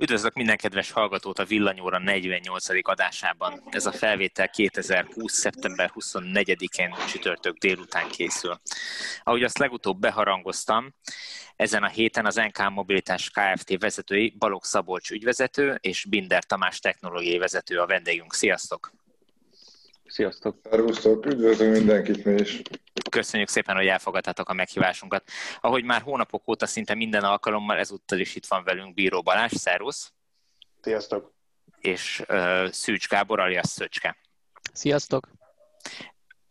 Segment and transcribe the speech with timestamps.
[0.00, 2.66] Üdvözlök minden kedves hallgatót a Villanyóra 48.
[2.82, 3.62] adásában.
[3.70, 5.32] Ez a felvétel 2020.
[5.32, 8.60] szeptember 24-én csütörtök délután készül.
[9.22, 10.94] Ahogy azt legutóbb beharangoztam,
[11.56, 13.80] ezen a héten az NK Mobilitás Kft.
[13.80, 18.34] vezetői Balogh Szabolcs ügyvezető és Binder Tamás technológiai vezető a vendégünk.
[18.34, 18.92] Sziasztok!
[20.10, 20.56] Sziasztok!
[20.70, 21.26] Szervusztok!
[21.26, 22.62] Üdvözlünk mindenkit mi is!
[23.10, 25.30] Köszönjük szépen, hogy elfogadtátok a meghívásunkat.
[25.60, 30.12] Ahogy már hónapok óta szinte minden alkalommal, ezúttal is itt van velünk Bíró Balázs, szervusz!
[30.80, 31.32] Sziasztok!
[31.80, 34.16] És uh, Szűcs Gábor, alias Szöcske.
[34.72, 35.28] Sziasztok!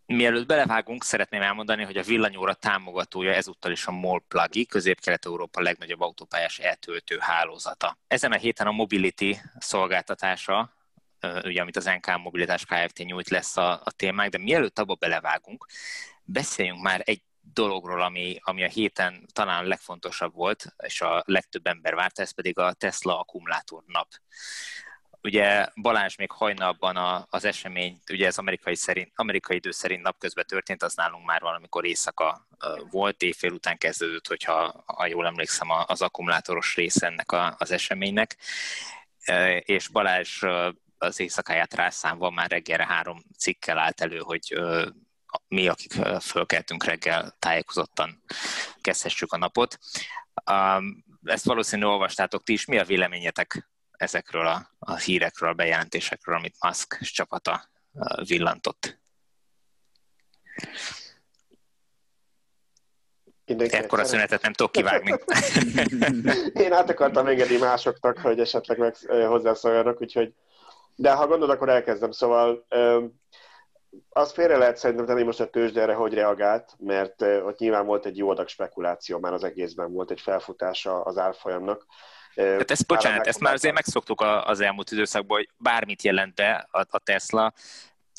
[0.06, 6.02] Mielőtt belevágunk, szeretném elmondani, hogy a villanyóra támogatója ezúttal is a MOL Plagi, Közép-Kelet-Európa legnagyobb
[6.02, 7.98] autópályás eltöltő hálózata.
[8.08, 10.78] Ezen a héten a Mobility szolgáltatása
[11.44, 12.98] ugye, amit az NK Mobilitás Kft.
[12.98, 15.66] nyújt lesz a, a témák, de mielőtt abba belevágunk,
[16.24, 17.22] beszéljünk már egy
[17.54, 22.58] dologról, ami, ami a héten talán legfontosabb volt, és a legtöbb ember várta, ez pedig
[22.58, 24.08] a Tesla akkumulátor nap.
[25.22, 30.46] Ugye Balázs még hajnalban a, az esemény, ugye ez amerikai, szerint, amerikai idő szerint napközben
[30.48, 32.48] történt, az nálunk már valamikor éjszaka
[32.90, 38.38] volt, évfél után kezdődött, hogyha ha jól emlékszem, az akkumulátoros része ennek a, az eseménynek.
[39.60, 40.44] És Balázs
[41.00, 44.60] az éjszakáját rászámva már reggelre három cikkel állt elő, hogy
[45.48, 48.24] mi, akik fölkeltünk reggel, tájékozottan
[48.82, 49.78] kezdhessük a napot.
[51.24, 52.66] Ezt valószínűleg olvastátok ti is.
[52.66, 57.70] Mi a véleményetek ezekről a, a hírekről, a bejelentésekről, amit Musk és csapata
[58.28, 59.00] villantott?
[63.58, 65.16] Ekkor a szünetet nem tudok kivágni.
[66.66, 68.96] Én át akartam engedni másoknak, hogy esetleg meg
[69.28, 70.34] hozzászóljanak, úgyhogy
[71.00, 72.12] de ha gondolod, akkor elkezdem.
[72.12, 72.66] Szóval
[74.10, 78.18] az félre lehet szerintem tenni most a tőzsdere, hogy reagált, mert ott nyilván volt egy
[78.18, 81.86] jó adag spekuláció, már az egészben volt egy felfutása az árfolyamnak.
[82.36, 87.00] Hát ezt, bocsánat, ezt már azért megszoktuk az elmúlt időszakban, hogy bármit jelent be a
[87.00, 87.54] Tesla,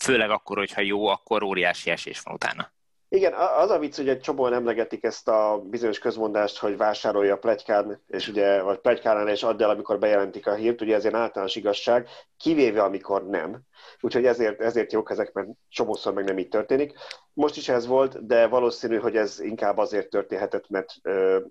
[0.02, 2.70] főleg akkor, hogyha jó, akkor óriási esés van utána.
[3.12, 7.38] Igen, az a vicc, hogy egy csomóan emlegetik ezt a bizonyos közmondást, hogy vásárolja a
[7.38, 11.14] plegykán, és ugye, vagy plegykánál és add el, amikor bejelentik a hírt, ugye ez egy
[11.14, 13.60] általános igazság, kivéve amikor nem.
[14.00, 16.98] Úgyhogy ezért, ezért jók ezek, mert csomószor meg nem így történik.
[17.32, 20.94] Most is ez volt, de valószínű, hogy ez inkább azért történhetett, mert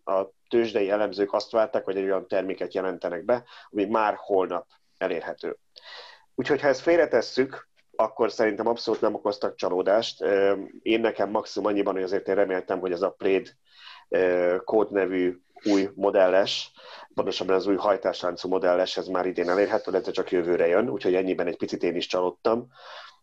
[0.03, 5.57] a tőzsdei elemzők azt várták, hogy egy olyan terméket jelentenek be, ami már holnap elérhető.
[6.35, 7.68] Úgyhogy ha ezt félretesszük,
[7.99, 10.23] akkor szerintem abszolút nem okoztak csalódást.
[10.81, 13.55] Én nekem maximum annyiban, hogy azért én reméltem, hogy ez a Pléd
[14.63, 16.71] kódnevű új modelles,
[17.13, 21.47] pontosabban az új hajtásláncú modelles, ez már idén elérhető, de csak jövőre jön, úgyhogy ennyiben
[21.47, 22.67] egy picit én is csalódtam.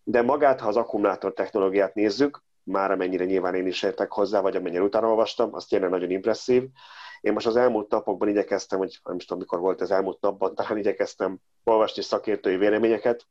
[0.05, 4.57] De magát, ha az akkumulátor technológiát nézzük, már amennyire nyilván én is értek hozzá, vagy
[4.57, 6.63] amennyire utána olvastam, az tényleg nagyon impresszív.
[7.21, 10.55] Én most az elmúlt napokban igyekeztem, hogy nem is tudom, mikor volt az elmúlt napban,
[10.55, 13.27] talán igyekeztem olvasni szakértői véleményeket,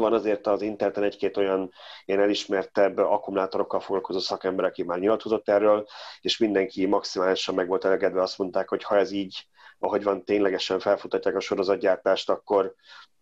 [0.00, 1.70] van azért az interneten egy-két olyan
[2.04, 5.86] ilyen elismertebb akkumulátorokkal foglalkozó szakember, aki már nyilatkozott erről,
[6.20, 9.46] és mindenki maximálisan meg volt elegedve, azt mondták, hogy ha ez így,
[9.78, 12.74] ahogy van, ténylegesen felfutatják a sorozatgyártást, akkor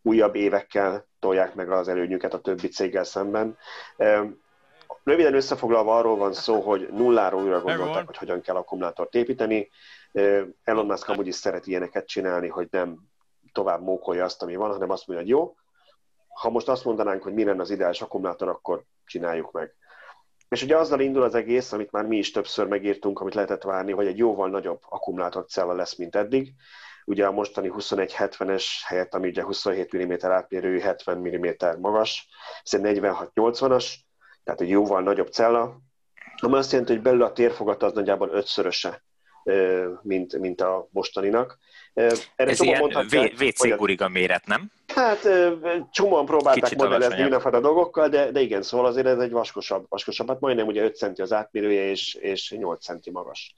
[0.03, 3.59] újabb évekkel tolják meg az előnyüket a többi céggel szemben.
[5.05, 9.71] Röviden összefoglalva arról van szó, hogy nulláról újra gondolták, hogy hogyan kell akkumulátort építeni.
[10.65, 12.99] Elon Musk amúgy is szeret ilyeneket csinálni, hogy nem
[13.53, 15.57] tovább mókolja azt, ami van, hanem azt mondja, hogy jó,
[16.33, 19.75] ha most azt mondanánk, hogy mi lenne az ideális akkumulátor, akkor csináljuk meg.
[20.49, 23.93] És ugye azzal indul az egész, amit már mi is többször megírtunk, amit lehetett várni,
[23.93, 26.55] hogy egy jóval nagyobb akkumulátorcella lesz, mint eddig.
[27.05, 31.47] Ugye a mostani 2170-es helyett, ami ugye 27 mm átmérőjű, 70 mm
[31.81, 32.29] magas,
[32.63, 33.95] ez egy 46-80-as,
[34.45, 35.81] tehát egy jóval nagyobb cella,
[36.37, 39.03] ami azt jelenti, hogy belül a térfogat az nagyjából ötszöröse,
[40.03, 41.59] mint, mint a mostaninak.
[41.95, 42.83] Erre Ez ilyen
[43.41, 44.71] WC guriga méret, nem?
[44.95, 45.29] Hát
[45.91, 50.29] csomóan próbálták Kicsit modellezni mindenfajta dolgokkal, de, de igen, szóval azért ez egy vaskosabb, vaskosabb
[50.29, 53.55] hát majdnem ugye 5 centi az átmérője és, és 8 centi magas.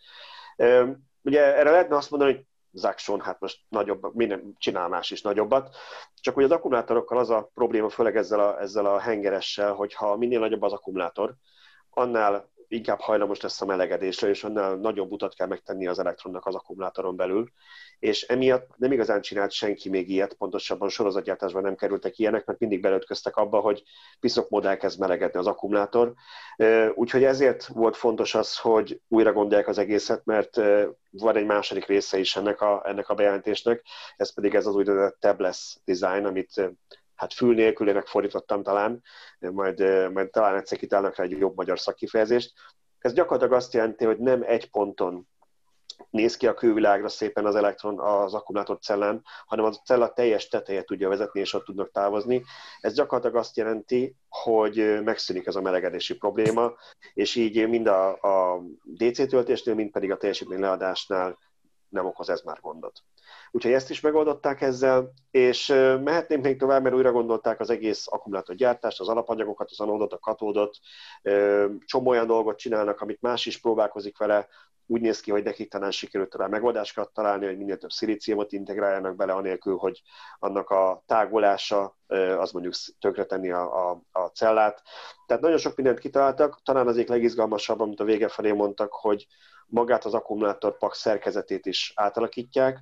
[1.23, 2.45] Ugye erre lehetne azt mondani, hogy
[2.77, 5.77] Zakson, hát most nagyobb, minden csinál más is nagyobbat.
[6.21, 10.39] Csak hogy az akkumulátorokkal az a probléma, főleg ezzel a, ezzel a hengeressel, hogyha minél
[10.39, 11.35] nagyobb az akkumulátor,
[11.91, 16.55] annál inkább hajlamos lesz a melegedésre, és annál nagyobb utat kell megtenni az elektronnak az
[16.55, 17.49] akkumulátoron belül,
[17.99, 22.81] és emiatt nem igazán csinált senki még ilyet, pontosabban sorozatgyártásban nem kerültek ilyenek, mert mindig
[22.81, 23.83] belötköztek abba, hogy
[24.21, 26.15] piszok mód elkezd melegedni az akkumulátor.
[26.95, 30.57] Úgyhogy ezért volt fontos az, hogy újra gondolják az egészet, mert
[31.11, 33.83] van egy második része is ennek a, ennek a bejelentésnek,
[34.17, 36.71] ez pedig ez az úgynevezett tabless design, amit
[37.15, 39.03] hát fül nélkülének fordítottam talán,
[39.39, 42.53] majd, majd talán egyszer kitálnak rá egy jobb magyar szakkifejezést.
[42.99, 45.29] Ez gyakorlatilag azt jelenti, hogy nem egy ponton
[46.11, 50.83] néz ki a külvilágra szépen az elektron az akkumulátor cellán, hanem az cella teljes teteje
[50.83, 52.45] tudja vezetni, és ott tudnak távozni.
[52.81, 56.73] Ez gyakorlatilag azt jelenti, hogy megszűnik ez a melegedési probléma,
[57.15, 61.39] és így mind a, a DC töltésnél, mind pedig a teljesítmény leadásnál
[61.89, 63.03] nem okoz ez már gondot.
[63.55, 65.67] Úgyhogy ezt is megoldották ezzel, és
[66.05, 70.77] mehetném még tovább, mert újra gondolták az egész akkumulátorgyártást, az alapanyagokat, az anódot, a katódot,
[71.85, 74.49] csomó olyan dolgot csinálnak, amit más is próbálkozik vele,
[74.87, 79.17] úgy néz ki, hogy nekik talán sikerült rá megoldásokat találni, hogy minél több szilíciumot integráljanak
[79.17, 80.03] bele, anélkül, hogy
[80.39, 81.97] annak a tágolása
[82.39, 84.83] az mondjuk tönkretenni a, a, a cellát.
[85.27, 89.27] Tehát nagyon sok mindent kitaláltak, talán az egyik legizgalmasabb, amit a vége felé mondtak, hogy
[89.67, 92.79] magát az akkumulátorpak szerkezetét is átalakítják,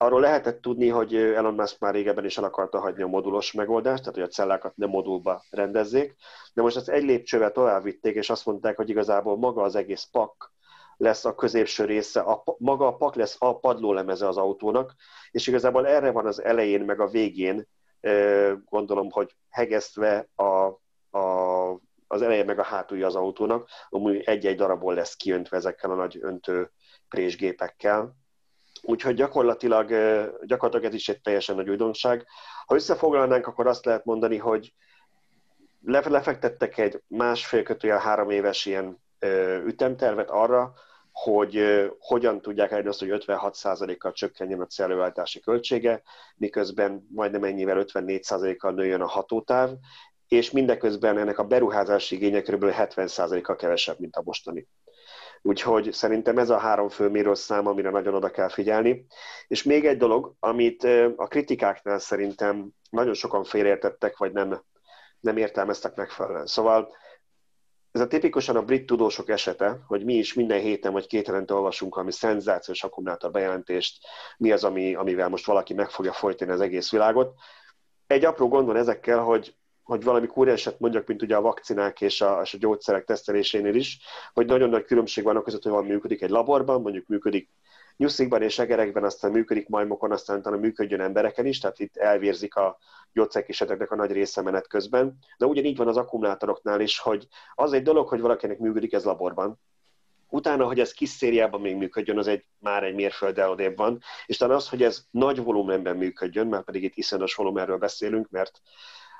[0.00, 4.02] Arról lehetett tudni, hogy Elon Musk már régebben is el akarta hagyni a modulos megoldást,
[4.02, 6.14] tehát hogy a cellákat nem modulba rendezzék,
[6.54, 10.08] de most ezt egy lépcsővel tovább vitték, és azt mondták, hogy igazából maga az egész
[10.12, 10.52] pak
[10.96, 14.94] lesz a középső része, a, maga a pak lesz a padlólemeze az autónak,
[15.30, 17.68] és igazából erre van az elején meg a végén,
[18.64, 20.42] gondolom, hogy hegesztve a,
[21.18, 21.72] a,
[22.06, 26.18] az elején meg a hátulja az autónak, amúgy egy-egy darabból lesz kiöntve ezekkel a nagy
[26.20, 26.70] öntő
[27.08, 28.16] présgépekkel.
[28.88, 29.88] Úgyhogy gyakorlatilag,
[30.44, 32.26] gyakorlatilag ez is egy teljesen nagy újdonság.
[32.66, 34.74] Ha összefoglalnánk, akkor azt lehet mondani, hogy
[35.84, 39.02] lefektettek egy másfél kötőjel három éves ilyen
[39.66, 40.72] ütemtervet arra,
[41.12, 41.64] hogy
[41.98, 46.02] hogyan tudják elérni azt, hogy 56%-kal csökkenjen a célőállítási költsége,
[46.36, 49.70] miközben majdnem ennyivel 54%-kal nőjön a hatótáv,
[50.28, 52.64] és mindeközben ennek a beruházási igénye kb.
[52.64, 54.66] 70%-kal kevesebb, mint a mostani.
[55.42, 59.06] Úgyhogy szerintem ez a három fő mérőszám, amire nagyon oda kell figyelni.
[59.46, 60.84] És még egy dolog, amit
[61.16, 64.62] a kritikáknál szerintem nagyon sokan félreértettek, vagy nem,
[65.20, 66.46] nem értelmeztek megfelelően.
[66.46, 66.96] Szóval
[67.90, 71.54] ez a tipikusan a brit tudósok esete, hogy mi is minden héten vagy két hetente
[71.54, 74.06] olvasunk valami szenzációs akkumulátor bejelentést,
[74.36, 77.34] mi az, ami, amivel most valaki meg fogja folytani az egész világot.
[78.06, 79.56] Egy apró gond van ezekkel, hogy
[79.88, 83.98] hogy valami kúrenset mondjak, mint ugye a vakcinák és a, és a gyógyszerek tesztelésénél is,
[84.32, 87.50] hogy nagyon nagy különbség van között, hogy valami működik egy laborban, mondjuk működik
[87.96, 92.78] nyuszikban és egerekben, aztán működik majmokon, aztán talán működjön embereken is, tehát itt elvérzik a
[93.12, 95.18] gyógyszerkísérleteknek a nagy része menet közben.
[95.38, 99.60] De ugyanígy van az akkumulátoroknál is, hogy az egy dolog, hogy valakinek működik ez laborban,
[100.30, 104.36] Utána, hogy ez kis szériában még működjön, az egy, már egy mérfölddel odébb van, és
[104.36, 108.60] talán az, hogy ez nagy volumenben működjön, mert pedig itt iszonyos volumenről beszélünk, mert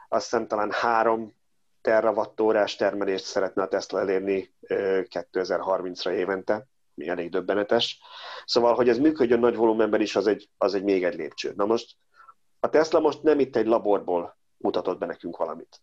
[0.09, 1.37] azt hiszem talán három
[1.81, 8.01] terrawattórás termelést szeretne a Tesla elérni 2030-ra évente, mi elég döbbenetes.
[8.45, 11.53] Szóval, hogy ez működjön nagy volumenben is, az egy, az egy még egy lépcső.
[11.57, 11.97] Na most
[12.61, 15.81] a Tesla most nem itt egy laborból mutatott be nekünk valamit.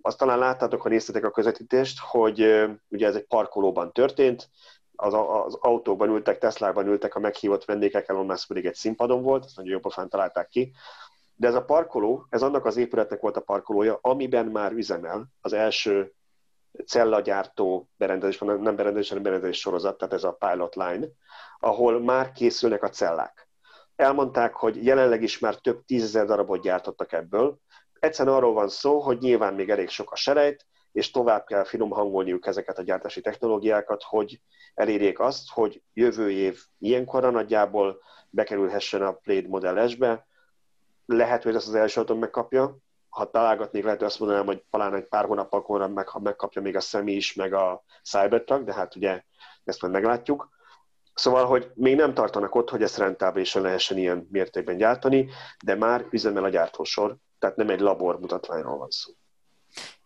[0.00, 2.40] Azt talán láttátok, ha néztetek a közvetítést, hogy
[2.88, 4.50] ugye ez egy parkolóban történt,
[4.96, 9.44] az, az autóban ültek, Teslában ültek a meghívott vendégek, Elon Musk pedig egy színpadon volt,
[9.44, 10.72] ezt nagyon jobban találták ki,
[11.42, 15.52] de ez a parkoló, ez annak az épületnek volt a parkolója, amiben már üzemel az
[15.52, 16.12] első
[16.86, 21.06] cellagyártó berendezés, nem berendezés, hanem berendezés sorozat, tehát ez a pilot line,
[21.58, 23.48] ahol már készülnek a cellák.
[23.96, 27.58] Elmondták, hogy jelenleg is már több tízezer darabot gyártottak ebből.
[27.98, 31.90] Egyszerűen arról van szó, hogy nyilván még elég sok a serejt, és tovább kell finom
[31.90, 34.40] hangolniuk ezeket a gyártási technológiákat, hogy
[34.74, 38.00] elérjék azt, hogy jövő év ilyenkorra nagyjából
[38.30, 40.26] bekerülhessen a Blade Model S-be,
[41.12, 42.76] lehet, hogy ezt az első autón megkapja,
[43.08, 46.76] ha találgatnék, lehet, hogy azt mondanám, hogy talán egy pár hónap akkor meg, megkapja még
[46.76, 49.22] a személy is, meg a Cybertruck, de hát ugye
[49.64, 50.50] ezt majd meglátjuk.
[51.14, 55.28] Szóval, hogy még nem tartanak ott, hogy ezt rentábilisan lehessen ilyen mértékben gyártani,
[55.64, 59.12] de már üzemel a gyártósor, tehát nem egy labor mutatványról van szó.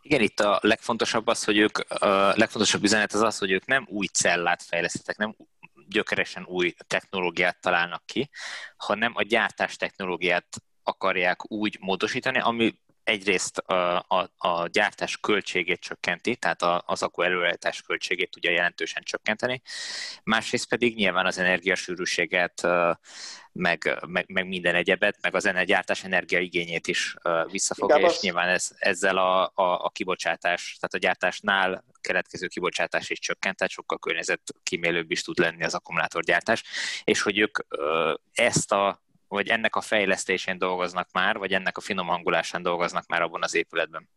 [0.03, 3.87] Igen, itt a legfontosabb az, hogy ők, a legfontosabb üzenet az az, hogy ők nem
[3.91, 5.37] új cellát fejlesztettek, nem
[5.89, 8.31] gyökeresen új technológiát találnak ki,
[8.77, 10.47] hanem a gyártás technológiát
[10.87, 12.75] akarják úgy módosítani, ami
[13.07, 19.03] egyrészt a, a, a gyártás költségét csökkenti, tehát a, az akku előállítás költségét tudja jelentősen
[19.03, 19.63] csökkenteni,
[20.23, 22.67] másrészt pedig nyilván az energiasűrűséget,
[23.53, 27.17] meg, meg, meg minden egyebet, meg az gyártás energiaigényét is
[27.51, 33.19] visszafogja, és nyilván ez, ezzel a, a, a kibocsátás, tehát a gyártásnál keletkező kibocsátás is
[33.19, 36.63] csökkent, tehát sokkal környezetkímélőbb is tud lenni az akkumulátorgyártás,
[37.05, 37.59] és hogy ők
[38.33, 43.23] ezt a vagy ennek a fejlesztésén dolgoznak már, vagy ennek a finom hangulásán dolgoznak már
[43.23, 44.09] abban az épületben?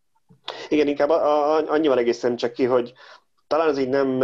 [0.70, 1.10] Igen, inkább
[1.70, 2.94] annyival egészen csak ki, hogy
[3.50, 4.20] talán az így nem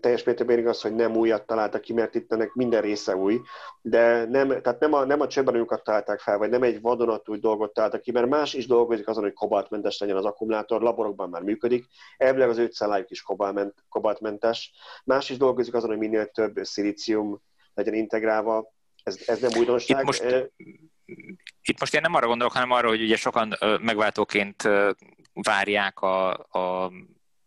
[0.00, 3.40] teljes mértékben igaz, hogy nem újat találtak ki, mert itt ennek minden része új,
[3.82, 7.72] de nem, tehát nem a, nem a csöbbenőkat találták fel, vagy nem egy vadonatúj dolgot
[7.72, 11.86] találtak ki, mert más is dolgozik azon, hogy kobaltmentes legyen az akkumulátor, laborokban már működik,
[12.16, 13.24] elvileg az 5 cellájuk is
[13.88, 14.72] kobaltmentes,
[15.04, 17.40] más is dolgozik azon, hogy minél több szilícium
[17.74, 19.98] legyen integrálva, ez, ez nem újdonság.
[19.98, 20.24] Itt most,
[21.62, 24.68] itt most én nem arra gondolok, hanem arra, hogy ugye sokan megváltóként
[25.32, 26.92] várják a, a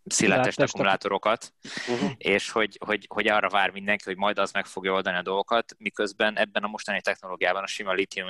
[0.06, 1.54] szilárdes akkumulátorokat,
[1.88, 2.12] uh-huh.
[2.34, 5.76] és hogy, hogy, hogy arra vár mindenki, hogy majd az meg fogja oldani a dolgokat,
[5.78, 8.28] miközben ebben a mostani technológiában, a sima litium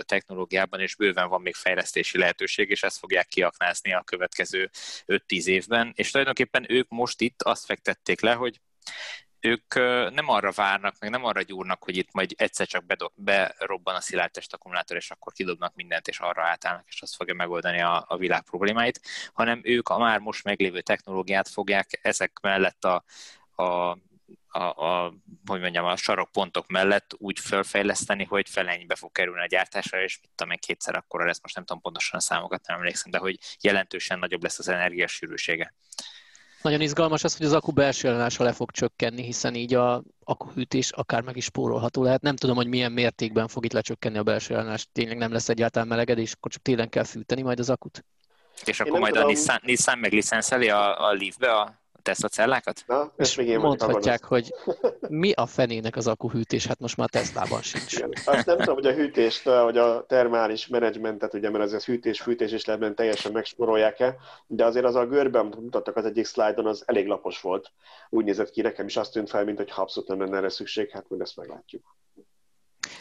[0.00, 4.70] technológiában is bőven van még fejlesztési lehetőség, és ezt fogják kiaknázni a következő
[5.06, 8.60] 5-10 évben, és tulajdonképpen ők most itt azt fektették le, hogy
[9.40, 9.74] ők
[10.14, 14.54] nem arra várnak, meg nem arra gyúrnak, hogy itt majd egyszer csak berobban a szilárdtest
[14.54, 18.42] akkumulátor, és akkor kidobnak mindent, és arra átállnak, és az fogja megoldani a, a világ
[18.42, 19.00] problémáit,
[19.32, 23.04] hanem ők a már most meglévő technológiát fogják ezek mellett a,
[23.62, 23.98] a
[24.50, 25.14] a, a,
[25.46, 30.30] hogy mondjam, a sarokpontok mellett úgy felfejleszteni, hogy felennyibe fog kerülni a gyártásra, és mit
[30.34, 33.38] tudom én, kétszer akkor lesz, most nem tudom pontosan a számokat, nem emlékszem, de hogy
[33.60, 35.74] jelentősen nagyobb lesz az energiasűrűsége.
[36.68, 40.90] Nagyon izgalmas az, hogy az akku belső ellenállása le fog csökkenni, hiszen így a akkuhűtés
[40.90, 42.22] akár meg is spórolható lehet.
[42.22, 44.86] Nem tudom, hogy milyen mértékben fog itt lecsökkenni a belső ellenállás.
[44.92, 48.04] Tényleg nem lesz egyáltalán melegedés, akkor csak télen kell fűteni majd az akut.
[48.64, 49.28] És akkor majd tudom.
[49.28, 50.12] a Nissan, Nissan meg
[50.68, 52.84] a, a Leaf-be a Tesla cellákat?
[52.86, 54.54] Na, és még én mondhatják, hogy
[55.08, 57.96] mi a fenének az akkuhűtés, hát most már Teslában sincs.
[57.96, 58.12] Igen.
[58.24, 62.52] Azt nem tudom, hogy a hűtést, vagy a termális menedzsmentet, ugye, mert az hűtés, fűtés
[62.52, 66.82] is lehet, teljesen megsporolják-e, de azért az a görbe, amit mutattak az egyik szlájdon, az
[66.86, 67.70] elég lapos volt.
[68.10, 70.90] Úgy nézett ki, nekem is azt tűnt fel, mint hogy abszolút nem lenne erre szükség,
[70.90, 71.96] hát majd ezt meglátjuk.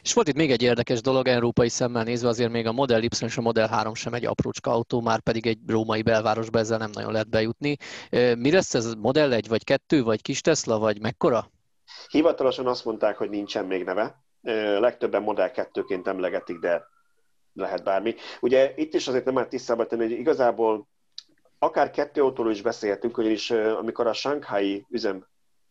[0.07, 3.09] És volt itt még egy érdekes dolog, európai szemmel nézve, azért még a Model Y
[3.19, 6.89] és a Model 3 sem egy aprócska autó, már pedig egy római belvárosba ezzel nem
[6.93, 7.77] nagyon lehet bejutni.
[8.37, 11.51] Mi lesz ez, Model 1 vagy 2, vagy kis Tesla, vagy mekkora?
[12.07, 14.23] Hivatalosan azt mondták, hogy nincsen még neve.
[14.79, 16.83] Legtöbben Model 2-ként emlegetik, de
[17.53, 18.15] lehet bármi.
[18.39, 20.87] Ugye itt is azért nem már tisztában tenni, hogy igazából
[21.59, 25.27] akár kettő autóról is beszélhetünk, ugyanis amikor a Shanghai üzem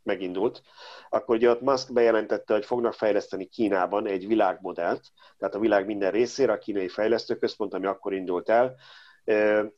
[0.06, 0.62] megindult,
[1.08, 5.02] akkor ugye ott Musk bejelentette, hogy fognak fejleszteni Kínában egy világmodellt,
[5.38, 8.76] tehát a világ minden részére a kínai fejlesztőközpont, ami akkor indult el,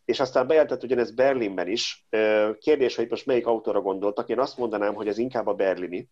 [0.04, 2.06] és aztán bejelentett ugyanez Berlinben is.
[2.58, 6.08] Kérdés, hogy most melyik autóra gondoltak, én azt mondanám, hogy ez inkább a berlini,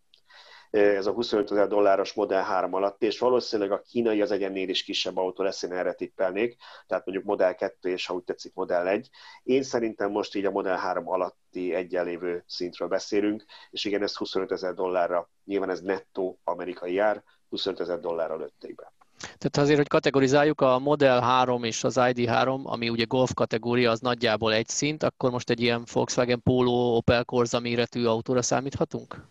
[0.69, 4.83] ez a 25 ezer dolláros Model 3 alatt, és valószínűleg a kínai az egy is
[4.83, 6.55] kisebb autó lesz, én erre tippelnék,
[6.87, 9.09] tehát mondjuk Model 2 és ha úgy tetszik Model 1.
[9.43, 14.51] Én szerintem most így a Model 3 alatti egyenlévő szintről beszélünk, és igen, ez 25
[14.51, 18.91] ezer dollárra, nyilván ez nettó amerikai jár, 25 ezer dollárra lőtték be.
[19.19, 23.99] Tehát azért, hogy kategorizáljuk, a Model 3 és az ID3, ami ugye golf kategória, az
[23.99, 29.27] nagyjából egy szint, akkor most egy ilyen Volkswagen Polo, Opel Corsa méretű autóra számíthatunk?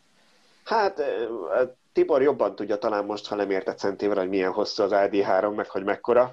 [0.66, 1.02] Hát
[1.92, 5.68] Tibor jobban tudja talán most, ha nem értett centével, hogy milyen hosszú az ID3, meg
[5.68, 6.32] hogy mekkora.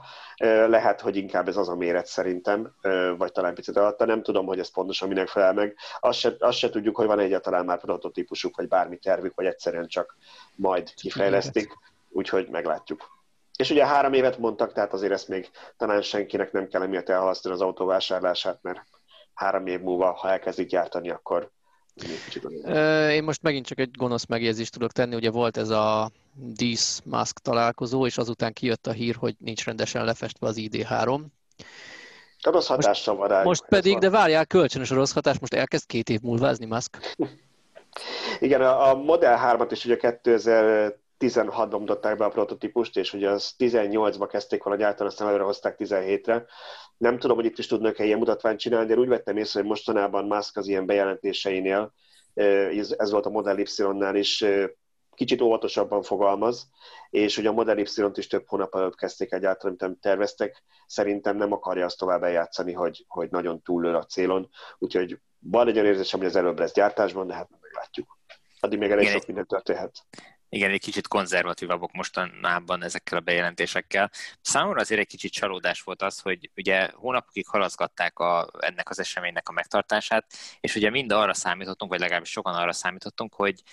[0.67, 2.75] Lehet, hogy inkább ez az a méret szerintem,
[3.17, 4.05] vagy talán picit alatta.
[4.05, 5.75] Nem tudom, hogy ez pontosan minek felel meg.
[5.99, 9.87] Azt se, azt se tudjuk, hogy van egyáltalán már prototípusuk, vagy bármi tervük, vagy egyszerűen
[9.87, 10.15] csak
[10.55, 11.71] majd kifejlesztik.
[12.09, 13.11] Úgyhogy meglátjuk.
[13.57, 17.55] És ugye három évet mondtak, tehát azért ezt még talán senkinek nem kell emiatt elhalasztani
[17.55, 18.81] az autóvásárlását, mert
[19.33, 21.51] három év múlva, ha elkezdik gyártani, akkor
[23.09, 27.39] én most megint csak egy gonosz megjegyzést tudok tenni, ugye volt ez a Dis Musk
[27.39, 31.19] találkozó, és azután kijött a hír, hogy nincs rendesen lefestve az ID3.
[32.45, 33.43] A rossz hatással van rá.
[33.43, 37.15] Most pedig, de várjál, kölcsönös a rossz hatás, most elkezd két év múlvázni Musk.
[38.39, 39.97] Igen, a Model 3-at is ugye
[41.23, 45.75] 2016-ban mutatták be a prototípust, és ugye az 18-ba kezdték volna gyártani, aztán előre hozták
[45.79, 46.45] 17-re.
[46.97, 50.25] Nem tudom, hogy itt is tudnak-e ilyen mutatványt csinálni, de úgy vettem észre, hogy mostanában
[50.25, 51.93] Musk az ilyen bejelentéseinél,
[52.97, 54.45] ez volt a Model Y-nál is,
[55.13, 56.69] kicsit óvatosabban fogalmaz,
[57.09, 61.51] és hogy a Model Y-t is több hónap előtt kezdték egyáltalán, mint terveztek, szerintem nem
[61.51, 66.19] akarja azt tovább eljátszani, hogy, hogy nagyon túllő a célon, úgyhogy van egy olyan érzésem,
[66.19, 68.17] hogy az előbb lesz gyártásban, de hát meglátjuk.
[68.59, 70.05] Addig még elég sok minden történhet
[70.53, 74.11] igen, egy kicsit konzervatívabbak mostanában ezekkel a bejelentésekkel.
[74.41, 79.49] Számomra azért egy kicsit csalódás volt az, hogy ugye hónapokig halaszgatták a, ennek az eseménynek
[79.49, 83.63] a megtartását, és ugye mind arra számítottunk, vagy legalábbis sokan arra számítottunk, hogy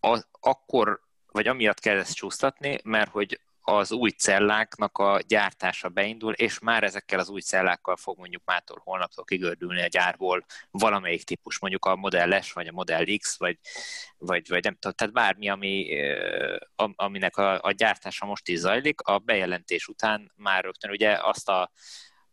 [0.00, 6.32] a, akkor, vagy amiatt kell ezt csúsztatni, mert hogy az új celláknak a gyártása beindul,
[6.32, 11.58] és már ezekkel az új cellákkal fog mondjuk mától holnaptól kigördülni a gyárból valamelyik típus,
[11.58, 13.58] mondjuk a Model S, vagy a Model X, vagy,
[14.18, 16.00] vagy, vagy nem tudom, tehát bármi, ami,
[16.96, 21.70] aminek a, a gyártása most is zajlik, a bejelentés után már rögtön ugye azt a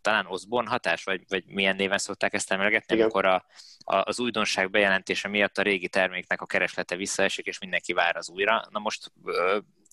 [0.02, 3.46] talán Osborne hatás, vagy, vagy milyen néven szokták ezt emlegetni, amikor a,
[3.78, 8.30] a, az újdonság bejelentése miatt a régi terméknek a kereslete visszaesik, és mindenki vár az
[8.30, 8.66] újra.
[8.70, 9.12] Na most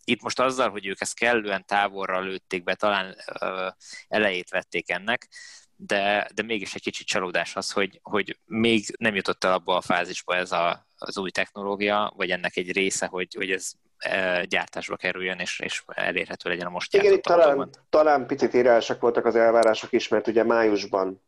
[0.04, 3.16] itt most azzal, hogy ők ezt kellően távolra lőtték be, talán
[4.08, 5.28] elejét vették ennek,
[5.76, 9.80] de, de mégis egy kicsit csalódás az, hogy, hogy még nem jutott el abba a
[9.80, 13.72] fázisba ez a, az új technológia, vagy ennek egy része, hogy, hogy ez
[14.44, 19.24] gyártásba kerüljön, és, és elérhető legyen a most Igen, itt talán, talán picit írásak voltak
[19.24, 21.22] az elvárások is, mert ugye májusban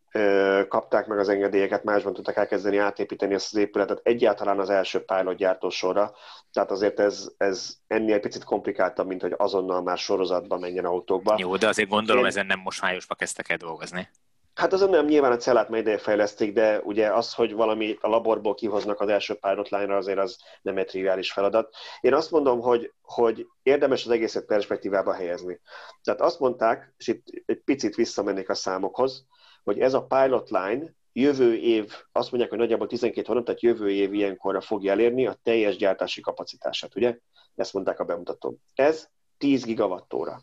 [0.68, 5.36] kapták meg az engedélyeket, másban tudtak elkezdeni átépíteni ezt az épületet egyáltalán az első pilot
[5.36, 6.12] gyártósorra,
[6.52, 11.34] tehát azért ez, ez ennél picit komplikáltabb, mint hogy azonnal már sorozatban menjen autókba.
[11.38, 12.28] Jó, de azért gondolom, Én...
[12.28, 14.08] ezen nem most májusban kezdtek el dolgozni.
[14.54, 18.08] Hát azon nem nyilván a cellát már ideje fejlesztik, de ugye az, hogy valami a
[18.08, 21.74] laborból kihoznak az első pilot line-ra, azért az nem egy triviális feladat.
[22.00, 25.60] Én azt mondom, hogy, hogy érdemes az egészet perspektívába helyezni.
[26.02, 29.26] Tehát azt mondták, és itt egy picit visszamennék a számokhoz,
[29.64, 33.90] hogy ez a pilot line jövő év, azt mondják, hogy nagyjából 12 hónap, tehát jövő
[33.90, 37.18] év ilyenkorra fogja elérni a teljes gyártási kapacitását, ugye?
[37.54, 38.58] Ezt mondták a bemutató.
[38.74, 40.40] Ez 10 gigawattóra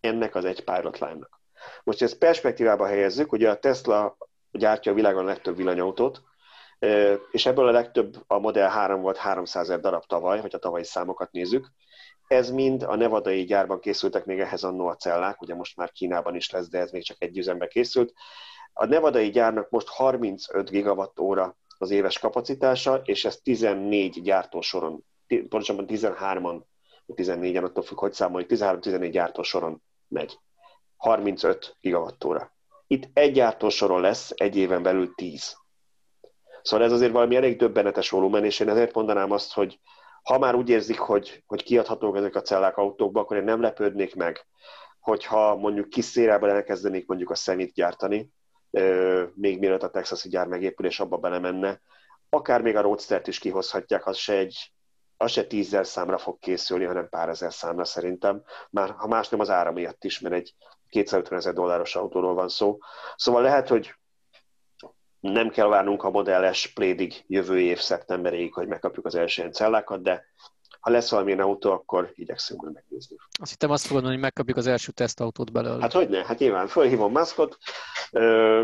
[0.00, 1.40] ennek az egy pilot line-nak.
[1.84, 4.16] Most ezt perspektívába helyezzük, ugye a Tesla
[4.50, 6.22] gyártja a világon a legtöbb villanyautót,
[7.30, 10.84] és ebből a legtöbb a Model 3 volt 300 ezer darab tavaly, hogy a tavalyi
[10.84, 11.72] számokat nézzük.
[12.32, 16.34] Ez mind a nevadai gyárban készültek még ehhez annó a cellák, ugye most már Kínában
[16.34, 18.12] is lesz, de ez még csak egy üzembe készült.
[18.72, 25.84] A nevadai gyárnak most 35 gigawatt óra az éves kapacitása, és ez 14 gyártósoron, pontosabban
[25.88, 26.62] 13-an,
[27.06, 30.38] 14-en, attól függ, hogy számoljuk, 13-14 gyártósoron megy.
[30.96, 32.52] 35 gigawattóra.
[32.86, 35.56] Itt egy gyártósoron lesz egy éven belül 10.
[36.62, 39.80] Szóval ez azért valami elég döbbenetes volumen, és én ezért mondanám azt, hogy
[40.22, 44.14] ha már úgy érzik, hogy, hogy kiadhatók ezek a cellák autókba, akkor én nem lepődnék
[44.14, 44.46] meg,
[45.00, 48.30] hogyha mondjuk kis szérában elkezdenék mondjuk a szemét gyártani,
[49.34, 51.80] még mielőtt a texasi gyár megépül, és abba belemenne,
[52.28, 54.72] akár még a Roadster-t is kihozhatják, az se egy,
[55.16, 58.42] az se tízzel számra fog készülni, hanem pár ezer számra szerintem.
[58.70, 60.54] Már ha más nem az ára miatt is, mert egy
[60.88, 62.78] 250 ezer dolláros autóról van szó.
[63.16, 63.94] Szóval lehet, hogy
[65.22, 70.24] nem kell várnunk a modelles plédig jövő év szeptemberig, hogy megkapjuk az első cellákat, de
[70.80, 73.16] ha lesz valamilyen autó, akkor igyekszünk majd megnézni.
[73.40, 75.80] Azt hittem azt fogod mondani, hogy megkapjuk az első tesztautót belőle.
[75.80, 76.24] Hát hogy ne?
[76.24, 77.58] Hát nyilván fölhívom Muskot,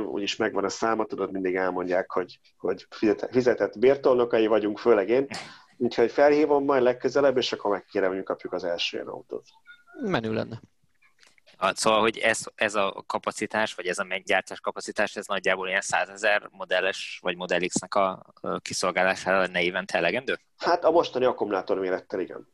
[0.07, 2.87] úgyis megvan a száma, tudod, mindig elmondják, hogy, hogy
[3.31, 5.27] fizetett bértolnokai vagyunk, főleg én,
[5.77, 9.45] úgyhogy felhívom majd legközelebb, és akkor megkérem, hogy kapjuk az első autót.
[10.01, 10.61] Menő lenne.
[11.59, 16.09] Szóval, hogy ez, ez a kapacitás, vagy ez a meggyártás kapacitás, ez nagyjából ilyen 100
[16.09, 20.39] ezer modelles, vagy Model X-nek a kiszolgálására lenne évente elegendő?
[20.57, 22.49] Hát a mostani akkumulátor mérettel igen.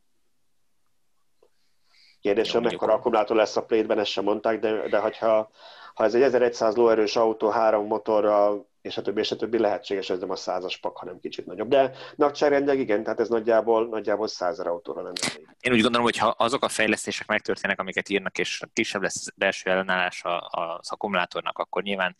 [2.20, 5.50] Kérdésem, mekkora akkumulátor lesz a plétben, ezt sem mondták, de, de hogyha,
[5.94, 10.10] ha ez egy 1100 lóerős autó három motorral és a többi, és a többi lehetséges,
[10.10, 11.68] ez nem a százas pak, hanem kicsit nagyobb.
[11.68, 15.20] De nagyságrendileg igen, tehát ez nagyjából, nagyjából százer autóra lenne.
[15.60, 19.70] Én úgy gondolom, hogy ha azok a fejlesztések megtörténnek, amiket írnak, és kisebb lesz belső
[19.70, 22.16] ellenállás az akkumulátornak, akkor nyilván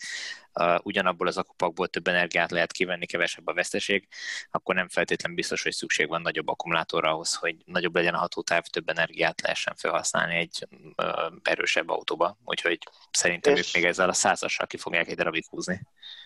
[0.61, 4.09] uh, ugyanabból az akupakból több energiát lehet kivenni, kevesebb a veszteség,
[4.51, 8.63] akkor nem feltétlenül biztos, hogy szükség van nagyobb akkumulátorra ahhoz, hogy nagyobb legyen a hatótáv,
[8.63, 11.07] több energiát lehessen felhasználni egy uh,
[11.43, 12.39] erősebb autóba.
[12.45, 12.79] Úgyhogy
[13.11, 13.59] szerintem és...
[13.59, 15.81] ők még ezzel a százassal ki fogják egy darabig húzni.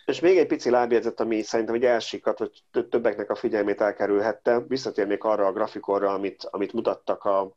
[0.05, 4.61] És még egy pici lábjegyzet, ami szerintem egy elsikat, hogy többeknek a figyelmét elkerülhette.
[4.69, 7.57] Visszatérnék arra a grafikonra, amit, amit mutattak a,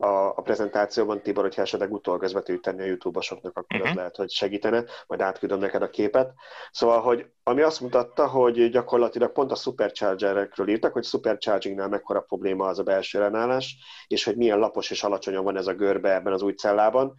[0.00, 3.90] a, a prezentációban, Tibor, hogyha esetleg utolgözvetőt tenni a YouTube-osoknak, akkor uh-huh.
[3.90, 6.32] az lehet, hogy segítene, majd átküldöm neked a képet.
[6.70, 12.66] Szóval, hogy ami azt mutatta, hogy gyakorlatilag pont a superchargerekről írtak, hogy superchargingnál mekkora probléma
[12.66, 16.32] az a belső ellenállás, és hogy milyen lapos és alacsonyan van ez a görbe ebben
[16.32, 17.14] az új cellában.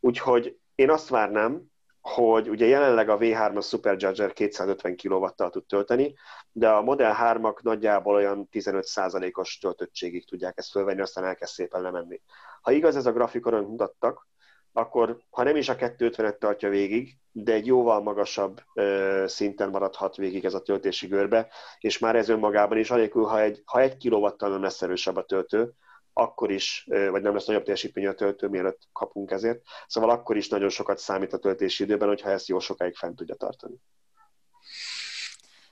[0.00, 1.71] Úgyhogy én azt várnám,
[2.02, 6.14] hogy ugye jelenleg a V3-as Supercharger 250 kW-tal tud tölteni,
[6.52, 12.20] de a Model 3-ak nagyjából olyan 15%-os töltöttségig tudják ezt fölvenni, aztán elkezd szépen lemenni.
[12.62, 14.26] Ha igaz ez a grafikon, amit mutattak,
[14.72, 20.16] akkor ha nem is a 250-et tartja végig, de egy jóval magasabb ö, szinten maradhat
[20.16, 21.48] végig ez a töltési görbe,
[21.80, 25.24] és már ez önmagában is, anélkül, ha egy, ha egy kilovattal nem lesz erősebb a
[25.24, 25.72] töltő,
[26.12, 29.62] akkor is, vagy nem lesz nagyobb teljesítmény a töltő, mielőtt kapunk ezért.
[29.86, 33.34] Szóval akkor is nagyon sokat számít a töltési időben, hogyha ezt jó sokáig fent tudja
[33.34, 33.74] tartani.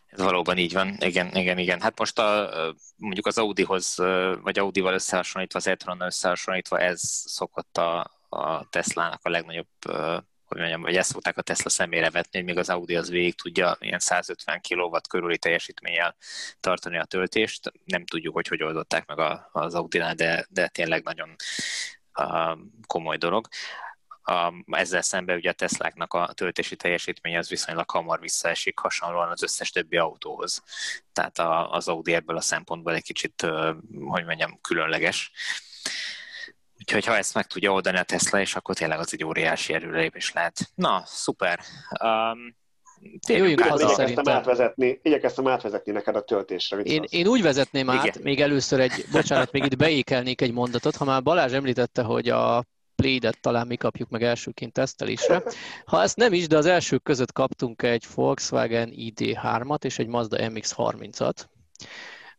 [0.06, 1.80] Ez valóban így van, igen, igen, igen.
[1.80, 2.50] Hát most a,
[2.96, 3.94] mondjuk az Audihoz,
[4.42, 9.68] vagy Audival összehasonlítva, az e összehasonlítva, ez szokott a, a Tesla-nak a legnagyobb
[10.50, 13.34] hogy mondjam, vagy ezt szokták a Tesla szemére vetni, hogy még az Audi az végig
[13.34, 16.16] tudja ilyen 150 kW körüli teljesítménnyel
[16.60, 17.72] tartani a töltést.
[17.84, 21.36] Nem tudjuk, hogy hogy oldották meg az Audi-nál, de, de tényleg nagyon
[22.86, 23.48] komoly dolog.
[24.22, 29.42] a, ezzel szemben ugye a Tesláknak a töltési teljesítménye az viszonylag hamar visszaesik hasonlóan az
[29.42, 30.62] összes többi autóhoz.
[31.12, 33.46] Tehát a, az Audi ebből a szempontból egy kicsit,
[33.98, 35.32] hogy mondjam, különleges.
[36.94, 40.32] Úgyhogy ha ezt meg tudja oldani a Tesla, és akkor tényleg az egy óriási erőrelépés
[40.32, 40.70] lehet.
[40.74, 41.60] Na, szuper.
[42.02, 42.56] Um,
[43.26, 44.34] Jöjjünk haza igyekeztem szerintem.
[44.34, 46.78] Átvezetni, igyekeztem átvezetni neked a töltésre.
[46.78, 48.22] Én, én úgy vezetném át, Igen.
[48.22, 52.64] még először egy, bocsánat, még itt beékelnék egy mondatot, ha már Balázs említette, hogy a
[52.94, 55.42] Play-et talán mi kapjuk meg elsőként tesztelésre.
[55.84, 60.36] Ha ezt nem is, de az elsők között kaptunk egy Volkswagen ID3-at és egy Mazda
[60.40, 61.44] MX-30-at.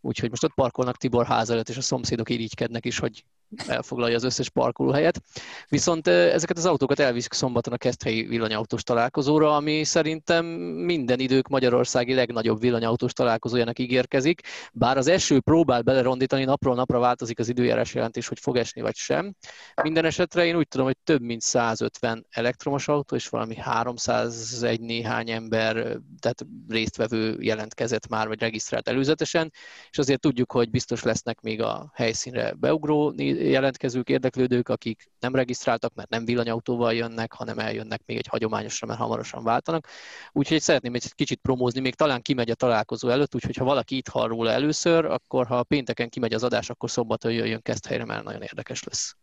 [0.01, 3.23] Úgyhogy most ott parkolnak Tibor ház előtt, és a szomszédok irigykednek is, hogy
[3.67, 5.21] elfoglalja az összes parkolóhelyet.
[5.67, 12.13] Viszont ezeket az autókat elviszik szombaton a Keszthelyi villanyautós találkozóra, ami szerintem minden idők Magyarországi
[12.13, 14.41] legnagyobb villanyautós találkozójának ígérkezik,
[14.73, 18.95] bár az eső próbál belerondítani, napról napra változik az időjárás jelentés, hogy fog esni vagy
[18.95, 19.35] sem.
[19.83, 25.29] Minden esetre én úgy tudom, hogy több mint 150 elektromos autó és valami 301 néhány
[25.29, 25.73] ember,
[26.19, 29.51] tehát résztvevő jelentkezett már, vagy regisztrált előzetesen,
[29.89, 33.13] és azért tudjuk, hogy biztos lesznek még a helyszínre beugró
[33.49, 38.99] jelentkezők, érdeklődők, akik nem regisztráltak, mert nem villanyautóval jönnek, hanem eljönnek még egy hagyományosra, mert
[38.99, 39.87] hamarosan váltanak.
[40.31, 44.07] Úgyhogy szeretném egy kicsit promózni, még talán kimegy a találkozó előtt, úgyhogy ha valaki itt
[44.07, 48.41] hall róla először, akkor ha pénteken kimegy az adás, akkor szombaton jöjjön helyre, mert nagyon
[48.41, 49.15] érdekes lesz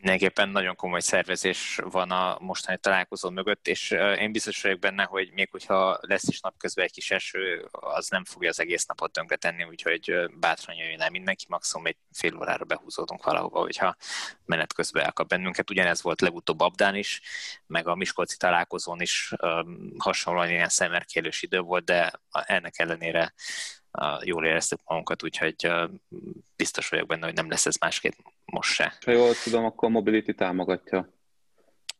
[0.00, 5.30] mindenképpen nagyon komoly szervezés van a mostani találkozó mögött, és én biztos vagyok benne, hogy
[5.32, 9.64] még hogyha lesz is napközben egy kis eső, az nem fogja az egész napot tönkretenni,
[9.64, 13.96] úgyhogy bátran jöjjön el mindenki, maximum egy fél órára behúzódunk valahova, hogyha
[14.44, 15.70] menet közben elkap bennünket.
[15.70, 17.20] Ugyanez volt legutóbb Abdán is,
[17.66, 19.32] meg a Miskolci találkozón is
[19.98, 23.32] hasonlóan ilyen szemerkélős idő volt, de ennek ellenére
[24.20, 25.72] jól éreztük magunkat, úgyhogy
[26.56, 28.12] biztos vagyok benne, hogy nem lesz ez másképp
[28.50, 28.94] most se.
[29.04, 31.08] Ha jól tudom, akkor a Mobility támogatja.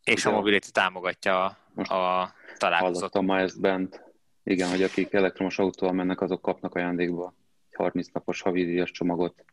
[0.05, 2.97] És a Mobility támogatja a találkozót.
[2.97, 4.03] Hallottam ma ezt bent.
[4.43, 7.35] Igen, hogy akik elektromos autóval mennek, azok kapnak ajándékba
[7.69, 9.45] egy 30 napos havidíjas csomagot,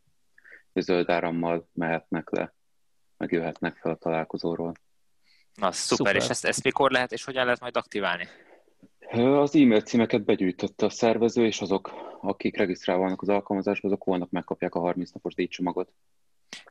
[0.73, 2.53] és zöld árammal mehetnek le,
[3.17, 4.73] meg jöhetnek fel a találkozóról.
[5.53, 6.15] Na, szuper, szuper.
[6.15, 8.27] és ezt, ezt mikor lehet, és hogyan lehet majd aktiválni?
[9.11, 14.31] Az e-mail címeket begyűjtötte a szervező, és azok, akik regisztrálva vannak az alkalmazásban, azok holnap
[14.31, 15.91] megkapják a 30 napos díjcsomagot.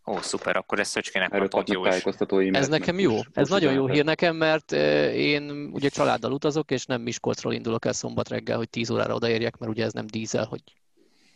[0.07, 4.05] Ó, szuper, akkor ez Szöcskének Erről pont jó Ez nekem jó, ez nagyon jó hír
[4.05, 4.73] nekem, mert
[5.13, 9.57] én ugye családdal utazok, és nem Miskolcról indulok el szombat reggel, hogy 10 órára odaérjek,
[9.57, 10.63] mert ugye ez nem dízel, hogy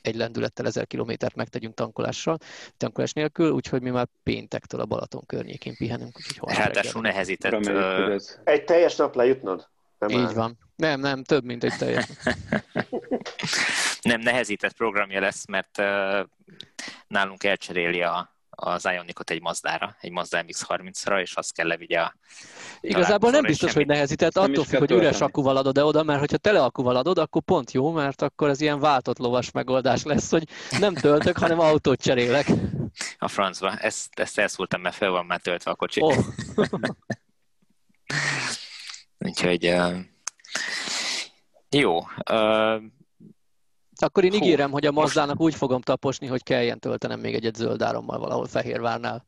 [0.02, 2.38] egy lendülettel ezer kilométert megtegyünk tankolással,
[2.76, 6.18] tankolás nélkül, úgyhogy mi már péntektől a Balaton környékén pihenünk.
[6.40, 8.40] Ráadásul nehezített.
[8.44, 9.68] Egy teljes nap lejutnod?
[10.00, 10.32] Nem Így áll.
[10.32, 10.58] van.
[10.76, 12.06] Nem, nem, több, mint egy teljes.
[14.10, 16.20] nem, nehezített programja lesz, mert uh,
[17.06, 22.14] nálunk elcseréli a, az Ionicot egy Mazdára, egy Mazda MX-30-ra, és azt kell levigye a
[22.80, 26.36] Igazából nem biztos, hogy nehezített, attól függ, hogy üres akkuval adod -e oda, mert hogyha
[26.36, 30.48] tele akkuval adod, akkor pont jó, mert akkor ez ilyen váltott lovas megoldás lesz, hogy
[30.78, 32.46] nem töltök, hanem autót cserélek.
[33.18, 36.00] A francba, ezt, ezt elszúrtam, mert fel van már töltve a kocsi.
[36.00, 36.16] Oh.
[39.24, 39.76] Úgyhogy
[41.70, 41.98] jó.
[43.96, 45.52] Akkor én ígérem, Hú, hogy a Mazdának most...
[45.52, 49.26] úgy fogom taposni, hogy kelljen töltenem még egyet zöld árammal valahol Fehérvárnál.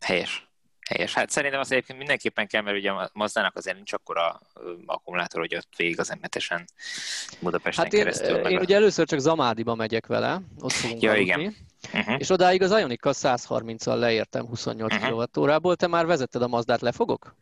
[0.00, 0.48] Helyes.
[0.88, 1.14] Helyes.
[1.14, 4.40] Hát szerintem az egyébként mindenképpen kell, mert ugye a Mazdának azért nincs akkora
[4.86, 6.64] akkumulátor, hogy ott végig az emetesen
[7.40, 8.36] Budapesten hát én, keresztül.
[8.36, 11.54] Én, én ugye először csak Zamádiba megyek vele, ott fogunk ja, igen.
[11.92, 12.16] Uh-huh.
[12.18, 15.26] És odáig az Ionikkal 130-al leértem 28 uh-huh.
[15.32, 15.76] kWh-ból.
[15.76, 17.34] Te már vezetted a Mazdát, lefogok?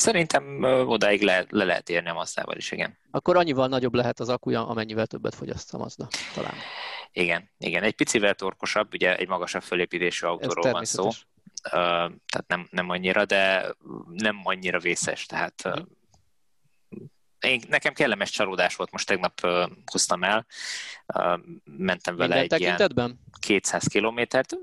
[0.00, 2.98] Szerintem odáig le, le lehet érni a Mazdával is, igen.
[3.10, 6.54] Akkor annyival nagyobb lehet az akkuja, amennyivel többet fogyaszt a Mazda, talán.
[7.12, 7.82] Igen, igen.
[7.82, 11.08] Egy picivel torkosabb, ugye egy magasabb fölépítésű autóról van szó.
[11.62, 13.74] Tehát nem, nem annyira, de
[14.08, 15.78] nem annyira vészes, tehát uh,
[17.40, 20.46] én, nekem kellemes csalódás volt, most tegnap uh, hoztam el,
[21.14, 24.56] uh, mentem vele Minden egy ilyen 200 kilométert.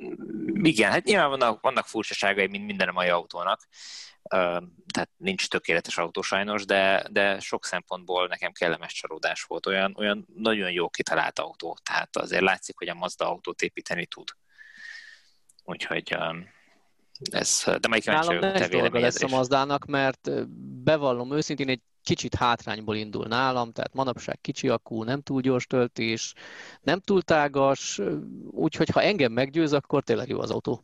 [0.54, 3.68] Igen, hát nyilván vannak, vannak furcsaságai, mint minden a mai autónak,
[4.94, 9.66] tehát nincs tökéletes autó sajnos, de, de sok szempontból nekem kellemes csalódás volt.
[9.66, 14.28] Olyan, olyan nagyon jó kitalált autó, tehát azért látszik, hogy a Mazda autót építeni tud.
[15.64, 16.18] Úgyhogy
[17.32, 20.48] ez, de kíváncsi vagyok te dolga lesz a Mazdának, mert
[20.84, 26.34] bevallom őszintén, egy kicsit hátrányból indul nálam, tehát manapság kicsi akú, nem túl gyors töltés,
[26.82, 28.02] nem túl tágas,
[28.52, 30.84] úgyhogy ha engem meggyőz, akkor tényleg jó az autó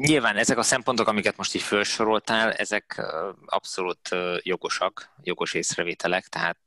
[0.00, 3.02] Nyilván ezek a szempontok, amiket most így felsoroltál, ezek
[3.46, 4.08] abszolút
[4.42, 6.58] jogosak, jogos észrevételek, tehát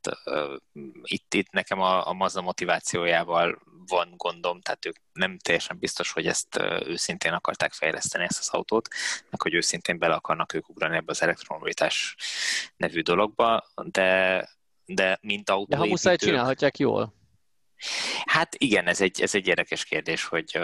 [1.02, 6.26] itt, itt nekem a, a Mazda motivációjával van gondom, tehát ők nem teljesen biztos, hogy
[6.26, 8.88] ezt őszintén akarták fejleszteni ezt az autót,
[9.30, 12.16] meg hogy őszintén bele akarnak ők ugrani ebbe az elektromobilitás
[12.76, 14.48] nevű dologba, de,
[14.84, 15.66] de mint autó.
[15.68, 17.21] De ha muszáj, csinálhatják jól.
[18.24, 20.58] Hát igen, ez egy, ez egy érdekes kérdés, hogy,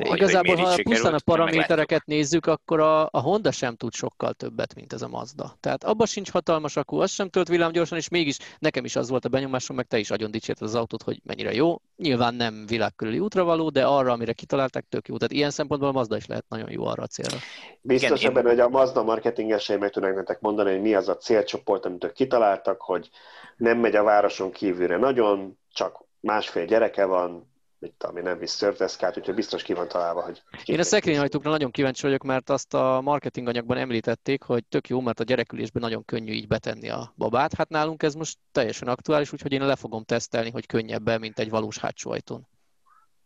[0.00, 4.32] hogy Igazából, hogy ha pusztán a paramétereket nézzük, akkor a, a Honda sem tud sokkal
[4.32, 5.56] többet, mint ez a Mazda.
[5.60, 9.24] Tehát abban sincs hatalmas akku, az sem tölt villámgyorsan, és mégis nekem is az volt
[9.24, 11.80] a benyomásom, meg te is nagyon dicsérted az autót, hogy mennyire jó.
[11.96, 15.16] Nyilván nem világkörüli útra való, de arra, amire kitalálták, tök jó.
[15.16, 17.36] Tehát ilyen szempontból a Mazda is lehet nagyon jó arra a célra.
[17.80, 18.50] Biztos igen, ebben, én...
[18.50, 22.12] hogy a Mazda marketingesei meg tudnak nektek mondani, hogy mi az a célcsoport, amit ők
[22.12, 23.10] kitaláltak, hogy
[23.56, 29.18] nem megy a városon kívülre nagyon, csak másfél gyereke van, mit ami nem visz szörteszkát,
[29.18, 30.42] úgyhogy biztos ki van találva, hogy...
[30.64, 35.00] Én a szekrényhajtókra nagyon kíváncsi vagyok, mert azt a marketing anyagban említették, hogy tök jó,
[35.00, 37.54] mert a gyerekülésben nagyon könnyű így betenni a babát.
[37.54, 41.50] Hát nálunk ez most teljesen aktuális, úgyhogy én le fogom tesztelni, hogy könnyebben, mint egy
[41.50, 42.48] valós hátsó ajtón.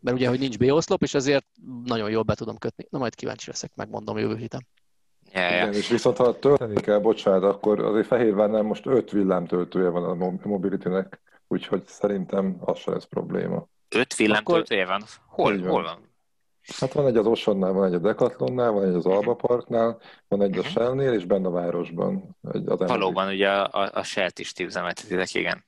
[0.00, 1.46] Mert ugye, hogy nincs B-oszlop, és ezért
[1.84, 2.86] nagyon jól be tudom kötni.
[2.90, 4.66] Na majd kíváncsi leszek, megmondom jövő héten.
[5.32, 5.62] Yeah, yeah.
[5.62, 10.48] Igen, és viszont ha tölteni kell, bocsánat, akkor azért Fehérvárnál most öt villámtöltője van a
[10.48, 13.68] Mobility-nek úgyhogy szerintem az sem lesz probléma.
[13.88, 15.02] Öt villámtöltője van?
[15.26, 15.68] Hol, van.
[15.68, 16.06] hol van?
[16.76, 20.42] Hát van egy az Osonnál, van egy a Decathlonnál, van egy az Alba Parknál, van
[20.42, 20.68] egy a mhm.
[20.68, 22.36] Shellnél, és benne a városban.
[22.52, 25.64] Egy az Valóban, ugye a, a, a Shell-t is ti üzemeltetitek, igen.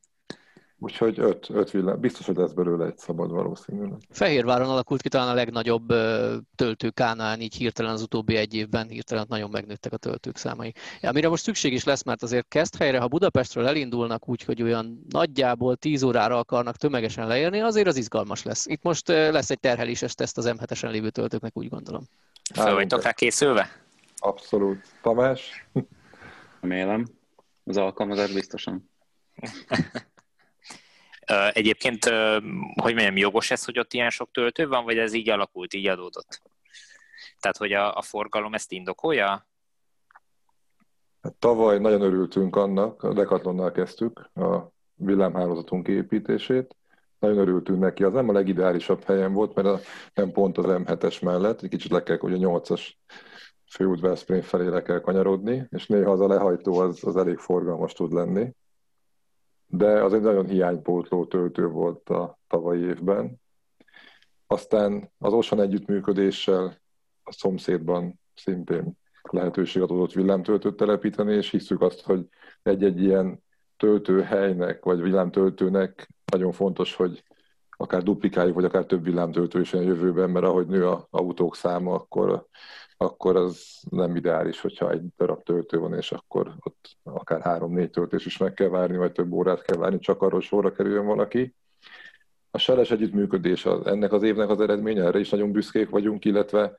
[0.83, 2.01] Úgyhogy öt, öt villám.
[2.01, 3.99] Biztos, hogy lesz belőle egy szabad valószínűleg.
[4.11, 5.87] Fehérváron alakult ki talán a legnagyobb
[6.55, 10.73] töltőkánál, így hirtelen az utóbbi egy évben hirtelen nagyon megnőttek a töltők számai.
[11.03, 15.07] Amire most szükség is lesz, mert azért kezd helyre, ha Budapestről elindulnak úgy, hogy olyan
[15.09, 18.67] nagyjából 10 órára akarnak tömegesen leérni, azért az izgalmas lesz.
[18.67, 22.03] Itt most lesz egy terheléses teszt az M7-esen lévő töltőknek, úgy gondolom.
[22.55, 23.69] Fel vagytok rá készülve?
[24.17, 24.85] Abszolút.
[25.03, 25.69] Tamás?
[26.61, 27.07] Remélem.
[27.65, 28.91] Az alkalmazás biztosan.
[31.53, 32.05] Egyébként,
[32.75, 35.87] hogy mondjam, jogos ez, hogy ott ilyen sok töltő van, vagy ez így alakult, így
[35.87, 36.43] adódott?
[37.41, 39.49] Tehát, hogy a, a forgalom ezt indokolja?
[41.23, 46.77] Hát tavaly nagyon örültünk annak, a Decathlonnal kezdtük a villámhálózatunk építését.
[47.19, 48.05] Nagyon örültünk neki.
[48.05, 49.81] Az nem a legideálisabb helyen volt, mert a,
[50.15, 52.89] nem pont az M7-es mellett, egy kicsit le kell, a 8-as
[53.71, 57.93] főút Veszprém felé le kell kanyarodni, és néha az a lehajtó az, az elég forgalmas
[57.93, 58.55] tud lenni
[59.71, 63.41] de az egy nagyon hiánypótló töltő volt a tavalyi évben.
[64.47, 66.81] Aztán az Osan együttműködéssel
[67.23, 72.29] a szomszédban szintén lehetőség adott villámtöltőt telepíteni, és hiszük azt, hogy
[72.63, 73.43] egy-egy ilyen
[73.77, 77.25] töltőhelynek, vagy villámtöltőnek nagyon fontos, hogy
[77.71, 81.95] akár duplikáljuk, vagy akár több villámtöltő is a jövőben, mert ahogy nő a autók száma,
[81.95, 82.47] akkor
[83.03, 88.27] akkor az nem ideális, hogyha egy darab töltő van, és akkor ott akár három-négy töltés
[88.27, 91.55] is meg kell várni, vagy több órát kell várni, csak arról sorra kerüljön valaki.
[92.51, 96.79] A seles együttműködés az, ennek az évnek az eredménye, erre is nagyon büszkék vagyunk, illetve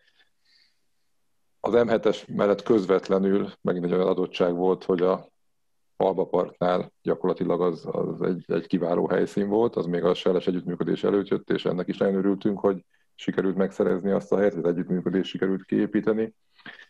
[1.60, 5.30] az M7-es mellett közvetlenül megint egy olyan adottság volt, hogy a
[5.96, 11.04] Alba Parknál gyakorlatilag az, az egy, egy kiváló helyszín volt, az még a seles együttműködés
[11.04, 12.86] előtt jött, és ennek is nagyon örültünk, hogy
[13.22, 16.34] sikerült megszerezni azt a helyet, együttműködést sikerült kiépíteni.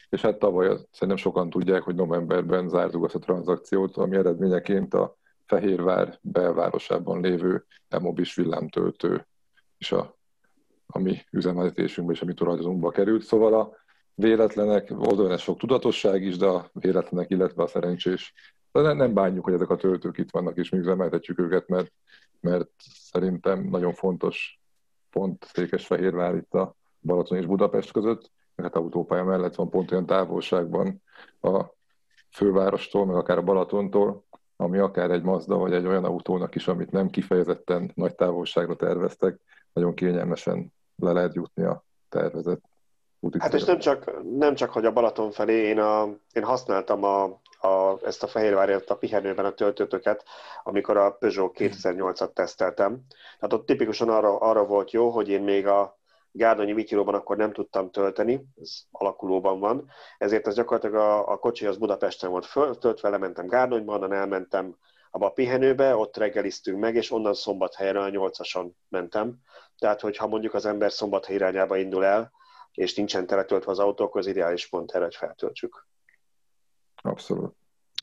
[0.10, 5.18] És hát tavaly szerintem sokan tudják, hogy novemberben zártuk azt a tranzakciót, ami eredményeként a
[5.46, 9.28] Fehérvár belvárosában lévő Emobis villámtöltő
[9.78, 10.18] és a,
[10.86, 13.24] a mi üzemeltetésünkbe és a mi tulajdonunkba került.
[13.24, 13.76] Szóval a
[14.14, 18.34] véletlenek, oldalán sok tudatosság is, de a véletlenek, illetve a szerencsés.
[18.72, 21.92] De nem bánjuk, hogy ezek a töltők itt vannak, és mi üzemeltetjük őket, mert,
[22.40, 24.61] mert szerintem nagyon fontos
[25.12, 30.06] pont Székesfehérvár itt a Balaton és Budapest között, meg hát autópálya mellett van pont olyan
[30.06, 31.02] távolságban
[31.42, 31.66] a
[32.30, 34.24] fővárostól, meg akár a Balatontól,
[34.56, 39.40] ami akár egy Mazda, vagy egy olyan autónak is, amit nem kifejezetten nagy távolságra terveztek,
[39.74, 42.71] nagyon kényelmesen le lehet jutni a tervezett
[43.40, 47.24] Hát és nem csak, nem csak, hogy a Balaton felé, én, a, én használtam a,
[47.68, 50.24] a, ezt a Fehérvárért a pihenőben a töltőtöket,
[50.64, 53.02] amikor a Peugeot 2008-at teszteltem.
[53.40, 56.00] Tehát ott tipikusan arra, arra volt jó, hogy én még a
[56.32, 61.66] Gárdonyi Vityilóban akkor nem tudtam tölteni, ez alakulóban van, ezért ez gyakorlatilag a, a kocsi
[61.66, 64.76] az Budapesten volt föltöltve, lementem Gárdonyba, onnan elmentem
[65.12, 69.36] abba a pihenőbe, ott reggeliztünk meg, és onnan szombathelyre a nyolcason mentem.
[69.78, 72.32] Tehát, hogyha mondjuk az ember szombathely irányába indul el,
[72.74, 75.88] és nincsen teletöltve az autók, az ideális pont erre, hogy feltöltsük.
[76.96, 77.56] Abszolút.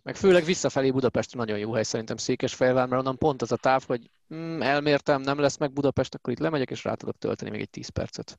[0.02, 3.83] Meg főleg visszafelé Budapest nagyon jó hely szerintem Székesfehérvár, mert onnan pont az a táv,
[3.87, 7.61] hogy mm, elmértem, nem lesz meg Budapest, akkor itt lemegyek, és rá tudok tölteni még
[7.61, 8.38] egy 10 percet.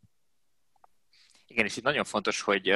[1.48, 2.74] Igen, és itt nagyon fontos, hogy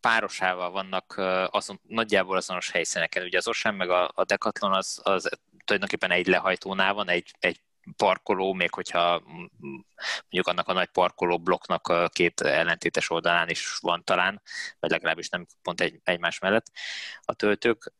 [0.00, 1.14] párosával vannak
[1.50, 3.24] azon, nagyjából azonos helyszíneken.
[3.24, 5.28] Ugye az Ocean meg a, a Decathlon az, az
[5.64, 7.60] tulajdonképpen egy lehajtónál van, egy, egy
[7.96, 9.22] parkoló, még hogyha
[10.20, 14.42] mondjuk annak a nagy parkoló blokknak a két ellentétes oldalán is van talán,
[14.78, 16.66] vagy legalábbis nem pont egy, egymás mellett
[17.22, 17.92] a töltők.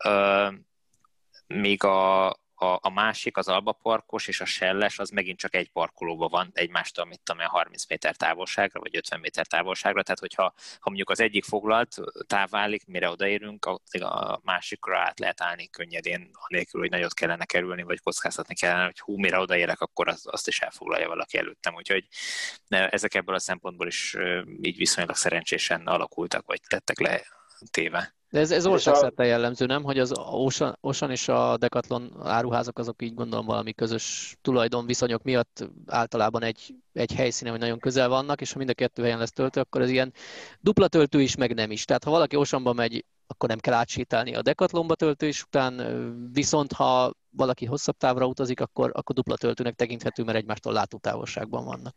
[1.46, 2.28] Még a,
[2.60, 6.50] a, a másik, az Alba Parkos és a Selles, az megint csak egy parkolóban van,
[6.52, 10.42] egymástól, mit tudom 30 méter távolságra, vagy 50 méter távolságra, tehát hogyha
[10.80, 11.96] ha mondjuk az egyik foglalt
[12.26, 12.50] táv
[12.86, 13.66] mire odaérünk,
[14.00, 19.00] a másikra át lehet állni könnyedén, anélkül, hogy nagyot kellene kerülni, vagy kockáztatni kellene, hogy
[19.00, 22.06] hú, mire odaérek, akkor az, azt is elfoglalja valaki előttem, úgyhogy
[22.68, 24.16] ezek ebből a szempontból is
[24.60, 27.22] így viszonylag szerencsésen alakultak, vagy tettek le
[27.70, 28.19] téve.
[28.30, 29.82] De ez, ez országszerte jellemző, nem?
[29.82, 35.68] Hogy az Ocean, Ocean és a Decathlon áruházak azok így gondolom valami közös tulajdonviszonyok miatt
[35.86, 39.32] általában egy, egy helyszínen, hogy nagyon közel vannak, és ha mind a kettő helyen lesz
[39.32, 40.12] töltő, akkor ez ilyen
[40.60, 41.84] dupla töltő is, meg nem is.
[41.84, 46.72] Tehát ha valaki Oceanba megy, akkor nem kell átsétálni a Decathlonba töltő is után, viszont
[46.72, 51.94] ha valaki hosszabb távra utazik, akkor, akkor dupla töltőnek tekinthető, mert egymástól látótávolságban vannak.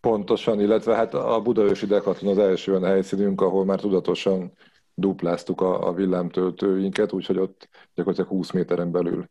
[0.00, 4.52] Pontosan, illetve hát a Budaörsi Decathlon az első olyan helyszínünk, ahol már tudatosan
[4.94, 9.28] dupláztuk a, a villámtöltőinket, úgyhogy ott gyakorlatilag 20 méteren belül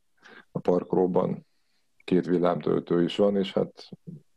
[0.52, 1.46] a parkolóban
[2.04, 3.90] két villámtöltő is van, és hát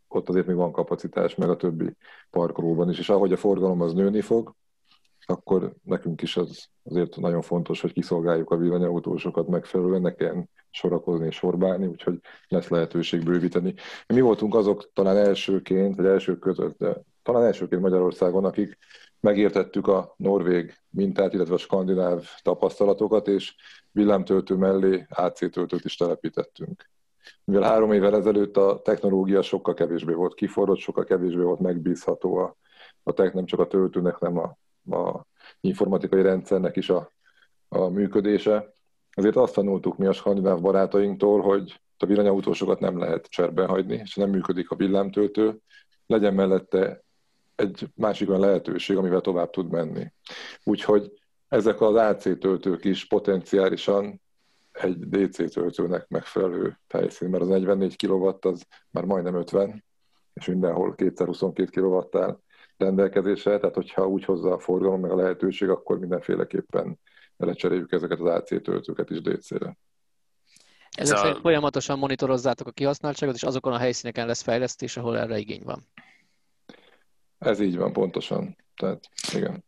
[0.09, 1.97] ott azért még van kapacitás, meg a többi
[2.31, 4.55] parkolóban is, és ahogy a forgalom az nőni fog,
[5.27, 11.27] akkor nekünk is az azért nagyon fontos, hogy kiszolgáljuk a villanyautósokat megfelelően, ne kelljen sorakozni
[11.27, 13.75] és sorbálni, úgyhogy lesz lehetőség bővíteni.
[14.07, 16.85] Mi voltunk azok talán elsőként, vagy elsők között,
[17.23, 18.79] talán elsőként Magyarországon, akik
[19.25, 23.55] megértettük a norvég mintát, illetve a skandináv tapasztalatokat, és
[23.93, 26.91] villámtöltő mellé AC töltőt is telepítettünk.
[27.45, 32.57] Mivel három évvel ezelőtt a technológia sokkal kevésbé volt kiforrott, sokkal kevésbé volt megbízható a,
[33.03, 34.59] a tech, nem csak a töltőnek, nem a,
[34.97, 35.27] a
[35.61, 37.11] informatikai rendszernek is a,
[37.69, 38.73] a működése.
[39.11, 44.15] Ezért azt tanultuk mi a skandináv barátainktól, hogy a villanyautósokat nem lehet cserben hagyni, és
[44.15, 45.59] nem működik a villámtöltő,
[46.07, 47.05] legyen mellette
[47.55, 50.13] egy másik olyan lehetőség, amivel tovább tud menni.
[50.65, 51.13] Úgyhogy
[51.49, 54.21] ezek az AC töltők is potenciálisan
[54.73, 59.85] egy DC töltőnek megfelelő helyszín, mert az 44 kW az már majdnem 50,
[60.35, 62.19] és mindenhol 222 kw
[62.77, 66.99] rendelkezésre, tehát hogyha úgy hozza a forgalom meg a lehetőség, akkor mindenféleképpen
[67.37, 69.77] lecseréljük ezeket az AC töltőket is DC-re.
[70.97, 71.39] Ezek a...
[71.41, 75.87] folyamatosan monitorozzátok a kihasználtságot, és azokon a helyszíneken lesz fejlesztés, ahol erre igény van.
[77.45, 78.57] Ez így van, pontosan.
[78.77, 79.65] Tehát, igen.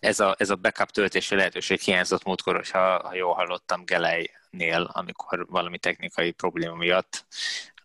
[0.00, 5.46] Ez a, ez a backup töltési lehetőség hiányzott múltkor, hogyha ha jól hallottam Gelejnél, amikor
[5.48, 7.26] valami technikai probléma miatt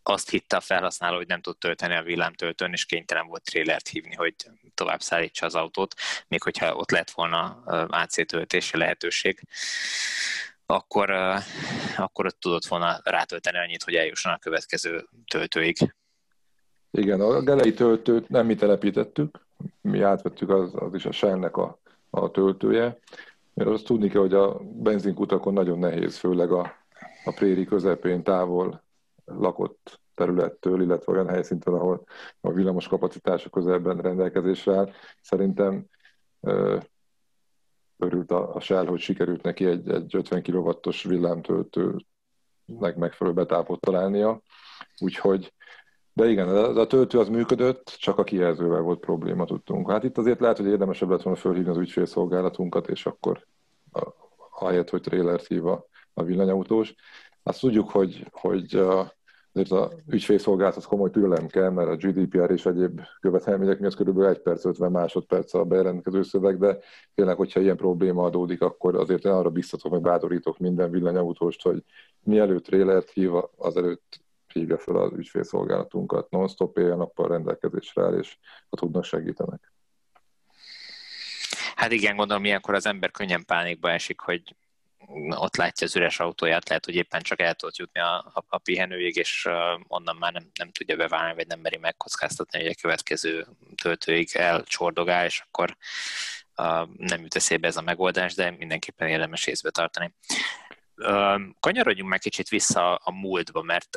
[0.04, 4.16] azt hitte a felhasználó, hogy nem tud tölteni a villámtöltőn, és kénytelen volt trélert hívni,
[4.16, 4.36] hogy
[4.74, 5.96] tovább szállítsa az autót,
[6.28, 9.42] még hogyha ott lett volna AC töltési lehetőség,
[10.66, 11.10] akkor,
[11.98, 15.94] akkor ott tudott volna rátölteni annyit, hogy eljusson a következő töltőig.
[16.92, 19.40] Igen, a gelei töltőt nem mi telepítettük,
[19.82, 23.00] mi átvettük, az, az is a Shell-nek a, a töltője,
[23.54, 26.74] mert azt tudni kell, hogy a benzinkutakon nagyon nehéz, főleg a,
[27.26, 28.84] a préri közepén távol
[29.26, 32.04] lakott területtől, illetve olyan helyszíntől, ahol
[32.42, 34.92] a villamos kapacitása közelben rendelkezésre áll.
[35.22, 35.86] Szerintem
[36.40, 36.78] ö,
[37.98, 44.42] örült a, a Shell, hogy sikerült neki egy, egy 50 kW-os villámtöltőnek megfelelő betápot találnia.
[45.00, 45.54] Úgyhogy
[46.20, 49.92] de igen, a töltő az működött, csak a kijelzővel volt probléma, tudtunk.
[49.92, 53.46] Hát itt azért lehet, hogy érdemesebb lett volna fölhívni az ügyfélszolgálatunkat, és akkor
[54.60, 56.96] ahelyett, hogy trailert hív a, a villanyautós.
[57.44, 58.76] Azt tudjuk, hogy, hogy
[59.54, 64.20] azért a ügyfélszolgálat az komoly türelem kell, mert a GDPR és egyéb követelmények miatt kb.
[64.20, 66.78] 1 perc 50 másodperc a bejelentkező szöveg, de
[67.16, 71.84] tényleg, hogyha ilyen probléma adódik, akkor azért én arra biztatok, meg bátorítok minden villanyautóst, hogy
[72.24, 78.38] mielőtt trailert hív, azelőtt hívja fel az ügyfélszolgálatunkat, non-stop éjjel-nappal rendelkezésre áll, és
[78.70, 79.74] ha tudnak segítenek.
[81.76, 84.56] Hát igen, gondolom, ilyenkor az ember könnyen pánikba esik, hogy
[85.30, 88.58] ott látja az üres autóját, lehet, hogy éppen csak el tudott jutni a, a, a
[88.58, 89.54] pihenőig, és uh,
[89.88, 93.48] onnan már nem, nem tudja beválni, vagy nem meri megkockáztatni, hogy a következő
[93.82, 95.78] töltőig elcsordogál, és akkor
[96.58, 100.14] uh, nem jut eszébe ez a megoldás, de mindenképpen érdemes észbe tartani.
[101.60, 103.96] Kanyarodjunk meg kicsit vissza a múltba, mert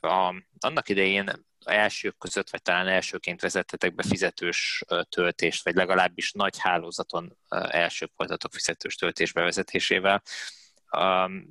[0.00, 6.58] a, annak idején elsők között, vagy talán elsőként vezettetek be fizetős töltést, vagy legalábbis nagy
[6.58, 10.22] hálózaton elsők voltatok fizetős töltés bevezetésével.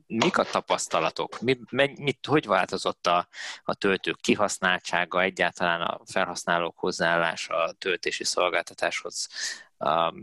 [0.08, 1.40] Mik a tapasztalatok?
[1.42, 1.60] Mi,
[1.96, 3.28] mit, hogy változott a,
[3.64, 9.28] a töltők kihasználtsága, egyáltalán a felhasználók hozzáállása a töltési szolgáltatáshoz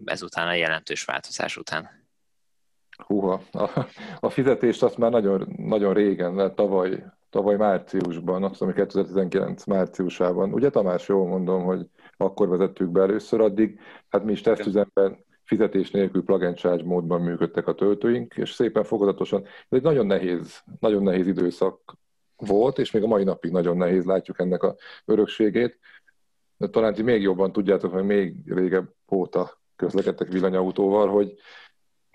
[0.04, 2.05] ezután a jelentős változás után?
[2.96, 3.86] Húha, a,
[4.20, 10.70] a fizetést azt már nagyon, nagyon régen, tavaly, tavaly márciusban, azt hiszem 2019 márciusában, ugye
[10.70, 11.86] Tamás, jól mondom, hogy
[12.16, 17.66] akkor vezettük be először, addig, hát mi is tesztüzemben fizetés nélkül plug and módban működtek
[17.66, 21.96] a töltőink, és szépen fokozatosan, ez egy nagyon nehéz, nagyon nehéz időszak
[22.36, 25.78] volt, és még a mai napig nagyon nehéz, látjuk ennek a örökségét.
[26.56, 31.34] De talán ti még jobban tudjátok, hogy még régebb óta közlekedtek villanyautóval, hogy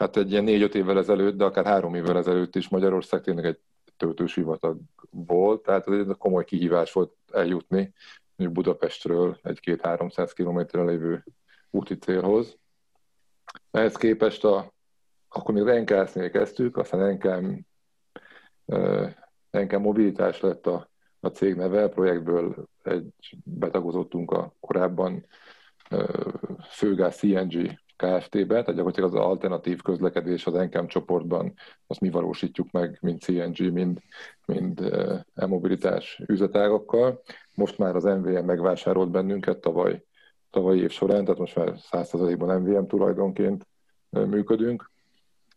[0.02, 3.60] hát egy ilyen négy-öt évvel ezelőtt, de akár három évvel ezelőtt is Magyarország tényleg egy
[3.98, 4.80] töltős hivatag
[5.10, 7.94] volt, tehát ez egy komoly kihívás volt eljutni
[8.36, 11.24] Budapestről egy-két-háromszáz kilométerre lévő
[11.70, 12.58] úti célhoz.
[13.72, 14.74] Ehhez képest a,
[15.30, 17.56] akkor még Renkásznél kezdtük, aztán NKM,
[19.52, 20.90] NKM mobilitás lett a,
[21.20, 25.26] a cég neve, projektből egy betagozottunk a korábban
[26.70, 31.54] főgáz CNG Kft-be, tehát gyakorlatilag az alternatív közlekedés az NKM csoportban,
[31.88, 34.00] azt mi valósítjuk meg, mind CNG, mind,
[34.46, 34.92] mind
[35.34, 37.22] e-mobilitás üzletágakkal.
[37.56, 40.04] Most már az MVM megvásárolt bennünket tavaly,
[40.50, 43.68] tavaly év során, tehát most már 100%-ban MVM tulajdonként
[44.10, 44.92] működünk,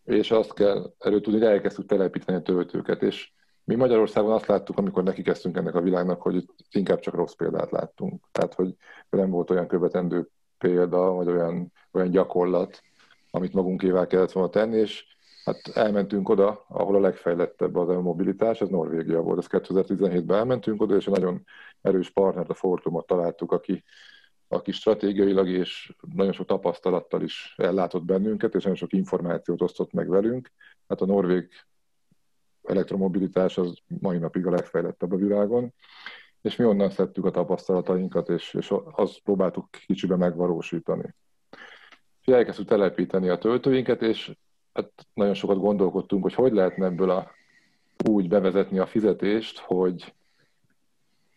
[0.05, 3.33] és azt kell erről tudni, hogy elkezdtük telepíteni a töltőket, és
[3.65, 7.71] mi Magyarországon azt láttuk, amikor neki kezdtünk ennek a világnak, hogy inkább csak rossz példát
[7.71, 8.25] láttunk.
[8.33, 8.75] Tehát, hogy
[9.11, 10.29] nem volt olyan követendő
[10.59, 12.83] példa, vagy olyan, olyan gyakorlat,
[13.31, 15.05] amit magunkével kellett volna tenni, és
[15.45, 19.39] hát elmentünk oda, ahol a legfejlettebb az a mobilitás, ez Norvégia volt.
[19.39, 21.45] Ez 2017-ben elmentünk oda, és egy nagyon
[21.83, 23.85] erős partnert, a Fortumot találtuk, aki,
[24.49, 30.09] aki stratégiailag és nagyon sok tapasztalattal is ellátott bennünket, és nagyon sok információt osztott meg
[30.09, 30.53] velünk.
[30.89, 31.49] Hát a norvég
[32.63, 35.75] elektromobilitás az mai napig a legfejlettebb a világon,
[36.45, 41.15] és mi onnan szedtük a tapasztalatainkat, és, és azt próbáltuk kicsibe megvalósítani.
[42.21, 44.37] És elkezdtük telepíteni a töltőinket, és
[44.73, 47.31] hát nagyon sokat gondolkodtunk, hogy hogy lehetne ebből a,
[48.09, 50.15] úgy bevezetni a fizetést, hogy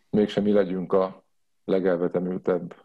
[0.10, 1.24] mégsem mi legyünk a
[1.66, 2.76] legelvetemültebb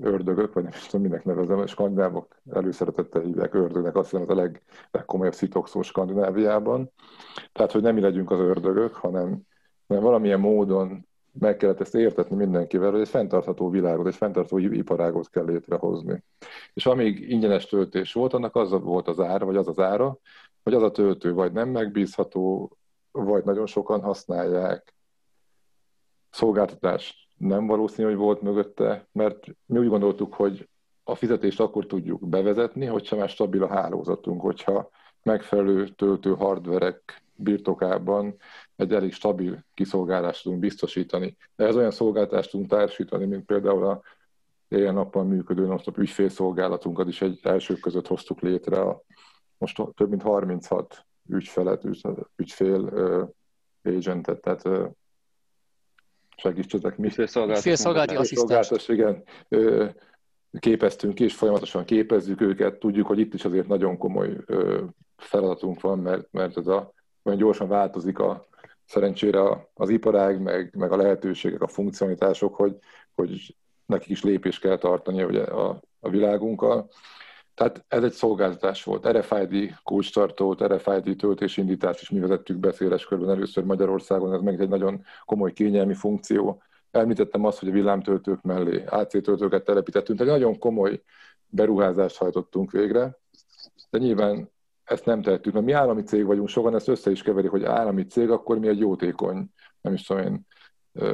[0.00, 4.36] ördögök, vagy nem is tudom, minek nevezem, a skandinávok előszeretettel hívják ördögnek, azt hiszem ez
[4.36, 6.90] a leg, legkomolyabb szitokszó Skandináviában.
[7.52, 9.46] Tehát, hogy nem mi legyünk az ördögök, hanem
[9.86, 11.06] mert valamilyen módon
[11.38, 16.22] meg kellett ezt értetni mindenkivel, hogy egy fenntartható világot, egy fenntartható iparágot kell létrehozni.
[16.74, 20.18] És amíg ingyenes töltés volt, annak az volt az ára, vagy az az ára,
[20.62, 22.76] hogy az a töltő vagy nem megbízható,
[23.10, 24.94] vagy nagyon sokan használják.
[26.30, 30.68] Szolgáltatás nem valószínű, hogy volt mögötte, mert mi úgy gondoltuk, hogy
[31.04, 34.90] a fizetést akkor tudjuk bevezetni, hogyha már stabil a hálózatunk, hogyha
[35.22, 38.36] megfelelő töltő hardverek birtokában
[38.76, 41.36] egy elég stabil kiszolgálást tudunk biztosítani.
[41.56, 44.02] Ez olyan szolgáltást tudunk társítani, mint például a
[44.68, 48.80] éjjel-nappal működő non-stop ügyfélszolgálatunkat is egy elsők között hoztuk létre.
[48.80, 49.02] A,
[49.58, 51.84] most több mint 36 ügyfelet,
[52.36, 54.88] ügyfél uh, agentet, tehát uh,
[56.36, 57.06] segítsetek mi.
[57.06, 58.88] Ügyfélszolgálati asszisztens.
[58.88, 59.22] igen.
[59.48, 59.90] Uh,
[60.58, 62.78] képeztünk ki, és folyamatosan képezzük őket.
[62.78, 64.36] Tudjuk, hogy itt is azért nagyon komoly
[65.16, 66.92] feladatunk van, mert, mert ez a,
[67.26, 68.46] olyan gyorsan változik a,
[68.86, 72.78] szerencsére az iparág, meg, meg a lehetőségek, a funkcionalitások, hogy,
[73.14, 73.56] hogy
[73.86, 76.88] nekik is lépést kell tartani ugye, a, a világunkkal.
[77.54, 79.08] Tehát ez egy szolgáltatás volt.
[79.08, 84.68] RFID kulcstartót, RFID töltésindítást is mi vezettük be széles körben először Magyarországon, ez meg egy
[84.68, 86.62] nagyon komoly kényelmi funkció.
[86.90, 91.02] Említettem azt, hogy a villámtöltők mellé AC töltőket telepítettünk, egy nagyon komoly
[91.46, 93.18] beruházást hajtottunk végre,
[93.90, 94.50] de nyilván
[94.86, 98.06] ezt nem tehetünk, mert mi állami cég vagyunk, sokan ezt össze is keverik, hogy állami
[98.06, 99.46] cég, akkor mi egy jótékony,
[99.80, 100.46] nem is tudom én,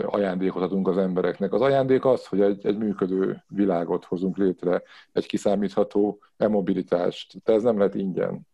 [0.07, 1.53] ajándékot adunk az embereknek.
[1.53, 7.63] Az ajándék az, hogy egy, egy működő világot hozunk létre, egy kiszámítható e-mobilitást, de ez
[7.63, 8.47] nem lehet ingyen.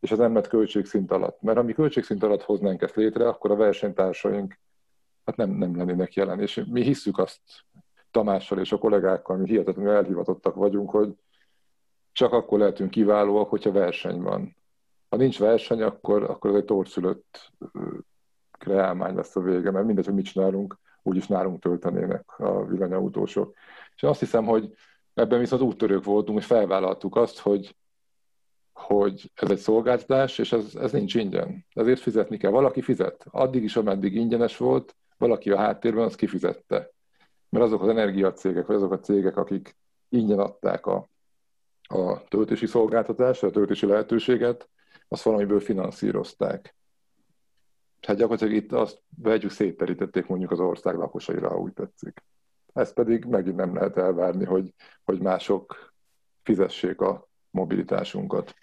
[0.00, 1.42] És ez nem lehet költségszint alatt.
[1.42, 4.58] Mert ami költségszint alatt hoznánk ezt létre, akkor a versenytársaink
[5.24, 6.40] hát nem, nem lennének jelen.
[6.40, 7.40] És mi hisszük azt
[8.10, 11.16] Tamással és a kollégákkal, mi hihetetlenül elhivatottak vagyunk, hogy
[12.16, 14.56] csak akkor lehetünk kiválóak, hogyha verseny van.
[15.08, 17.52] Ha nincs verseny, akkor, akkor ez egy torszülött
[18.58, 23.54] kreálmány lesz a vége, mert mindegy, hogy mit csinálunk, úgyis nálunk töltenének a villanyautósok.
[23.94, 24.72] És azt hiszem, hogy
[25.14, 27.76] ebben viszont úttörők voltunk, és felvállaltuk azt, hogy,
[28.72, 31.66] hogy ez egy szolgáltatás, és ez, ez nincs ingyen.
[31.72, 32.50] Ezért fizetni kell.
[32.50, 33.26] Valaki fizet.
[33.30, 36.90] Addig is, ameddig ingyenes volt, valaki a háttérben azt kifizette.
[37.48, 39.76] Mert azok az energiacégek, vagy azok a cégek, akik
[40.08, 41.08] ingyen adták a
[41.86, 44.68] a töltési szolgáltatást, a töltési lehetőséget,
[45.08, 46.76] azt valamiből finanszírozták.
[48.00, 52.22] Hát gyakorlatilag itt azt vegyük szétterítették mondjuk az ország lakosaira, ha úgy tetszik.
[52.72, 54.74] Ezt pedig megint nem lehet elvárni, hogy,
[55.04, 55.94] hogy mások
[56.42, 58.54] fizessék a mobilitásunkat.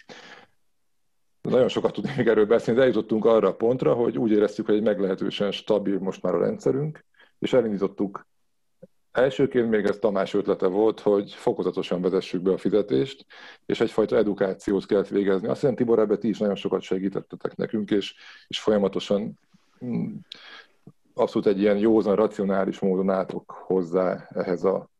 [1.40, 4.74] Nagyon sokat tudnék még erről beszélni, de eljutottunk arra a pontra, hogy úgy éreztük, hogy
[4.74, 7.04] egy meglehetősen stabil most már a rendszerünk,
[7.38, 8.26] és elindítottuk
[9.14, 13.26] Elsőként még ez Tamás ötlete volt, hogy fokozatosan vezessük be a fizetést,
[13.66, 15.48] és egyfajta edukációt kellett végezni.
[15.48, 18.14] Azt hiszem, Tibor, ebbe ti is nagyon sokat segítettetek nekünk, és,
[18.46, 19.38] és folyamatosan
[19.84, 20.14] mm,
[21.14, 24.90] abszolút egy ilyen józan, racionális módon álltok hozzá ehhez a,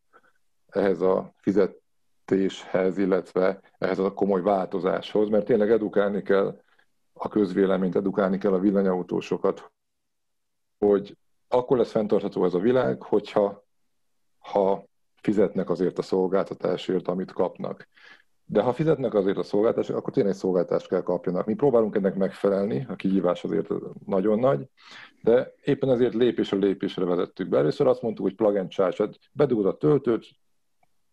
[0.69, 6.61] ehhez a fizetéshez, illetve ehhez a komoly változáshoz, mert tényleg edukálni kell
[7.13, 9.73] a közvéleményt, edukálni kell a villanyautósokat,
[10.79, 11.17] hogy
[11.49, 13.64] akkor lesz fenntartható ez a világ, hogyha
[14.53, 14.85] ha
[15.23, 17.89] fizetnek azért a szolgáltatásért, amit kapnak.
[18.47, 21.47] De ha fizetnek azért a szolgáltatásért, akkor tényleg szolgáltást kell kapjanak.
[21.47, 23.69] Mi próbálunk ennek megfelelni, a kihívás azért
[24.07, 24.69] nagyon nagy,
[25.23, 27.59] de éppen ezért lépésről lépésre vezettük be.
[27.59, 30.27] Először azt mondtuk, hogy plug and charge, bedugod a töltőt,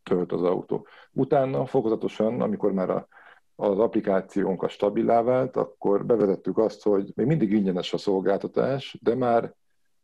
[0.04, 0.88] tölt az autó.
[1.12, 3.08] Utána fokozatosan, amikor már a,
[3.56, 9.16] az applikációnk a stabilá vált, akkor bevezettük azt, hogy még mindig ingyenes a szolgáltatás, de
[9.16, 9.56] már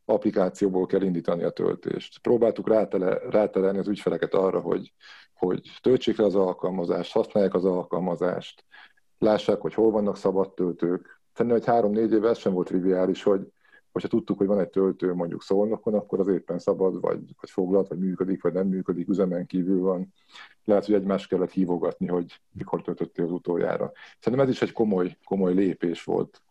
[0.09, 2.19] applikációból kell indítani a töltést.
[2.19, 4.93] Próbáltuk rátele, rátelelni az ügyfeleket arra, hogy,
[5.33, 8.65] hogy töltsék le az alkalmazást, használják az alkalmazást,
[9.17, 11.21] lássák, hogy hol vannak szabad töltők.
[11.33, 13.51] Szerintem egy három-négy éve sem volt triviális, hogy
[13.91, 17.87] hogyha tudtuk, hogy van egy töltő mondjuk szolnokon, akkor az éppen szabad, vagy, vagy foglalt,
[17.87, 20.13] vagy működik, vagy nem működik, üzemen kívül van.
[20.63, 23.91] Lehet, hogy egymást kellett hívogatni, hogy mikor töltöttél az utoljára.
[24.19, 26.41] Szerintem ez is egy komoly, komoly lépés volt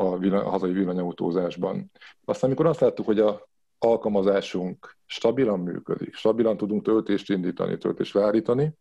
[0.00, 1.90] a, villan, a hazai villanyautózásban.
[2.24, 8.72] Aztán, amikor azt láttuk, hogy a alkalmazásunk stabilan működik, stabilan tudunk töltést indítani, töltést leállítani,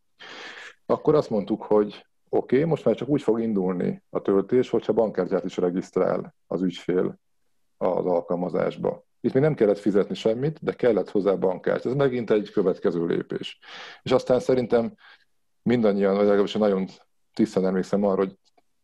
[0.85, 4.93] akkor azt mondtuk, hogy oké, okay, most már csak úgy fog indulni a töltés, hogyha
[4.93, 7.19] bankkártyát is regisztrál az ügyfél
[7.77, 9.05] az alkalmazásba.
[9.21, 11.89] Itt még nem kellett fizetni semmit, de kellett hozzá bankkártya.
[11.89, 13.59] Ez megint egy következő lépés.
[14.03, 14.95] És aztán szerintem
[15.61, 16.87] mindannyian, vagy legalábbis nagyon
[17.33, 18.37] tisztán emlékszem arra, hogy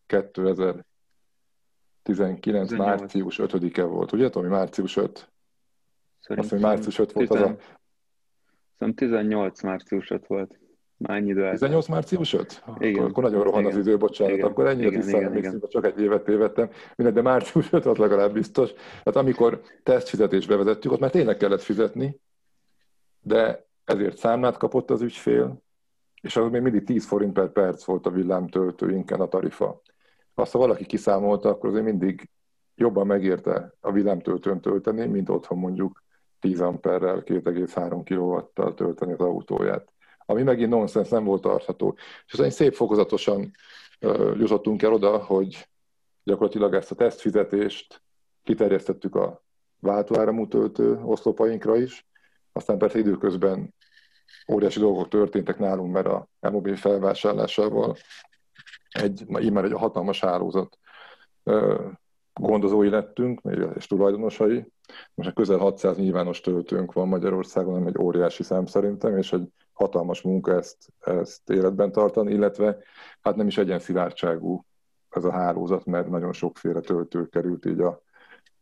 [0.05, 0.86] 2000
[2.03, 2.71] 19 18.
[2.71, 4.47] március 5-e volt, ugye Tomi?
[4.47, 5.31] Március 5?
[6.19, 7.57] Szerintem Azt mondja, március 5 volt 10, az a...
[8.77, 10.59] Szerintem 18 március 5 volt.
[10.97, 12.63] Már ennyi idő 18 március 5?
[12.77, 12.95] Igen.
[12.95, 13.71] Akkor, akkor nagyon rohan igen.
[13.71, 14.33] az idő, bocsánat.
[14.33, 14.47] Igen.
[14.47, 16.69] Akkor ennyire visszaemlékszem, csak egy évet tévedtem.
[16.95, 18.71] Mindegy, de március 5 az legalább biztos.
[19.05, 22.19] Hát amikor tesztfizetésbe vezettük, ott már tényleg kellett fizetni,
[23.21, 25.61] de ezért számlát kapott az ügyfél,
[26.21, 29.81] és az még mindig 10 forint per perc volt a villámtöltőinken a tarifa
[30.36, 32.29] azt, ha valaki kiszámolta, akkor azért mindig
[32.75, 36.03] jobban megérte a villámtöltőn tölteni, mint otthon mondjuk
[36.39, 39.93] 10 amperrel, 2,3 kW-tal tölteni az autóját.
[40.25, 41.95] Ami megint nonsens, nem volt tartható.
[42.25, 43.51] És aztán szép fokozatosan
[44.01, 45.69] uh, jutottunk el oda, hogy
[46.23, 48.01] gyakorlatilag ezt a tesztfizetést
[48.43, 49.43] kiterjesztettük a
[49.79, 52.07] váltóáramú töltő oszlopainkra is,
[52.51, 53.73] aztán persze időközben
[54.51, 57.95] óriási dolgok történtek nálunk, mert a e felvásárlásával
[58.93, 60.77] egy, így már egy hatalmas hálózat
[62.33, 63.41] gondozói lettünk,
[63.75, 64.71] és tulajdonosai.
[65.13, 69.47] Most a közel 600 nyilvános töltőnk van Magyarországon, ami egy óriási szám szerintem, és egy
[69.73, 72.77] hatalmas munka ezt, ezt életben tartani, illetve
[73.21, 74.65] hát nem is egyenszilártságú
[75.09, 78.01] ez a hálózat, mert nagyon sokféle töltő került így a,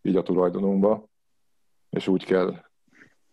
[0.02, 1.06] így a tulajdonunkba,
[1.90, 2.56] és úgy kell,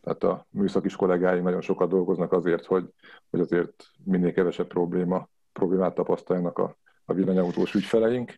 [0.01, 2.93] tehát a műszakis kollégáim nagyon sokat dolgoznak azért, hogy,
[3.31, 6.77] hogy azért minél kevesebb probléma, problémát tapasztaljanak a
[7.09, 8.35] a villanyautós ügyfeleink,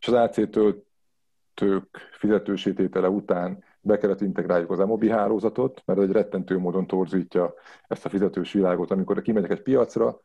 [0.00, 6.58] és az AC töltők fizetősététele után be kellett integráljuk az Amobi hálózatot, mert egy rettentő
[6.58, 7.54] módon torzítja
[7.88, 10.20] ezt a fizetős világot, amikor kimegyek egy piacra,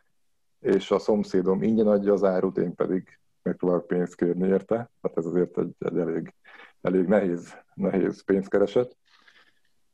[0.59, 4.75] és a szomszédom ingyen adja az árut, én pedig megpróbálok pénzt kérni érte.
[5.01, 6.34] Tehát ez azért egy, egy elég,
[6.82, 8.97] elég nehéz, nehéz pénzkereset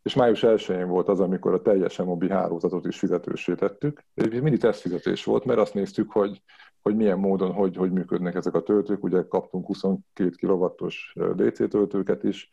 [0.03, 4.03] és május 1-én volt az, amikor a teljes mobi hálózatot is fizetősé tettük.
[4.13, 6.41] Mindig tesztfizetés volt, mert azt néztük, hogy,
[6.81, 9.03] hogy milyen módon, hogy, hogy működnek ezek a töltők.
[9.03, 12.49] Ugye kaptunk 22 kW-os DC töltőket is,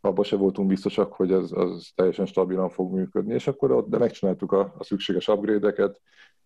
[0.00, 3.98] abban se voltunk biztosak, hogy ez az teljesen stabilan fog működni, és akkor ott de
[3.98, 6.00] megcsináltuk a, a szükséges upgrade-eket,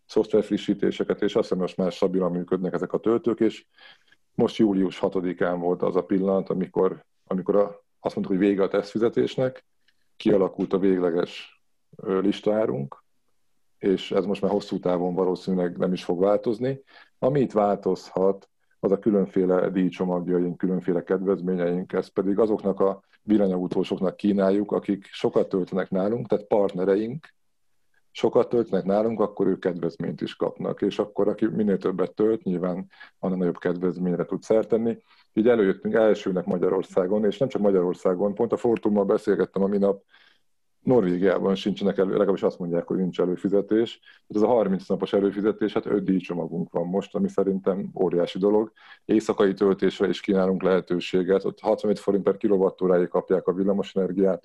[0.06, 3.66] szoftver frissítéseket, és azt hiszem, most már stabilan működnek ezek a töltők, és
[4.34, 8.68] most július 6-án volt az a pillanat, amikor, amikor a, azt mondtuk, hogy vége a
[8.68, 9.64] tesztfizetésnek,
[10.20, 11.62] kialakult a végleges
[12.02, 13.04] listaárunk,
[13.78, 16.82] és ez most már hosszú távon valószínűleg nem is fog változni.
[17.18, 18.48] Ami itt változhat,
[18.80, 25.90] az a különféle díjcsomagjaink, különféle kedvezményeink, ez pedig azoknak a villanyautósoknak kínáljuk, akik sokat töltenek
[25.90, 27.34] nálunk, tehát partnereink,
[28.10, 32.86] sokat töltnek nálunk, akkor ők kedvezményt is kapnak, és akkor aki minél többet tölt, nyilván
[33.18, 34.98] annál nagyobb kedvezményre tud szertenni.
[35.32, 40.02] Így előjöttünk elsőnek Magyarországon, és nem csak Magyarországon, pont a Fortummal beszélgettem a minap,
[40.80, 44.00] Norvégiában sincsenek elő, legalábbis azt mondják, hogy nincs előfizetés.
[44.02, 48.72] Hát ez a 30 napos előfizetés, hát 5 díjcsomagunk van most, ami szerintem óriási dolog.
[49.04, 51.44] Éjszakai töltésre is kínálunk lehetőséget.
[51.44, 54.44] Ott 65 forint per kilovattóráig kapják a villamosenergiát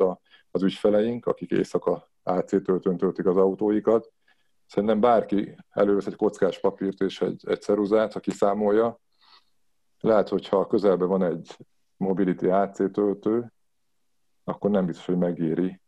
[0.56, 4.12] az ügyfeleink, akik éjszaka AC töltőn töltik az autóikat.
[4.66, 9.00] Szerintem bárki elővesz egy kockás papírt és egy, egy ceruzát, aki számolja.
[10.00, 11.58] Lehet, hogyha közelben van egy
[11.98, 13.54] Mobility AC töltő,
[14.44, 15.82] akkor nem biztos, hogy megéri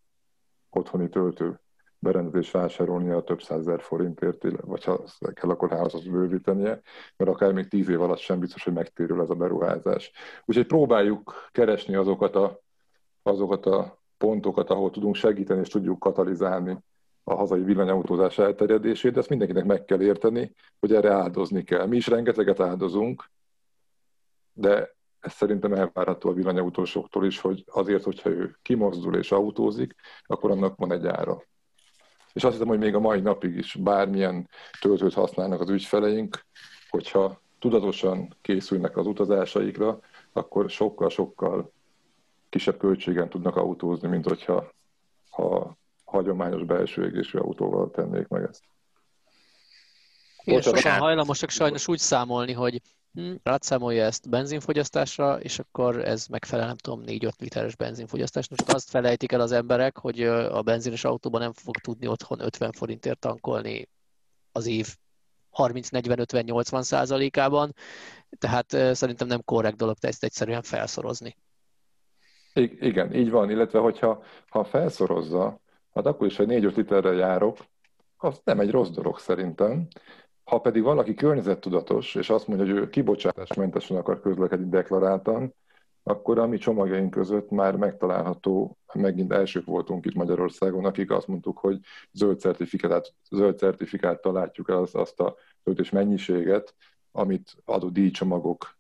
[0.70, 1.60] otthoni töltő
[2.00, 5.04] berendezést vásárolni a több százezer forintért, vagy ha
[5.34, 6.82] kell, akkor házat bővítenie,
[7.18, 10.12] mert akár még tíz év alatt sem biztos, hogy megtérül ez a beruházás.
[10.46, 12.62] Úgyhogy próbáljuk keresni azokat a,
[13.22, 16.78] azokat a pontokat, ahol tudunk segíteni és tudjuk katalizálni
[17.24, 21.86] a hazai villanyautózás elterjedését, de ezt mindenkinek meg kell érteni, hogy erre áldozni kell.
[21.86, 23.30] Mi is rengeteget áldozunk,
[24.54, 29.96] de ez szerintem elvárható a villanyautósoktól is, hogy azért, hogyha ő kimozdul és autózik,
[30.26, 31.44] akkor annak van egy ára.
[32.34, 34.50] És azt hiszem, hogy még a mai napig is bármilyen
[34.82, 36.46] töltőt használnak az ügyfeleink,
[36.90, 40.00] hogyha tudatosan készülnek az utazásaikra,
[40.34, 41.72] akkor sokkal-sokkal
[42.50, 44.72] kisebb költségen tudnak autózni, mint hogyha
[45.30, 48.64] ha hagyományos belső égésű autóval tennék meg ezt.
[50.44, 52.82] Igen, sokan hajlamosak sajnos úgy számolni, hogy
[53.14, 58.50] hm, rátszámolja ezt benzinfogyasztásra, és akkor ez megfelel, nem tudom, 4-5 literes benzinfogyasztás.
[58.50, 62.72] Most azt felejtik el az emberek, hogy a benzines autóban nem fog tudni otthon 50
[62.72, 63.90] forintért tankolni
[64.52, 64.96] az év
[65.54, 67.74] 30-40-50-80 százalékában,
[68.38, 71.36] tehát szerintem nem korrekt dolog ezt egyszerűen felszorozni.
[72.80, 75.60] Igen, így van, illetve hogyha ha felszorozza,
[75.94, 77.58] hát akkor is, hogy 4-5 literrel járok,
[78.18, 79.88] az nem egy rossz dolog szerintem,
[80.44, 85.54] ha pedig valaki környezettudatos, és azt mondja, hogy ő kibocsátásmentesen akar közlekedni deklaráltan,
[86.04, 91.58] akkor a mi csomagjaink között már megtalálható, megint elsők voltunk itt Magyarországon, akik azt mondtuk,
[91.58, 91.80] hogy
[92.12, 96.76] zöld certifikát, zöld certifikáttal látjuk el azt, azt a töltés mennyiséget,
[97.12, 98.78] amit adó díjcsomagok,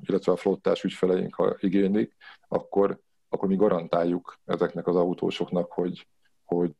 [0.00, 2.16] illetve a flottás ügyfeleink, ha igénylik,
[2.48, 3.00] akkor,
[3.30, 6.06] akkor mi garantáljuk ezeknek az autósoknak, hogy,
[6.44, 6.74] hogy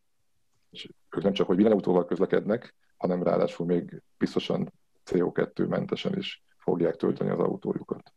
[1.16, 4.72] ők nem csak hogy villanyautóval közlekednek, hanem ráadásul még biztosan
[5.06, 8.12] CO2-mentesen is fogják tölteni az autójukat.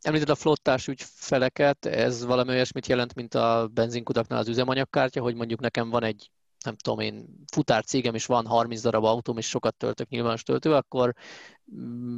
[0.00, 5.60] Említed a flottás ügyfeleket, ez valami olyasmit jelent, mint a benzinkutaknál az üzemanyagkártya, hogy mondjuk
[5.60, 6.30] nekem van egy
[6.64, 11.14] nem tudom én, futárcégem, és van 30 darab autóm, és sokat töltök nyilvános töltő, akkor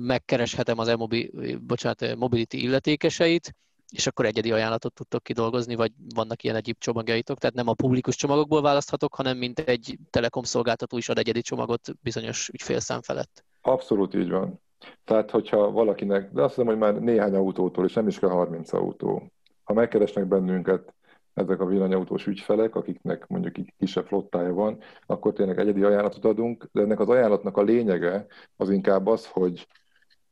[0.06, 3.54] megkereshetem az e-mobi, bocsánat, mobility illetékeseit,
[3.92, 8.16] és akkor egyedi ajánlatot tudtok kidolgozni, vagy vannak ilyen egyéb csomagjaitok, tehát nem a publikus
[8.16, 13.44] csomagokból választhatok, hanem mint egy telekom szolgáltató is ad egyedi csomagot bizonyos ügyfélszám felett.
[13.60, 14.60] Abszolút így van.
[15.04, 18.72] Tehát, hogyha valakinek, de azt hiszem, hogy már néhány autótól, és nem is kell 30
[18.72, 19.32] autó.
[19.64, 20.94] Ha megkeresnek bennünket
[21.34, 26.80] ezek a villanyautós ügyfelek, akiknek mondjuk kisebb flottája van, akkor tényleg egyedi ajánlatot adunk, de
[26.80, 28.26] ennek az ajánlatnak a lényege
[28.56, 29.66] az inkább az, hogy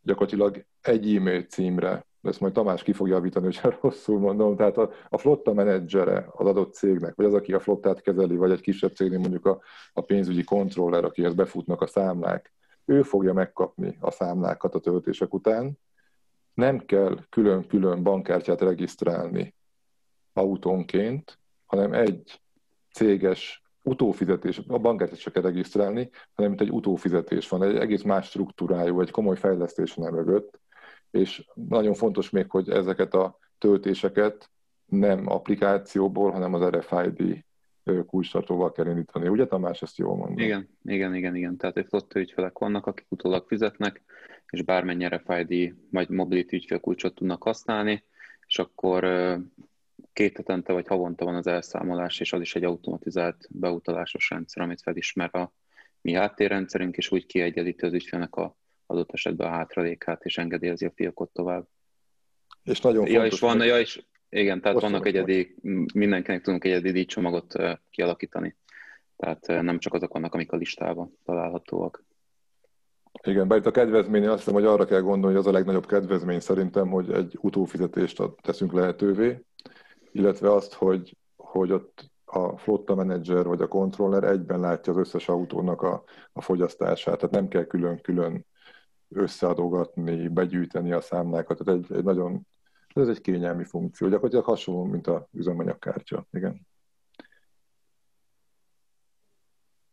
[0.02, 2.08] gyakorlatilag egy e-mail címre.
[2.20, 6.26] De ezt majd Tamás ki fogja javítani, hogyha rosszul mondom, tehát a, a flotta menedzsere
[6.32, 9.60] az adott cégnek, vagy az, aki a flottát kezeli, vagy egy kisebb cégnél mondjuk a,
[9.92, 12.52] a pénzügyi kontroller, akihez befutnak a számlák,
[12.84, 15.78] ő fogja megkapni a számlákat a töltések után.
[16.54, 19.54] Nem kell külön-külön bankkártyát regisztrálni
[20.32, 22.40] autónként, hanem egy
[22.92, 28.26] céges utófizetés, a bankkártyát csak kell regisztrálni, hanem mint egy utófizetés van, egy egész más
[28.26, 30.60] struktúrájú, egy komoly fejlesztés van mögött,
[31.10, 34.50] és nagyon fontos még, hogy ezeket a töltéseket
[34.86, 37.44] nem applikációból, hanem az RFID
[38.06, 39.28] kulcstartóval kell indítani.
[39.28, 40.38] Ugye Tamás, ezt jól mondom?
[40.38, 41.56] Igen, igen, igen, igen.
[41.56, 44.02] Tehát egy flotta ügyfelek vannak, akik utólag fizetnek,
[44.50, 48.04] és bármennyi RFID vagy mobility ügyfélkulcsot tudnak használni,
[48.46, 49.04] és akkor
[50.12, 54.82] két hetente vagy havonta van az elszámolás, és az is egy automatizált beutalásos rendszer, amit
[54.82, 55.52] felismer a
[56.00, 58.56] mi háttérrendszerünk, és úgy kiegyenlíti az ügyfélnek a
[58.90, 61.66] adott esetben a hátralékát, és engedélyezi a fiókot tovább.
[62.62, 63.22] És nagyon fontos.
[63.22, 65.54] Ja, és van, ja, és igen, tehát vannak egyedi,
[65.94, 67.54] mindenkinek tudunk egyedi díjcsomagot
[67.90, 68.56] kialakítani.
[69.16, 72.04] Tehát nem csak azok vannak, amik a listában találhatóak.
[73.22, 75.86] Igen, bár itt a kedvezmény, azt hiszem, hogy arra kell gondolni, hogy az a legnagyobb
[75.86, 79.44] kedvezmény szerintem, hogy egy utófizetést teszünk lehetővé,
[80.12, 85.28] illetve azt, hogy, hogy ott a flotta menedzser vagy a kontroller egyben látja az összes
[85.28, 88.46] autónak a, a fogyasztását, tehát nem kell külön-külön
[89.10, 91.58] összeadogatni, begyűjteni a számlákat.
[91.64, 92.46] Tehát egy, egy nagyon,
[92.94, 94.08] ez egy kényelmi funkció.
[94.08, 96.26] Gyakorlatilag hasonló, mint a üzemanyagkártya.
[96.30, 96.68] Igen.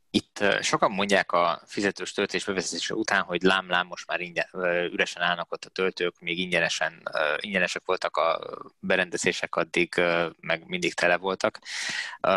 [0.09, 4.47] Itt sokan mondják a fizetős töltés bevezetése után, hogy lám-lám most már ingyen,
[4.91, 7.09] üresen állnak ott a töltők, még ingyenesen,
[7.39, 8.39] ingyenesek voltak a
[8.79, 10.01] berendezések, addig
[10.39, 11.59] meg mindig tele voltak.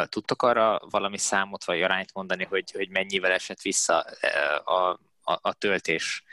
[0.09, 3.99] Tudtok arra valami számot vagy arányt mondani, hogy, hogy mennyivel esett vissza
[4.65, 4.99] a,
[5.31, 6.25] a, a töltés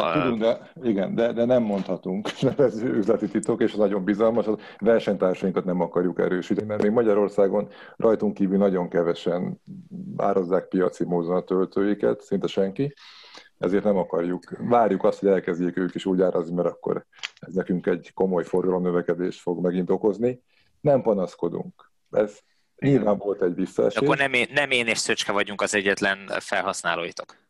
[0.00, 4.46] Hát tudunk, de igen, de, de nem mondhatunk, mert ez üzleti titok, és nagyon bizalmas,
[4.46, 9.60] a versenytársainkat nem akarjuk erősíteni, mert még Magyarországon rajtunk kívül nagyon kevesen
[10.16, 12.94] árazzák piaci módon a töltőiket, szinte senki,
[13.58, 14.42] ezért nem akarjuk.
[14.58, 17.06] Várjuk azt, hogy elkezdjék ők is úgy árazni, mert akkor
[17.40, 20.42] ez nekünk egy komoly forgalom növekedést fog megint okozni.
[20.80, 21.90] Nem panaszkodunk.
[22.10, 22.38] Ez
[22.78, 23.98] nyilván volt egy visszaesés.
[23.98, 27.43] Akkor nem én, nem én és Szöcske vagyunk az egyetlen felhasználóitok.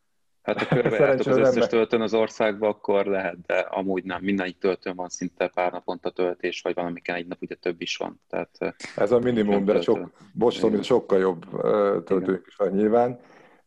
[0.45, 4.21] Hát ha körbejártok az összes töltőn az országban, akkor lehet, de amúgy nem.
[4.21, 8.21] Minden töltőn van szinte pár naponta töltés, vagy valamiken egy nap ugye több is van.
[8.29, 10.11] Tehát, Ez a minimum, de sok,
[10.61, 11.45] mint sokkal jobb
[12.03, 13.19] töltők is van nyilván.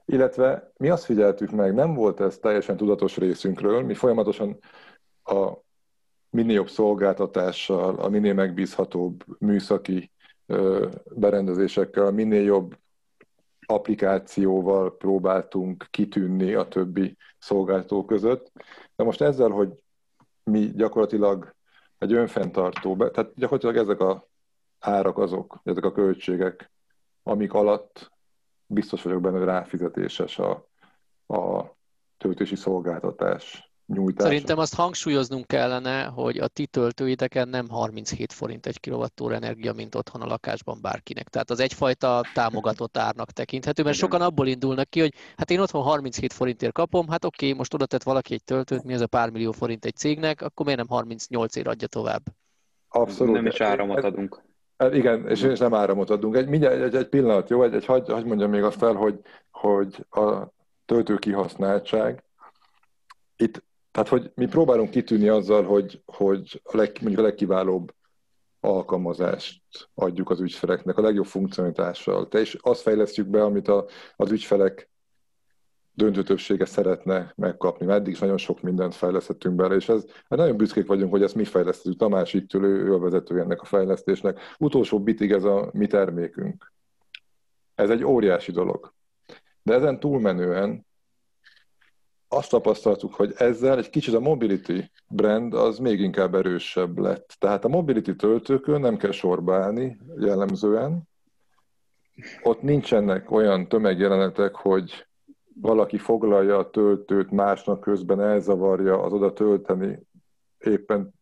[0.04, 4.58] Illetve mi azt figyeltük meg, nem volt ez teljesen tudatos részünkről, mi folyamatosan
[5.24, 5.52] a
[6.30, 10.10] minél jobb szolgáltatással, a minél megbízhatóbb műszaki
[11.14, 12.76] berendezésekkel, minél jobb
[13.70, 18.52] applikációval próbáltunk kitűnni a többi szolgáltató között.
[18.96, 19.72] De most ezzel, hogy
[20.42, 21.54] mi gyakorlatilag
[21.98, 24.28] egy önfenntartó, tehát gyakorlatilag ezek a
[24.78, 26.72] árak azok, ezek a költségek,
[27.22, 28.10] amik alatt
[28.66, 30.68] biztos vagyok benne, hogy ráfizetéses a,
[31.26, 31.76] a
[32.16, 34.28] töltési szolgáltatás nyújtása.
[34.28, 39.94] Szerintem azt hangsúlyoznunk kellene, hogy a ti töltőideken nem 37 forint egy kilovattóra energia, mint
[39.94, 41.28] otthon a lakásban bárkinek.
[41.28, 45.82] Tehát az egyfajta támogatott árnak tekinthető, mert sokan abból indulnak ki, hogy hát én otthon
[45.82, 49.30] 37 forintért kapom, hát oké, most oda tett valaki egy töltőt, mi ez a pár
[49.30, 52.22] millió forint egy cégnek, akkor miért nem 38 ér adja tovább?
[52.88, 53.34] Abszolút.
[53.34, 54.42] Nem is áramot adunk.
[54.76, 56.36] Hát igen, és, és nem áramot adunk.
[56.36, 57.62] Egy, mindjárt, egy, egy pillanat, jó?
[57.62, 59.20] Egy, egy, hagy, hagy mondjam még azt el, hogy,
[59.50, 60.52] hogy a
[60.84, 62.22] töltő kihasználtság,
[63.36, 63.62] itt
[63.98, 67.94] tehát, hogy mi próbálunk kitűnni azzal, hogy, hogy a leg, mondjuk a legkiválóbb
[68.60, 69.62] alkalmazást
[69.94, 72.28] adjuk az ügyfeleknek, a legjobb funkcionalitással.
[72.28, 73.86] Te is azt fejlesztjük be, amit a,
[74.16, 74.90] az ügyfelek
[75.92, 77.86] döntő többsége szeretne megkapni.
[77.86, 81.22] Mert eddig is nagyon sok mindent fejlesztettünk bele, és ez, hát nagyon büszkék vagyunk, hogy
[81.22, 81.98] ezt mi fejlesztettük.
[81.98, 84.40] Tamás itt ül, ő a vezető ennek a fejlesztésnek.
[84.58, 86.72] Utolsó bitig ez a mi termékünk.
[87.74, 88.92] Ez egy óriási dolog.
[89.62, 90.86] De ezen túlmenően
[92.28, 97.36] azt tapasztaltuk, hogy ezzel egy kicsit a mobility brand az még inkább erősebb lett.
[97.38, 101.02] Tehát a mobility töltőkön nem kell sorba állni jellemzően.
[102.42, 105.06] Ott nincsenek olyan tömegjelenetek, hogy
[105.60, 110.06] valaki foglalja a töltőt, másnak közben elzavarja az oda tölteni
[110.58, 111.14] éppen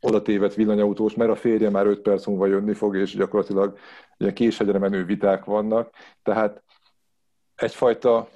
[0.00, 3.78] oda tévedt villanyautós, mert a férje már 5 perc múlva jönni fog, és gyakorlatilag
[4.16, 5.94] ilyen késhegyre menő viták vannak.
[6.22, 6.62] Tehát
[7.54, 8.28] egyfajta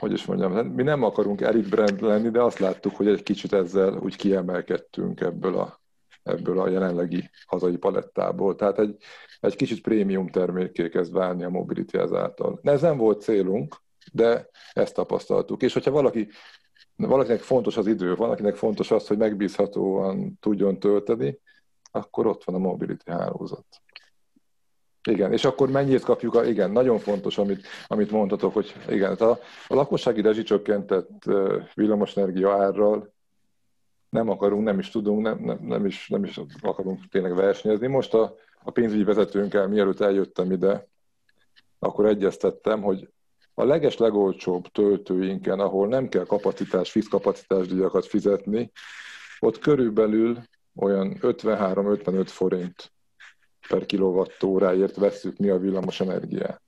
[0.00, 3.52] hogy is mondjam, mi nem akarunk Eric Brand lenni, de azt láttuk, hogy egy kicsit
[3.52, 5.80] ezzel úgy kiemelkedtünk ebből a,
[6.22, 8.54] ebből a jelenlegi hazai palettából.
[8.54, 8.96] Tehát egy,
[9.40, 12.60] egy kicsit prémium termékké kezd válni a Mobility ezáltal.
[12.62, 13.76] Ez nem volt célunk,
[14.12, 15.62] de ezt tapasztaltuk.
[15.62, 16.28] És hogyha valaki,
[16.96, 21.38] valakinek fontos az idő, valakinek fontos az, hogy megbízhatóan tudjon tölteni,
[21.90, 23.66] akkor ott van a Mobility hálózat.
[25.10, 26.34] Igen, és akkor mennyit kapjuk?
[26.34, 29.30] A, igen, nagyon fontos, amit, amit mondhatok, hogy igen, a,
[29.66, 31.24] a lakossági rezsicsökkentett
[31.74, 33.12] villamosenergia árral
[34.08, 37.86] nem akarunk, nem is tudunk, nem, nem, nem, is, nem is akarunk tényleg versenyezni.
[37.86, 38.34] Most a,
[38.64, 40.86] a pénzügyi vezetőnkkel, mielőtt eljöttem ide,
[41.78, 43.08] akkor egyeztettem, hogy
[43.54, 48.72] a leges legolcsóbb töltőinken, ahol nem kell kapacitás, fix kapacitás díjakat fizetni,
[49.40, 50.38] ott körülbelül
[50.76, 52.93] olyan 53-55 forint
[53.68, 56.62] per kilovattóráért veszük mi a villamos energiát.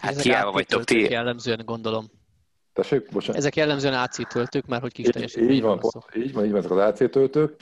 [0.00, 1.10] Hát Ezek hiába vagytok ti.
[1.10, 2.06] jellemzően gondolom.
[2.72, 3.36] Tessék, bocsánat.
[3.36, 6.58] Ezek jellemzően AC töltők, mert hogy kis teljesítmény így, van, van így van, így van,
[6.58, 7.60] ezek az AC töltők,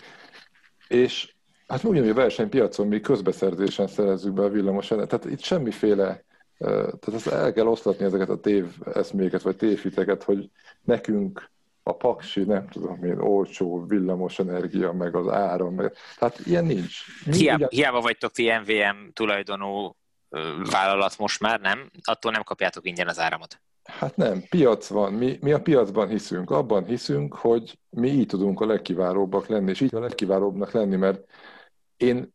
[0.89, 1.35] és
[1.67, 6.27] hát ugyanúgy a versenypiacon mi közbeszerzésen szerezzük be a villamos energiát, tehát itt semmiféle
[6.59, 10.51] tehát ezt el kell oszlatni ezeket a tév eszméket, vagy tévhiteket, hogy
[10.83, 11.51] nekünk
[11.89, 15.93] a paksi, nem tudom én, olcsó villamos energia, meg az áram, meg...
[16.17, 17.25] hát ilyen nincs.
[17.25, 17.69] Hiába, ugyan...
[17.71, 19.97] hiába vagytok ti MVM tulajdonú
[20.71, 21.91] vállalat most már, nem?
[22.03, 23.61] Attól nem kapjátok ingyen az áramot.
[23.85, 25.13] Hát nem, piac van.
[25.13, 26.51] Mi, mi a piacban hiszünk.
[26.51, 31.25] Abban hiszünk, hogy mi így tudunk a legkiválóbbak lenni, és így a legkiválóbbnak lenni, mert
[31.97, 32.35] én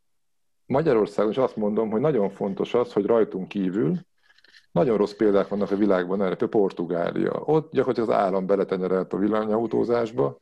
[0.65, 3.99] Magyarországon is azt mondom, hogy nagyon fontos az, hogy rajtunk kívül
[4.73, 7.31] nagyon rossz példák vannak a világban erre, például Portugália.
[7.31, 10.39] Ott gyakorlatilag az állam beletenyerelt a villanyautózásba,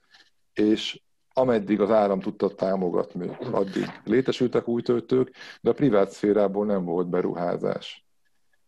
[0.53, 1.01] és
[1.33, 7.07] ameddig az állam tudta támogatni, addig létesültek új töltők, de a privát szférából nem volt
[7.07, 8.05] beruházás.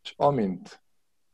[0.03, 0.81] És amint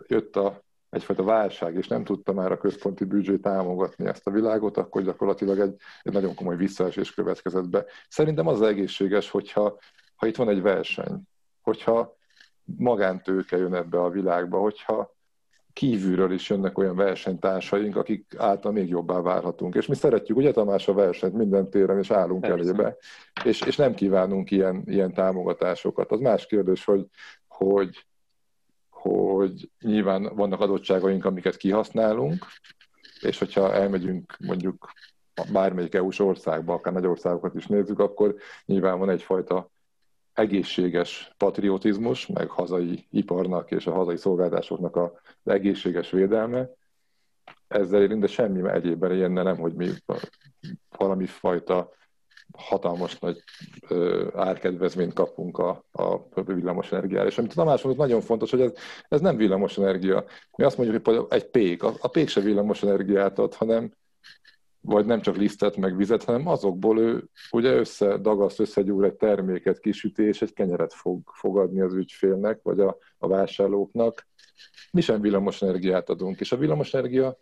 [0.07, 4.77] jött a, egyfajta válság, és nem tudta már a központi büdzsé támogatni ezt a világot,
[4.77, 7.85] akkor gyakorlatilag egy, egy nagyon komoly visszaesés következett be.
[8.09, 9.77] Szerintem az, egészséges, hogyha
[10.15, 11.21] ha itt van egy verseny,
[11.61, 12.17] hogyha
[12.77, 15.17] magántőke jön ebbe a világba, hogyha
[15.73, 19.75] kívülről is jönnek olyan versenytársaink, akik által még jobbá várhatunk.
[19.75, 22.57] És mi szeretjük, ugye Tamás, a versenyt minden téren, és állunk Persze.
[22.57, 22.97] elébe,
[23.43, 26.11] és, és nem kívánunk ilyen, ilyen támogatásokat.
[26.11, 27.05] Az más kérdés, hogy,
[27.47, 28.05] hogy,
[28.89, 32.45] hogy nyilván vannak adottságaink, amiket kihasználunk,
[33.21, 34.91] és hogyha elmegyünk mondjuk
[35.51, 39.71] bármelyik EU-s országba, akár nagy országokat is nézzük, akkor nyilván van egyfajta
[40.39, 45.11] egészséges patriotizmus, meg hazai iparnak és a hazai szolgáltásoknak az
[45.43, 46.69] egészséges védelme.
[47.67, 49.89] Ezzel érünk, de semmi egyébben ilyen nem, hogy mi
[50.97, 51.91] valami fajta
[52.57, 53.43] hatalmas nagy
[54.33, 57.27] árkedvezményt kapunk a, a villamos energiára.
[57.27, 58.71] És amit Tamás mondott, nagyon fontos, hogy ez,
[59.07, 60.25] ez nem villamos energia.
[60.57, 63.91] Mi azt mondjuk, hogy egy pék, a, a pék se villamos energiát ad, hanem
[64.81, 70.23] vagy nem csak lisztet, meg vizet, hanem azokból ő ugye összedagaszt, összegyúr egy terméket, kisüti,
[70.23, 74.27] és egy kenyeret fog fogadni az ügyfélnek, vagy a, a vásárlóknak.
[74.91, 77.37] Mi sem villamos energiát adunk, és a villamos energia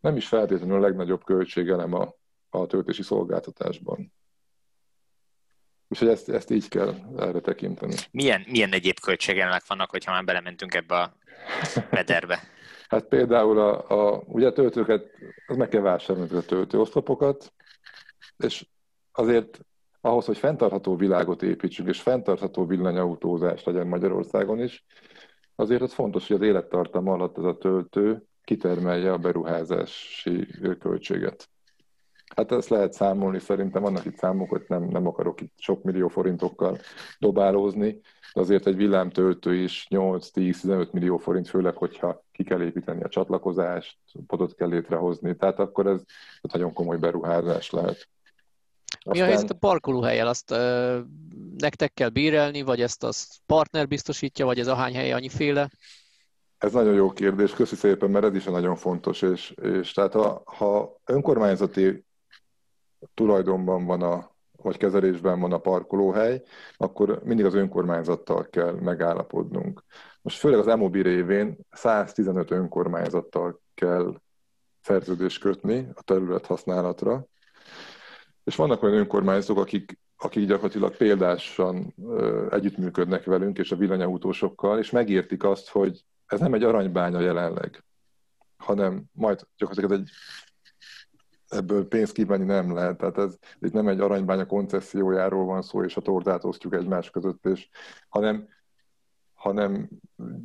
[0.00, 2.14] nem is feltétlenül a legnagyobb költségelem a,
[2.48, 4.12] a töltési szolgáltatásban.
[5.88, 7.94] Úgyhogy ezt, ezt így kell erre tekinteni.
[8.10, 11.16] Milyen, milyen egyéb költségelemek vannak, hogyha már belementünk ebbe a
[11.90, 12.40] mederbe?
[12.88, 15.10] Hát például a, a ugye a töltőket,
[15.46, 17.52] az meg kell vásárolni a töltőoszlopokat,
[18.36, 18.66] és
[19.12, 19.60] azért
[20.00, 24.84] ahhoz, hogy fenntartható világot építsünk, és fenntartható villanyautózás legyen Magyarországon is,
[25.54, 30.46] azért az fontos, hogy az élettartam alatt ez a töltő kitermelje a beruházási
[30.78, 31.48] költséget.
[32.36, 36.78] Hát ezt lehet számolni, szerintem vannak itt hogy nem, nem akarok itt sok millió forintokkal
[37.18, 38.00] dobálózni,
[38.34, 43.98] de azért egy villámtöltő is 8-10-15 millió forint, főleg, hogyha ki kell építeni a csatlakozást,
[44.26, 46.02] podot kell létrehozni, tehát akkor ez
[46.52, 48.08] nagyon komoly beruházás lehet.
[49.04, 50.26] Mi a helyzet a parkolóhelyel?
[50.26, 50.98] Azt ö,
[51.56, 53.10] nektek kell bírelni, vagy ezt a
[53.46, 55.70] partner biztosítja, vagy ez a hány helye annyiféle?
[56.58, 60.42] Ez nagyon jó kérdés, köszi szépen, mert ez is nagyon fontos, és, és tehát ha,
[60.44, 62.04] ha önkormányzati
[63.14, 64.30] tulajdonban van a,
[64.62, 66.42] vagy kezelésben van a parkolóhely,
[66.76, 69.84] akkor mindig az önkormányzattal kell megállapodnunk.
[70.22, 74.20] Most főleg az EMOBI révén 115 önkormányzattal kell
[74.80, 77.26] szerződést kötni a terület használatra,
[78.44, 81.94] és vannak olyan önkormányzatok, akik, akik gyakorlatilag példásan
[82.50, 87.84] együttműködnek velünk és a villanyautósokkal, és megértik azt, hogy ez nem egy aranybánya jelenleg,
[88.56, 90.10] hanem majd gyakorlatilag egy
[91.48, 92.96] ebből pénzt kívánni nem lehet.
[92.96, 97.46] Tehát ez itt nem egy aranybánya koncessziójáról van szó, és a tordát osztjuk egymás között,
[97.46, 97.68] és,
[98.08, 98.48] hanem,
[99.34, 99.88] hanem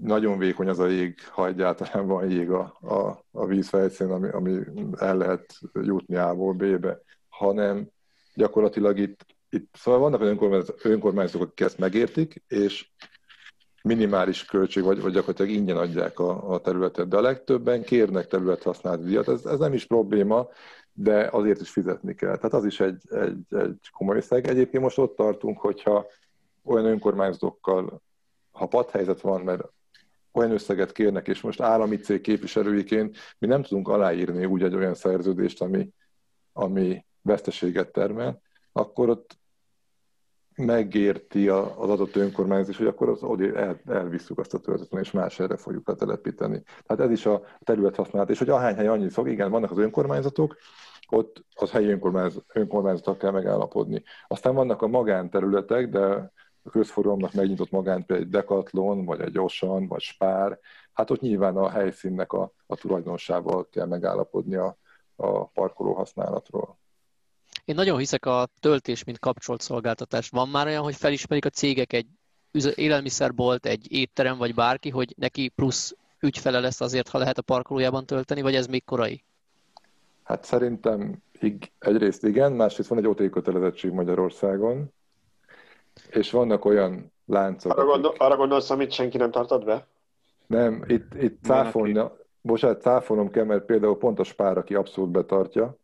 [0.01, 4.59] nagyon vékony az a jég, ha egyáltalán van jég a, a, a víz ami, ami
[4.97, 7.89] el lehet jutni A-ból B-be, hanem
[8.33, 10.21] gyakorlatilag itt, itt szóval vannak
[10.83, 12.91] önkormányzatok, akik ezt megértik, és
[13.83, 19.03] minimális költség, vagy, vagy gyakorlatilag ingyen adják a, a területet, de a legtöbben kérnek területhasználati
[19.03, 19.27] díjat.
[19.27, 20.47] Ez, ez nem is probléma,
[20.93, 22.35] de azért is fizetni kell.
[22.35, 24.47] Tehát az is egy, egy, egy komoly összeg.
[24.47, 26.05] Egyébként most ott tartunk, hogyha
[26.63, 28.01] olyan önkormányzatokkal,
[28.51, 29.63] ha padhelyzet van, mert
[30.31, 34.93] olyan összeget kérnek, és most állami cég képviselőiként mi nem tudunk aláírni úgy egy olyan
[34.93, 35.89] szerződést, ami,
[36.53, 39.37] ami veszteséget termel, akkor ott
[40.59, 43.23] megérti az adott önkormányzat, hogy akkor az
[43.55, 46.63] el, elvisszük azt a töltetlen, és más erre fogjuk letelepíteni.
[46.85, 48.29] Tehát ez is a terület használat.
[48.29, 50.55] És hogy ahány hely annyi szok, igen, vannak az önkormányzatok,
[51.09, 54.03] ott az helyi önkormányzat, önkormányzatok kell megállapodni.
[54.27, 56.31] Aztán vannak a magánterületek, de
[56.63, 60.59] a közforgalomnak megnyitott magán például egy Decathlon, vagy egy Osan, vagy Spár,
[60.93, 64.77] hát ott nyilván a helyszínnek a, a tulajdonosával kell megállapodni a,
[65.15, 66.79] a parkoló használatról.
[67.69, 70.29] Én nagyon hiszek a töltés, mint kapcsolt szolgáltatás.
[70.29, 72.07] Van már olyan, hogy felismerik a cégek egy
[72.75, 78.05] élelmiszerbolt, egy étterem, vagy bárki, hogy neki plusz ügyfele lesz azért, ha lehet a parkolójában
[78.05, 79.23] tölteni, vagy ez még korai?
[80.23, 81.23] Hát szerintem
[81.79, 84.93] egyrészt igen, másrészt van egy OT kötelezettség Magyarországon,
[86.09, 87.71] és vannak olyan láncok.
[87.71, 88.21] Arra, gondol, akik...
[88.21, 89.87] arra gondolsz, amit senki nem tartad be?
[90.47, 95.77] Nem, itt, itt cáfolna, bocsánat, cáfolnom kell, mert például pont a spár, aki abszolút betartja.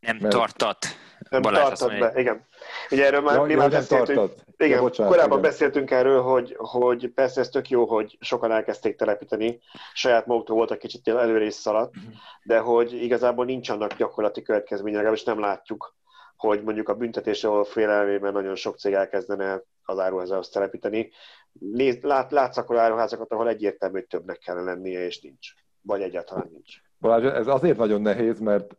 [0.00, 0.34] Nem mert...
[0.34, 0.86] tartat.
[1.30, 2.46] Nem Balázs tartad be, igen.
[2.90, 5.50] Ugye erről már, ja, mi már beszéltünk, igen, bocsánat, korábban igen.
[5.50, 9.60] beszéltünk erről, hogy, hogy persze ez tök jó, hogy sokan elkezdték telepíteni,
[9.92, 12.04] saját maguktól voltak kicsit előrész szaladt, mhm.
[12.42, 15.96] de hogy igazából nincs annak gyakorlati következménye, legalábbis nem látjuk,
[16.36, 21.10] hogy mondjuk a büntetésre való félelmében nagyon sok cég elkezdene az áruházához telepíteni,
[21.52, 25.48] néz, lát, látsz akkor áruházakat, ahol egyértelmű, hogy többnek kellene lennie, és nincs.
[25.82, 26.74] Vagy egyáltalán nincs.
[27.00, 28.76] Balázs, ez azért nagyon nehéz, mert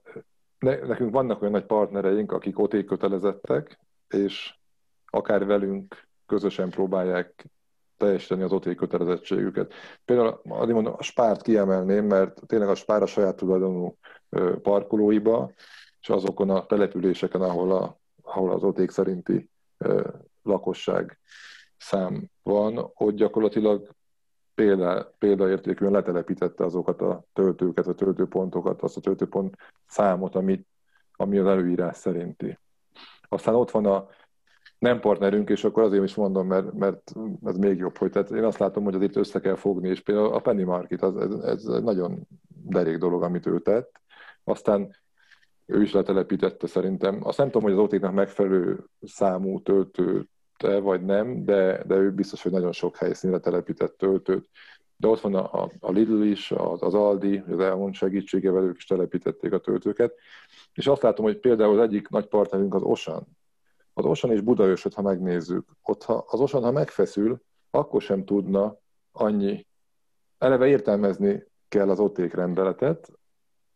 [0.60, 4.56] nekünk vannak olyan nagy partnereink, akik OT kötelezettek, és
[5.06, 7.46] akár velünk közösen próbálják
[7.98, 9.74] teljesíteni az OT kötelezettségüket.
[10.06, 13.98] Például addig mondom, a spárt kiemelném, mert tényleg a spár a saját tulajdonú
[14.62, 15.52] parkolóiba,
[16.02, 19.50] és azokon a településeken, ahol, a, ahol az OT szerinti
[20.44, 21.20] lakosság
[21.78, 23.90] szám van, ott gyakorlatilag
[24.60, 29.56] példa, példaértékűen letelepítette azokat a töltőket, a töltőpontokat, azt a töltőpont
[29.88, 30.68] számot, amit,
[31.16, 32.58] ami az előírás szerinti.
[33.30, 34.08] Aztán ott van a
[34.80, 37.12] nem partnerünk, és akkor azért is mondom, mert, mert
[37.46, 40.02] ez még jobb, hogy tehát én azt látom, hogy az itt össze kell fogni, és
[40.02, 42.28] például a Penny Market, az, ez, ez nagyon
[42.66, 44.02] derék dolog, amit ő tett.
[44.44, 44.96] Aztán
[45.66, 47.20] ő is letelepítette szerintem.
[47.24, 49.62] Azt nem tudom, hogy az OT-nak megfelelő számú
[50.60, 54.50] töltőt vagy nem, de, de ő biztos, hogy nagyon sok helyszínre telepített töltőt.
[54.96, 58.86] De ott van a, a Lidl is, az, az Aldi, az Elmond segítségevel ők is
[58.86, 60.14] telepítették a töltőket.
[60.74, 63.28] És azt látom, hogy például az egyik nagy partnerünk az Osan.
[63.94, 67.42] Az Osan és Budaörsöt, ha megnézzük, ott ha az Osan, ha megfeszül,
[67.72, 68.78] akkor sem tudna
[69.12, 69.68] annyi.
[70.38, 73.12] Eleve értelmezni kell az oték rendeletet.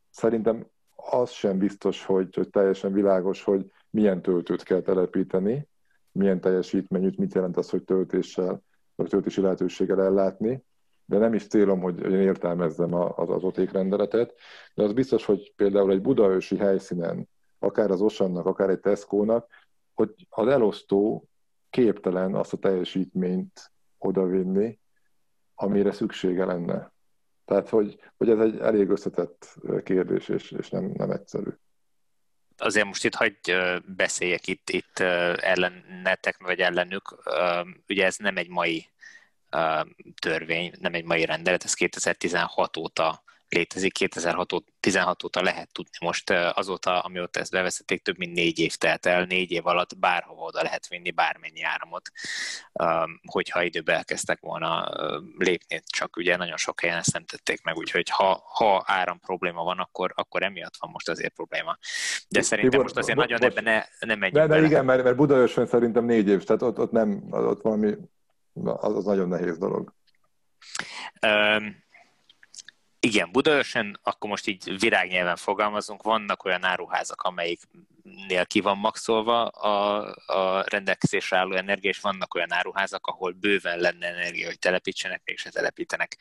[0.10, 5.68] Szerintem az sem biztos, hogy, hogy teljesen világos, hogy milyen töltőt kell telepíteni,
[6.14, 8.64] milyen teljesítményűt, mit jelent az, hogy töltéssel,
[8.96, 10.64] vagy töltési lehetőséggel ellátni,
[11.06, 14.34] de nem is célom, hogy én értelmezzem az, az otékrendeletet,
[14.76, 19.48] de az biztos, hogy például egy budaörsi helyszínen, akár az Osannak, akár egy Tesco-nak,
[19.94, 21.28] hogy az elosztó
[21.70, 24.80] képtelen azt a teljesítményt odavinni,
[25.56, 26.92] amire szüksége lenne.
[27.46, 31.50] Tehát, hogy, hogy ez egy elég összetett kérdés, és, és nem, nem egyszerű
[32.64, 33.52] azért most itt hagyd
[33.86, 37.24] beszéljek itt, itt ellenetek, vagy ellenük.
[37.88, 38.90] Ugye ez nem egy mai
[40.20, 43.24] törvény, nem egy mai rendelet, ez 2016 óta
[43.54, 45.98] létezik, 2016 óta lehet tudni.
[46.02, 50.42] Most azóta, amióta ezt bevezették, több mint négy év telt el, négy év alatt bárhova
[50.42, 52.12] oda lehet vinni bármennyi áramot,
[53.26, 54.90] hogyha időbe elkezdtek volna
[55.38, 59.64] lépni, csak ugye nagyon sok helyen ezt nem tették meg, úgyhogy ha, ha áram probléma
[59.64, 61.78] van, akkor, akkor emiatt van most azért probléma.
[62.30, 65.04] De szerintem Tibor, most azért bo- nagyon ebben ne, nem menjünk de, de igen, mert,
[65.04, 67.96] mert Budaörsön szerintem négy év, tehát ott, ott nem, ott valami,
[68.64, 69.94] az, az nagyon nehéz dolog.
[71.28, 71.83] Um,
[73.06, 80.08] igen, Budaörsön, akkor most így virágnyelven fogalmazunk, vannak olyan áruházak, amelyiknél ki van maxolva a,
[80.26, 85.50] a rendelkezésre álló energia, és vannak olyan áruházak, ahol bőven lenne energia, hogy telepítsenek, mégse
[85.50, 86.18] telepítenek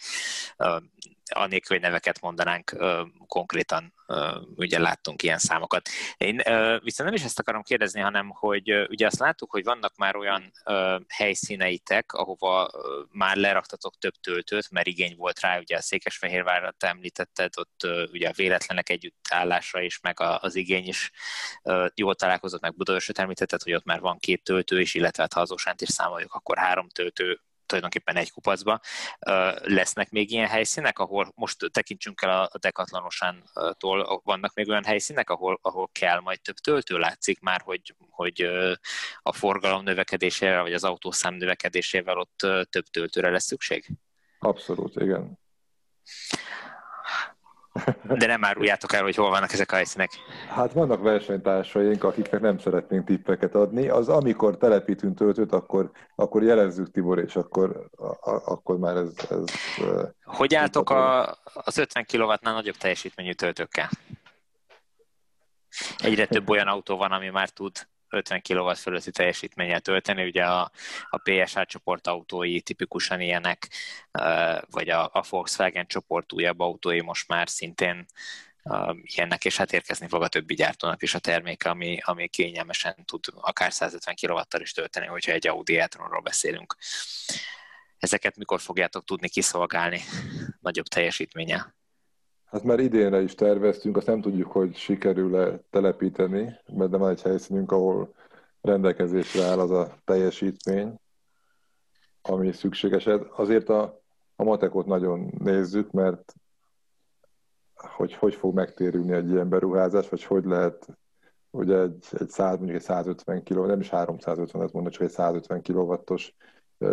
[1.35, 2.77] anélkül, hogy neveket mondanánk,
[3.27, 3.95] konkrétan
[4.57, 5.89] ugye láttunk ilyen számokat.
[6.17, 6.37] Én
[6.83, 10.53] viszont nem is ezt akarom kérdezni, hanem hogy ugye azt láttuk, hogy vannak már olyan
[11.09, 12.71] helyszíneitek, ahova
[13.11, 15.81] már leraktatok több töltőt, mert igény volt rá, ugye a
[16.73, 21.11] Székesfehérvárat említetted, ott ugye a véletlenek együttállása is, meg az igény is
[21.95, 25.41] jól találkozott, meg Budaörsöt említetted, hogy ott már van két töltő is, illetve hát ha
[25.41, 28.81] az is számoljuk, akkor három töltő tulajdonképpen egy kupacba.
[29.63, 35.59] Lesznek még ilyen helyszínek, ahol most tekintsünk el a Decathlanosántól, vannak még olyan helyszínek, ahol,
[35.63, 38.43] ahol kell majd több töltő, látszik már, hogy, hogy
[39.23, 42.37] a forgalom növekedésével, vagy az autószám növekedésével ott
[42.71, 43.87] több töltőre lesz szükség?
[44.39, 45.41] Abszolút, igen.
[48.05, 50.11] De nem áruljátok el, hogy hol vannak ezek a helyszínek.
[50.49, 53.89] Hát vannak versenytársaink, akiknek nem szeretnénk tippeket adni.
[53.89, 57.89] Az amikor telepítünk töltőt, akkor, akkor jelezzük Tibor, és akkor,
[58.21, 59.13] a, akkor már ez...
[59.31, 59.45] ez
[60.25, 63.89] hogy álltok a, az 50 kW-nál nagyobb teljesítményű töltőkkel?
[65.99, 67.73] Egyre több olyan autó van, ami már tud
[68.13, 70.25] 50 kW fölötti teljesítménnyel tölteni.
[70.25, 70.71] Ugye a,
[71.11, 73.69] a PSA csoport autói tipikusan ilyenek,
[74.71, 78.07] vagy a, a Volkswagen csoport újabb autói most már szintén
[79.03, 83.25] ilyennek, és hát érkezni fog a többi gyártónak is a terméke, ami, ami kényelmesen tud
[83.41, 85.89] akár 150 kW-tal is tölteni, hogyha egy Audi e
[86.23, 86.77] beszélünk.
[87.99, 90.01] Ezeket mikor fogjátok tudni kiszolgálni
[90.61, 91.82] nagyobb teljesítménnyel?
[92.53, 97.73] Hát már idénre is terveztünk, azt nem tudjuk, hogy sikerül-e telepíteni, mert van egy helyszínünk,
[97.73, 98.15] ahol
[98.61, 101.01] rendelkezésre áll az a teljesítmény,
[102.23, 103.07] ami szükséges.
[103.37, 104.01] Azért a,
[104.37, 106.35] a matekot nagyon nézzük, mert
[107.75, 110.87] hogy hogy fog megtérülni egy ilyen beruházás, vagy hogy lehet
[111.51, 115.11] ugye egy, egy 100, mondjuk egy 150 kW, nem is 350, ez mondom, csak egy
[115.11, 116.35] 150 kW-os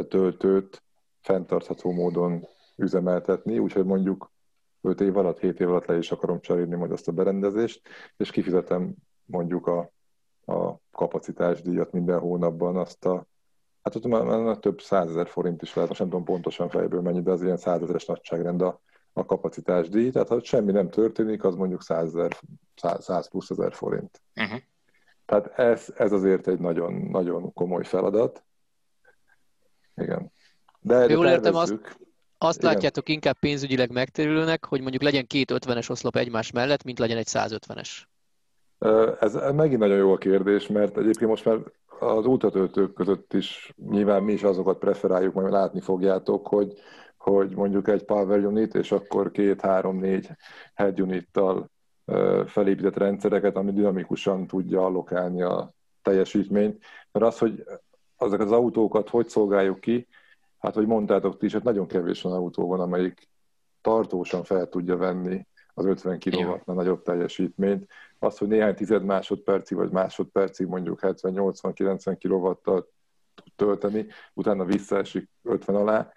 [0.08, 0.84] töltőt
[1.22, 4.32] fenntartható módon üzemeltetni, úgyhogy mondjuk
[4.82, 7.82] 5 év alatt, 7 év alatt le is akarom cserélni majd azt a berendezést,
[8.18, 9.92] és kifizetem mondjuk a,
[10.46, 13.28] a kapacitásdíjat minden hónapban, azt a
[13.82, 17.22] Hát ott már, már több százezer forint is lehet, most nem tudom pontosan fejből mennyi,
[17.22, 18.82] de az ilyen százezeres nagyságrend a,
[19.14, 20.10] a kapacitás díj.
[20.10, 22.14] Tehát ha semmi nem történik, az mondjuk 100,
[22.76, 24.22] 100, 100 plusz ezer forint.
[24.36, 24.60] Uh-huh.
[25.26, 28.44] Tehát ez, ez azért egy nagyon, nagyon komoly feladat.
[29.96, 30.32] Igen.
[30.80, 31.98] De, Jól de értem, azt,
[32.42, 32.74] azt Igen.
[32.74, 37.28] látjátok inkább pénzügyileg megterülőnek, hogy mondjuk legyen két 50-es oszlop egymás mellett, mint legyen egy
[37.30, 37.90] 150-es.
[39.20, 41.58] Ez megint nagyon jó a kérdés, mert egyébként most már
[42.00, 46.74] az útatöltők között is nyilván mi is azokat preferáljuk, majd látni fogjátok, hogy,
[47.18, 50.30] hogy mondjuk egy power unit, és akkor két, három, négy
[50.74, 51.70] head unittal
[52.46, 55.70] felépített rendszereket, ami dinamikusan tudja allokálni a
[56.02, 56.84] teljesítményt.
[57.12, 57.64] Mert az, hogy
[58.18, 60.08] azokat az autókat hogy szolgáljuk ki,
[60.60, 63.30] hát, hogy mondtátok ti is, hát nagyon kevés van autó van, amelyik
[63.82, 67.88] tartósan fel tudja venni az 50 kW nagyobb teljesítményt.
[68.20, 72.88] Az, hogy néhány tized másodpercig vagy másodpercig mondjuk 70-80-90 kW-tal
[73.36, 76.12] tud tölteni, utána visszaesik 50 alá,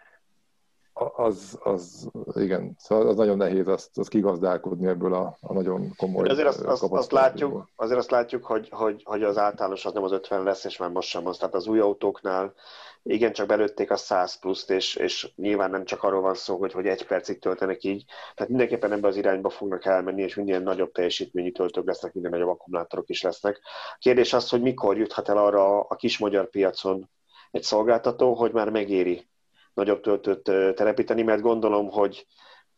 [1.16, 6.28] az, az igen, szóval az nagyon nehéz azt, azt kigazdálkodni ebből a, a nagyon komoly
[6.28, 10.02] azért azt, azt, azt látjuk, azért azt látjuk, hogy, hogy, hogy az általános az nem
[10.02, 11.38] az 50 lesz, és már most sem az.
[11.38, 12.54] Tehát az új autóknál
[13.02, 16.72] igen, csak belőtték a 100 pluszt, és, és nyilván nem csak arról van szó, hogy,
[16.72, 20.92] hogy egy percig töltenek így, tehát mindenképpen ebbe az irányba fognak elmenni, és minden nagyobb
[20.92, 23.60] teljesítményű töltők lesznek, minden nagyobb akkumulátorok is lesznek.
[23.92, 27.10] A kérdés az, hogy mikor juthat el arra a kis magyar piacon
[27.50, 29.30] egy szolgáltató, hogy már megéri
[29.74, 30.42] nagyobb töltőt
[30.74, 32.26] telepíteni, mert gondolom, hogy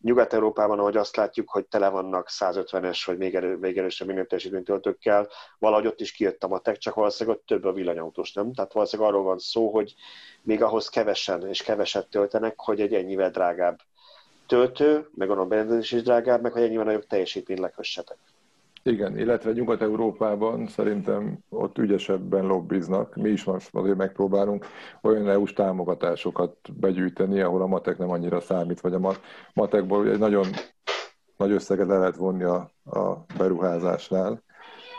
[0.04, 5.28] Nyugat-Európában, ahogy azt látjuk, hogy tele vannak 150-es vagy még, erő, még erősebb töltőkkel,
[5.58, 8.52] valahogy ott is kijött a matek, csak valószínűleg ott több a villanyautós, nem?
[8.52, 9.94] Tehát valószínűleg arról van szó, hogy
[10.42, 13.80] még ahhoz kevesen és keveset töltenek, hogy egy ennyivel drágább
[14.46, 18.16] töltő, meg a benzin is drágább, meg hogy ennyivel nagyobb teljesítményt lekössetek.
[18.86, 23.16] Igen, illetve Nyugat-Európában szerintem ott ügyesebben lobbiznak.
[23.16, 24.66] Mi is most azért megpróbálunk
[25.02, 29.12] olyan EU-s támogatásokat begyűjteni, ahol a matek nem annyira számít, vagy a
[29.54, 30.46] matekból egy nagyon
[31.36, 34.42] nagy összeget le lehet vonni a, a beruházásnál,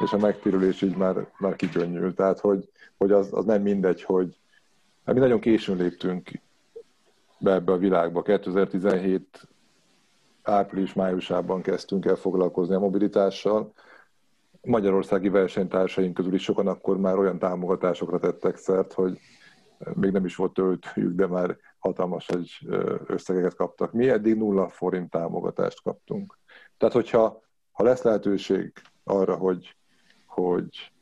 [0.03, 2.13] és a megtérülés így már, már kikönnyül.
[2.13, 4.39] Tehát, hogy, hogy az, az nem mindegy, hogy
[5.05, 6.29] hát mi nagyon későn léptünk
[7.37, 8.21] be ebbe a világba.
[8.21, 9.47] 2017
[10.45, 13.73] április-májusában kezdtünk el foglalkozni a mobilitással.
[14.61, 19.19] Magyarországi versenytársaink közül is sokan akkor már olyan támogatásokra tettek szert, hogy
[19.93, 22.67] még nem is volt töltőjük, de már hatalmas egy
[23.05, 23.93] összegeket kaptak.
[23.93, 26.37] Mi eddig nulla forint támogatást kaptunk.
[26.77, 28.71] Tehát, hogyha ha lesz lehetőség
[29.03, 29.75] arra, hogy,
[30.25, 30.93] hogy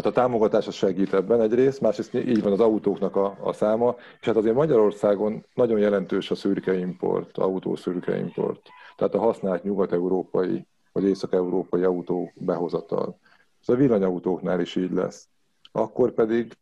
[0.00, 3.96] tehát a támogatás az segít ebben egyrészt, másrészt így van az autóknak a, a száma,
[4.20, 8.68] és hát azért Magyarországon nagyon jelentős a szürke import, autó szürke import.
[8.96, 13.18] Tehát a használt nyugat-európai vagy észak-európai autó behozatal.
[13.60, 15.28] Ez a villanyautóknál is így lesz.
[15.72, 16.56] Akkor pedig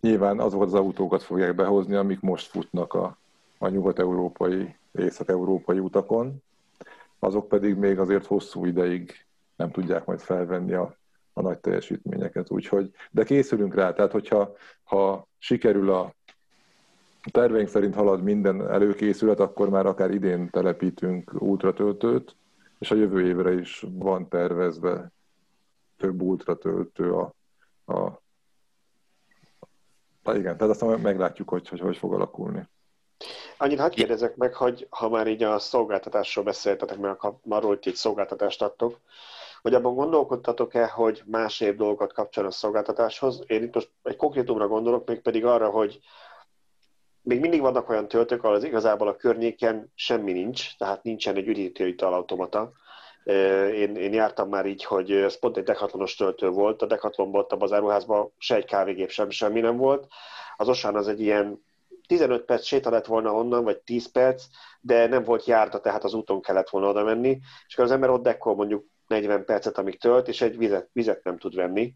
[0.00, 3.18] nyilván azokat az autókat fogják behozni, amik most futnak a,
[3.58, 6.42] a nyugat-európai, észak-európai utakon,
[7.18, 9.12] azok pedig még azért hosszú ideig
[9.56, 10.96] nem tudják majd felvenni a
[11.34, 12.50] a nagy teljesítményeket.
[12.50, 16.14] Úgyhogy, de készülünk rá, tehát hogyha ha sikerül a
[17.30, 22.36] terveink szerint halad minden előkészület, akkor már akár idén telepítünk ultratöltőt,
[22.78, 25.12] és a jövő évre is van tervezve
[25.96, 27.34] több ultratöltő a,
[27.84, 28.00] a,
[30.22, 32.68] a igen, tehát aztán meglátjuk, hogy hogy, hogy fog alakulni.
[33.58, 37.94] Annyit hadd kérdezek meg, hogy ha már így a szolgáltatásról beszéltetek, mert arról, hogy egy
[37.94, 39.00] szolgáltatást adtok,
[39.64, 43.42] hogy abban gondolkodtatok-e, hogy más év dolgokat kapcsoljon a szolgáltatáshoz?
[43.46, 45.98] Én itt most egy konkrétumra gondolok, még pedig arra, hogy
[47.22, 51.48] még mindig vannak olyan töltők, ahol az igazából a környéken semmi nincs, tehát nincsen egy
[51.48, 52.72] üdítőital automata.
[53.74, 57.52] Én, én jártam már így, hogy ez pont egy dekatlonos töltő volt, a dekatlonban ott
[57.52, 60.06] az áruházban se egy kávégép, sem semmi nem volt.
[60.56, 61.64] Az Osán az egy ilyen
[62.06, 64.44] 15 perc séta lett volna onnan, vagy 10 perc,
[64.80, 68.10] de nem volt járta, tehát az úton kellett volna oda menni, és akkor az ember
[68.10, 71.94] ott dekkol mondjuk 40 percet, amíg tölt, és egy vizet, vizet nem tud venni.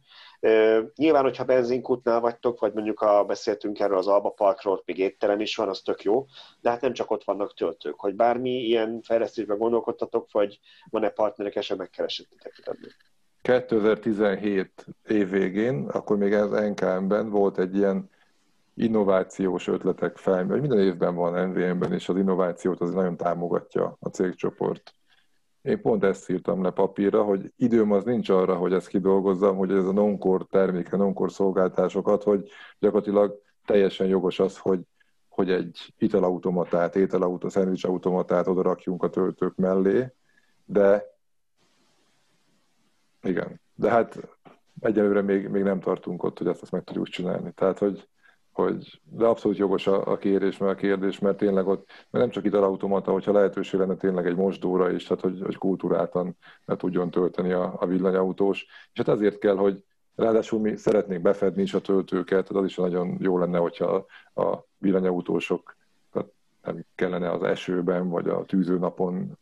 [0.95, 5.57] Nyilván, hogyha benzinkútnál vagytok, vagy mondjuk a, beszéltünk erről az Alba Parkról, még étterem is
[5.57, 6.27] van, az tök jó,
[6.61, 8.01] de hát nem csak ott vannak töltők.
[8.01, 12.95] Hogy bármi ilyen fejlesztésben gondolkodtatok, vagy van-e partnerek, esetleg megkeresettetek ebben?
[13.43, 18.11] 2017 év végén, akkor még az NKM-ben volt egy ilyen
[18.75, 24.09] innovációs ötletek fel, vagy minden évben van NVM-ben, és az innovációt az nagyon támogatja a
[24.09, 24.98] cégcsoport.
[25.69, 29.71] Én pont ezt írtam le papírra, hogy időm az nincs arra, hogy ezt kidolgozzam, hogy
[29.71, 34.81] ez a non-core terméke, non-core szolgáltásokat, hogy gyakorlatilag teljesen jogos az, hogy,
[35.29, 40.13] hogy egy italautomatát, ételautó, szendvicsautomatát oda rakjunk a töltők mellé,
[40.65, 41.17] de
[43.23, 44.37] igen, de hát
[44.81, 47.53] egyelőre még, még nem tartunk ott, hogy ezt, ezt meg tudjuk csinálni.
[47.53, 48.09] Tehát, hogy,
[48.63, 52.31] hogy de abszolút jogos a, a kérés, mert a kérdés, mert tényleg ott, mert nem
[52.31, 56.77] csak itt automata, hogyha lehetőség lenne tényleg egy mosdóra is, tehát hogy, hogy kultúráltan le
[56.77, 58.67] tudjon tölteni a, a villanyautós.
[58.93, 62.77] És hát ezért kell, hogy ráadásul mi szeretnénk befedni is a töltőket, tehát az is
[62.77, 65.77] nagyon jó lenne, hogyha a villanyautósok
[66.13, 66.33] tehát
[66.63, 69.39] nem kellene az esőben vagy a tűzőnapon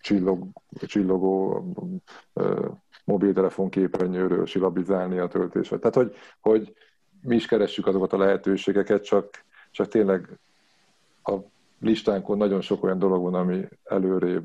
[0.00, 0.46] csillog,
[0.86, 1.64] csillogó
[3.04, 5.78] mobiltelefon képernyőről silabizálni a töltésre.
[5.78, 6.74] Tehát, hogy, hogy
[7.20, 10.38] mi is keressük azokat a lehetőségeket, csak, csak tényleg
[11.24, 11.32] a
[11.80, 14.44] listánkon nagyon sok olyan dolog van, ami előrébb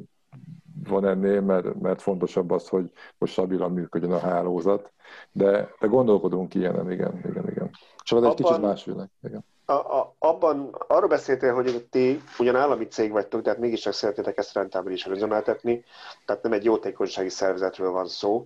[0.87, 4.91] van ennél, mert, mert fontosabb az, hogy, hogy stabilan működjön a hálózat.
[5.31, 7.69] De, de gondolkodunk ilyenen, igen, igen, igen.
[7.97, 9.09] Csak az egy kicsit más világ.
[9.23, 9.45] Igen.
[9.65, 14.53] A, a, abban arról beszéltél, hogy ti ugyan állami cég vagytok, tehát mégiscsak szeretnétek ezt
[14.53, 15.83] rentábilis üzemeltetni,
[16.25, 18.45] tehát nem egy jótékonysági szervezetről van szó,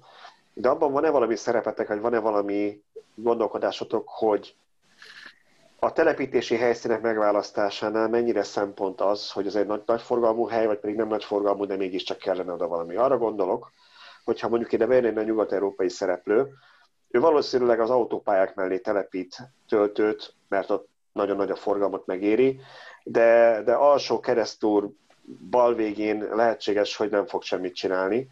[0.53, 2.84] de abban van-e valami szerepetek, vagy van-e valami
[3.21, 4.55] gondolkodásotok, hogy
[5.79, 10.79] a telepítési helyszínek megválasztásánál mennyire szempont az, hogy ez egy nagy, nagy forgalmú hely, vagy
[10.79, 12.95] pedig nem nagy forgalmú, de mégiscsak kellene oda valami.
[12.95, 13.71] Arra gondolok,
[14.23, 16.47] hogyha mondjuk ide bejönne a nyugat-európai szereplő,
[17.11, 19.37] ő valószínűleg az autópályák mellé telepít
[19.67, 22.59] töltőt, mert ott nagyon nagy a forgalmat megéri,
[23.03, 24.89] de, de alsó keresztúr
[25.49, 28.29] bal végén lehetséges, hogy nem fog semmit csinálni.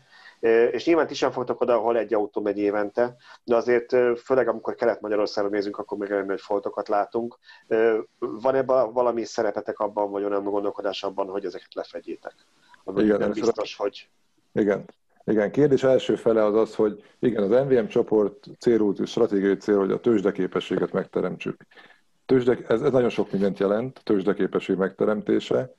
[0.72, 4.76] És nyilván ti sem fogtok oda, ahol egy autó megy évente, de azért főleg amikor
[4.76, 7.38] Kelet-Magyarországon nézünk, akkor meg nagy foltokat látunk.
[8.20, 12.34] Van ebben valami szerepetek abban, vagy olyan gondolkodás abban, hogy ezeket lefedjétek?
[12.84, 14.10] Ami igen, nem biztos, hogy...
[14.54, 14.86] Igen,
[15.26, 19.92] igen, kérdés első fele az az, hogy igen, az MVM csoport célult, stratégiai cél, hogy
[19.92, 21.62] a tőzsdeképességet megteremtsük.
[22.26, 25.76] Tőzsde, ez, ez nagyon sok mindent jelent, tőzsdeképesség megteremtése,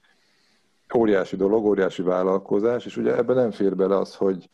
[0.94, 4.50] óriási dolog, óriási vállalkozás, és ugye ebben nem fér bele az, hogy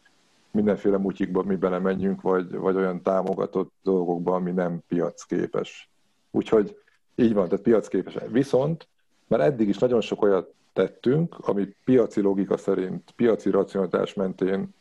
[0.50, 5.90] mindenféle mutyikba mi belemenjünk, vagy, vagy olyan támogatott dolgokba, ami nem piacképes.
[6.30, 6.78] Úgyhogy
[7.14, 8.16] így van, tehát piacképes.
[8.28, 8.88] Viszont
[9.26, 14.74] már eddig is nagyon sok olyat tettünk, ami piaci logika szerint, piaci racionalitás mentén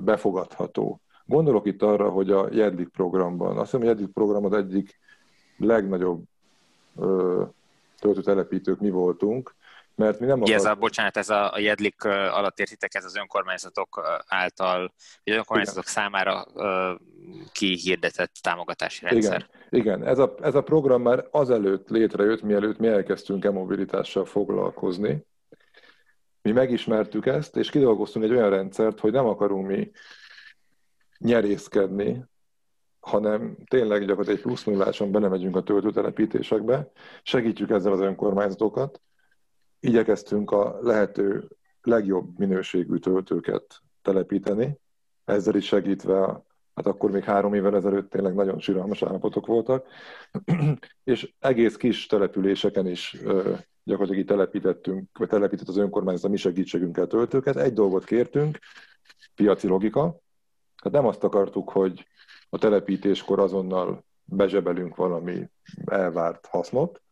[0.00, 1.00] befogadható.
[1.24, 4.98] Gondolok itt arra, hogy a Jedlik programban, azt hiszem, a Jedlik program az egyik
[5.56, 6.22] legnagyobb
[7.98, 9.54] töltőtelepítők mi voltunk,
[9.98, 10.54] mert mi nem akart...
[10.54, 14.94] ez a, bocsánat, ez a, a Jedlik alatt értitek, ez az önkormányzatok által,
[15.24, 15.94] vagy önkormányzatok Igen.
[15.94, 17.00] számára uh,
[17.52, 19.48] kihirdetett támogatási rendszer.
[19.70, 20.08] Igen, Igen.
[20.08, 25.26] Ez, a, ez a program már azelőtt létrejött, mielőtt mi elkezdtünk e-mobilitással foglalkozni.
[26.42, 29.90] Mi megismertük ezt, és kidolgoztunk egy olyan rendszert, hogy nem akarunk mi
[31.18, 32.24] nyerészkedni,
[33.00, 36.90] hanem tényleg gyakorlatilag egy plusz nulláson belemegyünk a töltőtelepítésekbe,
[37.22, 39.00] segítjük ezzel az önkormányzatokat,
[39.80, 41.48] igyekeztünk a lehető
[41.82, 44.78] legjobb minőségű töltőket telepíteni,
[45.24, 46.42] ezzel is segítve,
[46.74, 49.86] hát akkor még három évvel ezelőtt tényleg nagyon síralmas állapotok voltak,
[51.04, 53.16] és egész kis településeken is
[53.84, 57.56] gyakorlatilag telepítettünk, vagy telepített az önkormányzat a mi segítségünkkel töltőket.
[57.56, 58.58] Egy dolgot kértünk,
[59.34, 60.20] piaci logika,
[60.76, 62.06] hát nem azt akartuk, hogy
[62.48, 65.48] a telepítéskor azonnal bezsebelünk valami
[65.84, 67.02] elvárt hasznot,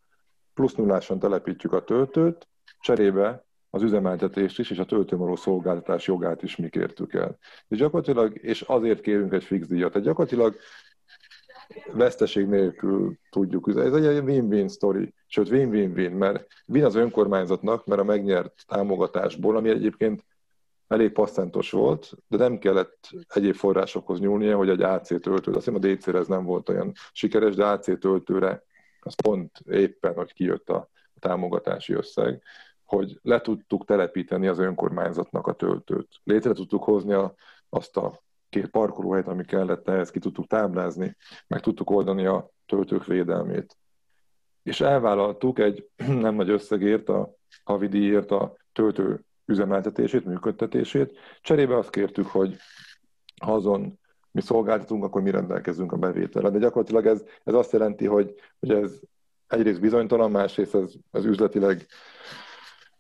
[0.55, 2.49] plusz nulláson telepítjük a töltőt,
[2.81, 7.39] cserébe az üzemeltetést is, és a töltőmaró szolgáltatás jogát is mi kértük el.
[7.69, 9.93] És gyakorlatilag, és azért kérünk egy fix díjat.
[9.93, 10.57] Tehát gyakorlatilag
[11.93, 13.69] veszteség nélkül tudjuk.
[13.69, 19.69] Ez egy win-win story, sőt win-win-win, mert win az önkormányzatnak, mert a megnyert támogatásból, ami
[19.69, 20.25] egyébként
[20.89, 25.75] elég passzentos volt, de nem kellett egyéb forrásokhoz nyúlnia, hogy egy AC töltő, azt hiszem
[25.75, 28.63] a DC-re ez nem volt olyan sikeres, de AC töltőre
[29.01, 32.43] az pont éppen, hogy kijött a támogatási összeg,
[32.87, 36.09] hogy le tudtuk telepíteni az önkormányzatnak a töltőt.
[36.25, 37.35] Létre tudtuk hozni a,
[37.69, 43.05] azt a két parkolóhelyet, ami kellett ehhez, ki tudtuk táblázni, meg tudtuk oldani a töltők
[43.05, 43.77] védelmét.
[44.63, 45.89] És elvállaltuk egy
[46.25, 47.35] nem nagy összegért, a
[47.65, 51.19] havidíjért a töltő üzemeltetését, működtetését.
[51.41, 52.57] Cserébe azt kértük, hogy
[53.43, 53.99] ha azon
[54.31, 56.51] mi szolgáltatunk, akkor mi rendelkezünk a bevételre.
[56.51, 59.01] De gyakorlatilag ez, ez azt jelenti, hogy, hogy ez
[59.47, 61.87] egyrészt bizonytalan, másrészt ez, ez üzletileg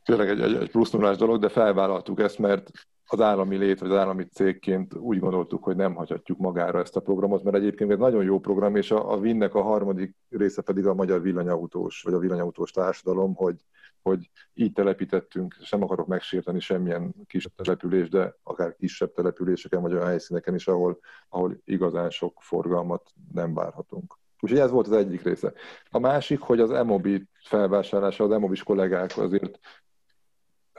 [0.06, 2.70] tényleg egy, egy, egy plusz dolog, de felvállaltuk ezt, mert
[3.08, 7.00] az állami lét, vagy az állami cégként úgy gondoltuk, hogy nem hagyhatjuk magára ezt a
[7.00, 10.86] programot, mert egyébként egy nagyon jó program, és a, a Vinnek a harmadik része pedig
[10.86, 13.56] a magyar villanyautós, vagy a villanyautós társadalom, hogy,
[14.02, 19.92] hogy így telepítettünk, és nem akarok megsérteni semmilyen kis település, de akár kisebb településeken, vagy
[19.92, 24.18] olyan helyszíneken is, ahol, ahol igazán sok forgalmat nem várhatunk.
[24.40, 25.52] Úgyhogy ez volt az egyik része.
[25.90, 29.58] A másik, hogy az Emobi felvásárlása, az Emobis kollégák azért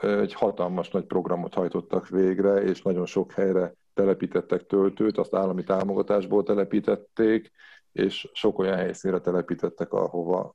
[0.00, 6.42] egy hatalmas nagy programot hajtottak végre, és nagyon sok helyre telepítettek töltőt, azt állami támogatásból
[6.42, 7.50] telepítették,
[7.92, 10.54] és sok olyan helyszínre telepítettek, ahova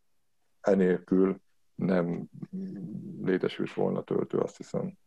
[0.61, 1.37] enélkül
[1.75, 2.23] nem
[3.23, 4.97] létesült volna töltő, azt hiszem.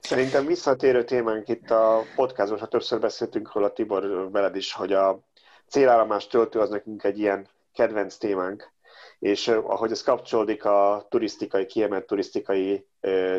[0.00, 5.20] Szerintem visszatérő témánk itt a podcaston, ha többször beszéltünk róla Tibor veled is, hogy a
[5.66, 8.72] célállomás töltő az nekünk egy ilyen kedvenc témánk,
[9.18, 12.86] és ahogy ez kapcsolódik a turisztikai, kiemelt turisztikai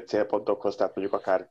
[0.05, 1.49] célpontokhoz, tehát mondjuk akár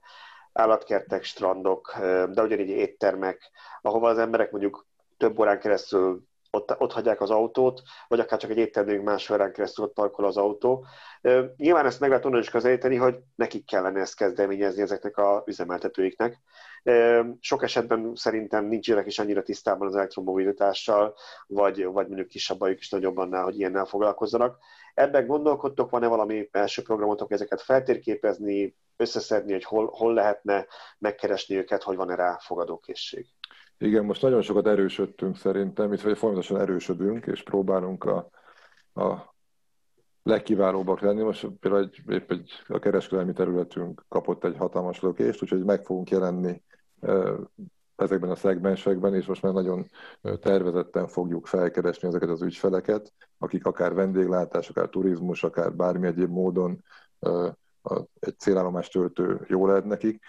[0.52, 1.96] állatkertek, strandok,
[2.30, 3.50] de ugyanígy éttermek,
[3.82, 4.86] ahova az emberek mondjuk
[5.16, 9.52] több órán keresztül ott, ott hagyják az autót, vagy akár csak egy éttermünk más órán
[9.52, 10.86] keresztül ott parkol az autó.
[11.56, 16.40] Nyilván ezt meg lehet onnan is közelíteni, hogy nekik kellene ezt kezdeményezni ezeknek a üzemeltetőiknek.
[17.40, 21.14] Sok esetben szerintem nincsenek is annyira tisztában az elektromobilitással,
[21.46, 24.58] vagy, vagy mondjuk kisebb bajuk is nagyobb annál, hogy ilyennel foglalkozzanak.
[24.94, 30.66] Ebben gondolkodtok, van-e valami első programotok, ezeket feltérképezni, összeszedni, hogy hol, hol lehetne
[30.98, 33.26] megkeresni őket, hogy van-e rá fogadókészség?
[33.78, 38.30] Igen, most nagyon sokat erősödtünk szerintem, itt vagy folyamatosan erősödünk, és próbálunk a,
[39.02, 39.34] a
[40.22, 41.22] legkiválóbbak lenni.
[41.22, 46.10] Most például egy, épp egy, a kereskedelmi területünk kapott egy hatalmas lökést, úgyhogy meg fogunk
[46.10, 46.62] jelenni
[47.96, 49.90] ezekben a szegmensekben, és most már nagyon
[50.40, 56.84] tervezetten fogjuk felkeresni ezeket az ügyfeleket, akik akár vendéglátás, akár turizmus, akár bármi egyéb módon
[58.18, 60.24] egy célállomás töltő jó lehet nekik.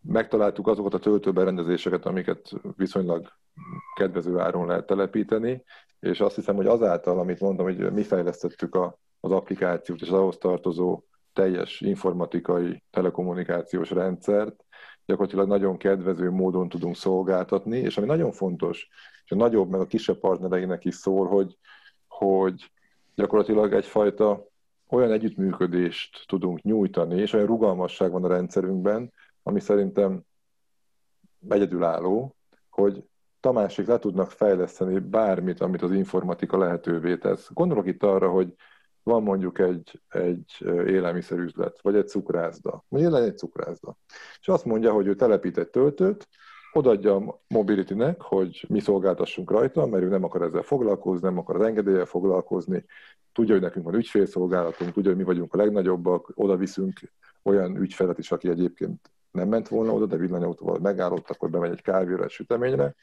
[0.00, 3.28] Megtaláltuk azokat a töltőberendezéseket, amiket viszonylag
[3.94, 5.64] kedvező áron lehet telepíteni,
[6.00, 10.18] és azt hiszem, hogy azáltal, amit mondom, hogy mi fejlesztettük a, az applikációt és az
[10.18, 14.64] ahhoz tartozó teljes informatikai telekommunikációs rendszert,
[15.10, 18.88] gyakorlatilag nagyon kedvező módon tudunk szolgáltatni, és ami nagyon fontos,
[19.24, 21.58] és a nagyobb, meg a kisebb partnereinek is szól, hogy,
[22.08, 22.70] hogy
[23.14, 24.46] gyakorlatilag egyfajta
[24.88, 29.12] olyan együttműködést tudunk nyújtani, és olyan rugalmasság van a rendszerünkben,
[29.42, 30.22] ami szerintem
[31.48, 32.36] egyedülálló,
[32.70, 33.04] hogy
[33.40, 37.50] Tamásik le tudnak fejleszteni bármit, amit az informatika lehetővé tesz.
[37.52, 38.54] Gondolok itt arra, hogy
[39.10, 40.56] van mondjuk egy, egy
[40.86, 43.96] élelmiszerüzlet, vagy egy cukrászda, vagy legyen egy cukrászda,
[44.40, 46.28] és azt mondja, hogy ő telepít egy töltőt,
[46.72, 51.56] odaadja a Mobility-nek, hogy mi szolgáltassunk rajta, mert ő nem akar ezzel foglalkozni, nem akar
[51.56, 52.84] az engedéllyel foglalkozni,
[53.32, 57.00] tudja, hogy nekünk van ügyfélszolgálatunk, tudja, hogy mi vagyunk a legnagyobbak, oda viszünk
[57.42, 61.82] olyan ügyfelet is, aki egyébként nem ment volna oda, de villanyautóval megállott, akkor bemegy egy
[61.82, 62.94] kávéra, egy süteményre,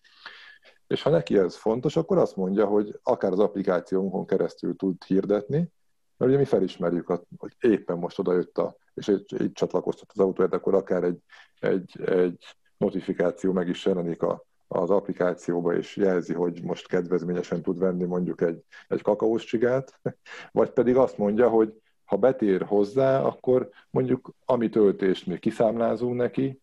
[0.88, 5.71] és ha neki ez fontos, akkor azt mondja, hogy akár az applikációnkon keresztül tud hirdetni,
[6.18, 7.07] mert ugye mi felismerjük,
[7.38, 11.19] hogy éppen most oda jött a, és így, így csatlakoztat az autóját, akkor akár egy,
[11.60, 12.45] egy, egy
[12.77, 18.41] notifikáció meg is jelenik a, az applikációba, és jelzi, hogy most kedvezményesen tud venni mondjuk
[18.41, 19.99] egy, egy kakaós csigát,
[20.52, 26.61] vagy pedig azt mondja, hogy ha betér hozzá, akkor mondjuk ami töltést mi kiszámlázunk neki,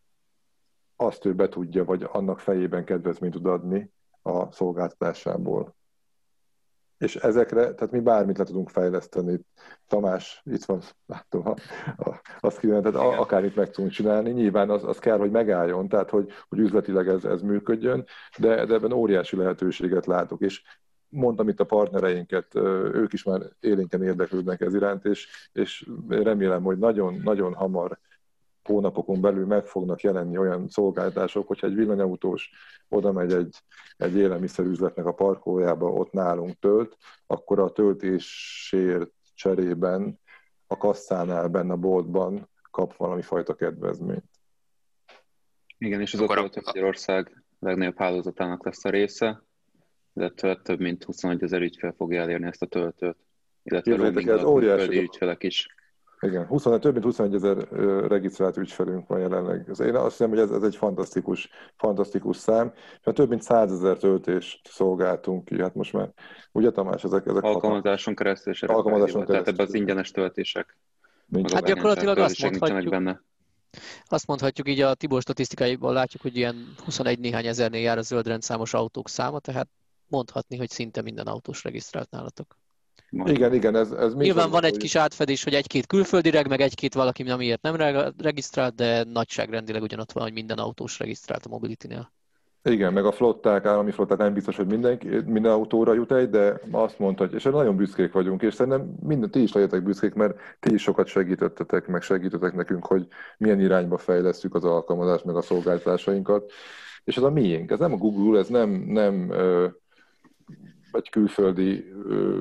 [0.96, 3.90] azt ő be tudja, vagy annak fejében kedvezményt tud adni
[4.22, 5.74] a szolgáltatásából.
[7.04, 9.40] És ezekre, tehát mi bármit le tudunk fejleszteni.
[9.86, 11.54] Tamás, itt van, látom, a,
[11.96, 14.30] a, azt kívánom, tehát akár itt meg tudunk csinálni.
[14.30, 18.04] Nyilván az, az kell, hogy megálljon, tehát hogy, hogy üzletileg ez, ez működjön,
[18.38, 20.40] de, de ebben óriási lehetőséget látok.
[20.40, 20.62] És
[21.08, 22.54] mondtam itt a partnereinket,
[22.94, 27.98] ők is már élénken érdeklődnek ez iránt, és, és remélem, hogy nagyon-nagyon hamar
[28.64, 32.50] hónapokon belül meg fognak jelenni olyan szolgáltások, hogyha egy villanyautós
[32.88, 33.56] oda megy egy,
[33.96, 36.96] egy élelmiszerüzletnek a parkolójába, ott nálunk tölt,
[37.26, 40.20] akkor a töltésért cserében
[40.66, 44.24] a kasszánál benne a boltban kap valami fajta kedvezményt.
[45.78, 49.42] Igen, és az ott Magyarország legnagyobb hálózatának lesz a része,
[50.12, 53.16] illetve több mint 21 ezer ügyfél fogja elérni ezt a töltőt,
[53.62, 55.74] illetve roaming ez óriási ügyfelek is.
[56.24, 57.56] Igen, 20, több mint 21 ezer
[58.08, 59.70] regisztrált ügyfelünk van jelenleg.
[59.80, 62.72] Én azt hiszem, hogy ez, ez egy fantasztikus, fantasztikus szám,
[63.04, 65.60] és több mint 100 ezer töltést szolgáltunk ki.
[65.60, 66.12] Hát most már,
[66.52, 67.26] ugye Tamás, ezek...
[67.26, 69.26] ezek Alkalmazáson keresztül és Alkalmazáson keresztül.
[69.26, 70.78] Tehát ebben az ingyenes töltések.
[71.52, 73.22] Hát gyakorlatilag azt mondhatjuk, benne.
[74.04, 78.26] Azt mondhatjuk így a Tibor statisztikáiból látjuk, hogy ilyen 21 néhány ezernél jár a zöld
[78.26, 79.68] rendszámos autók száma, tehát
[80.06, 82.56] mondhatni, hogy szinte minden autós regisztrált nálatok.
[83.24, 87.22] Igen, igen, ez, ez Nyilván van egy kis átfedés, hogy egy-két külföldi meg egy-két valaki,
[87.22, 87.76] amiért nem
[88.18, 92.12] regisztrált, de nagyságrendileg ugyanott van, hogy minden autós regisztrált a Mobility-nél.
[92.62, 96.60] Igen, meg a flották, állami flották nem biztos, hogy mindenki, minden autóra jut egy, de
[96.70, 100.38] azt mondta, hogy és nagyon büszkék vagyunk, és szerintem minden, ti is legyetek büszkék, mert
[100.60, 103.06] ti is sokat segítettetek, meg segítettek nekünk, hogy
[103.38, 106.52] milyen irányba fejlesztjük az alkalmazást, meg a szolgáltatásainkat.
[107.04, 109.66] És ez a miénk, ez nem a Google, ez nem, nem ö,
[110.92, 112.40] egy külföldi ö,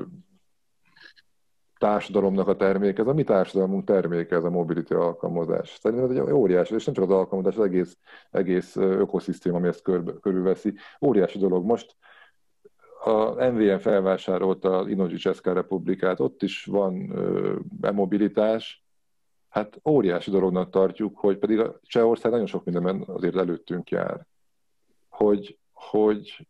[1.84, 5.78] társadalomnak a terméke, ez a mi társadalmunk terméke, ez a mobility alkalmazás.
[5.80, 7.98] Szerintem ez egy óriási, és nem csak az alkalmazás, az egész,
[8.30, 10.74] egész ökoszisztém, ami ezt kör, körülveszi.
[11.00, 11.64] Óriási dolog.
[11.64, 11.96] Most
[13.04, 17.12] a MVM felvásárolta az Inoji Česká Republikát, ott is van
[17.80, 18.84] e-mobilitás,
[19.48, 24.26] hát óriási dolognak tartjuk, hogy pedig a Csehország nagyon sok mindenben azért előttünk jár,
[25.08, 26.48] hogy, hogy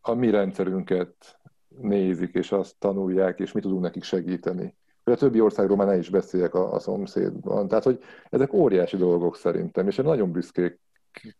[0.00, 1.39] a mi rendszerünket
[1.78, 4.74] nézik, és azt tanulják, és mi tudunk nekik segíteni.
[5.04, 7.68] Hogy a többi országról már ne is beszéljek a, a szomszédban.
[7.68, 10.78] Tehát, hogy ezek óriási dolgok szerintem, és nagyon büszkék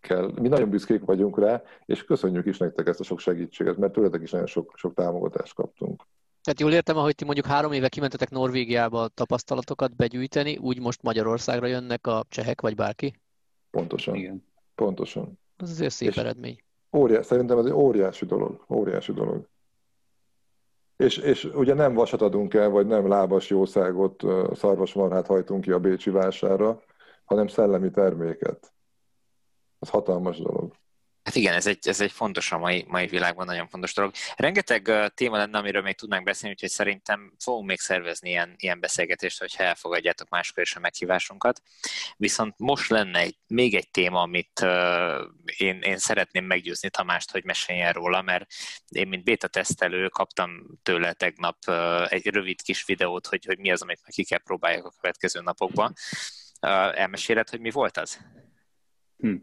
[0.01, 3.93] kell, mi nagyon büszkék vagyunk rá, és köszönjük is nektek ezt a sok segítséget, mert
[3.93, 6.02] tőletek is nagyon sok, sok támogatást kaptunk.
[6.43, 11.66] Tehát jól értem, ahogy ti mondjuk három éve kimentetek Norvégiába tapasztalatokat begyűjteni, úgy most Magyarországra
[11.66, 13.20] jönnek a csehek, vagy bárki?
[13.70, 14.15] Pontosan.
[14.15, 14.44] Igen.
[14.74, 15.39] Pontosan.
[15.57, 16.62] Ez azért szép és eredmény.
[16.93, 18.65] Óriás, szerintem ez egy óriási dolog.
[18.69, 19.48] Óriási dolog.
[21.01, 24.22] És, és ugye nem vasat adunk el, vagy nem lábas jószágot,
[24.55, 26.82] szarvasmarhát hajtunk ki a Bécsi vásárra,
[27.24, 28.72] hanem szellemi terméket.
[29.78, 30.72] Ez hatalmas dolog.
[31.22, 34.12] Hát igen, ez egy, ez egy fontos a mai, mai világban, nagyon fontos dolog.
[34.36, 38.80] Rengeteg uh, téma lenne, amiről még tudnánk beszélni, úgyhogy szerintem fogunk még szervezni ilyen, ilyen
[38.80, 41.62] beszélgetést, hogyha elfogadjátok máskor is a meghívásunkat.
[42.16, 45.20] Viszont most lenne egy, még egy téma, amit uh,
[45.56, 48.47] én, én szeretném meggyőzni Tamást, hogy meséljen róla, mert
[48.88, 53.70] én, mint beta tesztelő, kaptam tőle tegnap uh, egy rövid kis videót, hogy, hogy mi
[53.70, 55.92] az, amit meg ki kell próbáljak a következő napokban.
[56.60, 58.18] Uh, elmeséled, hogy mi volt az?
[59.16, 59.36] Hm.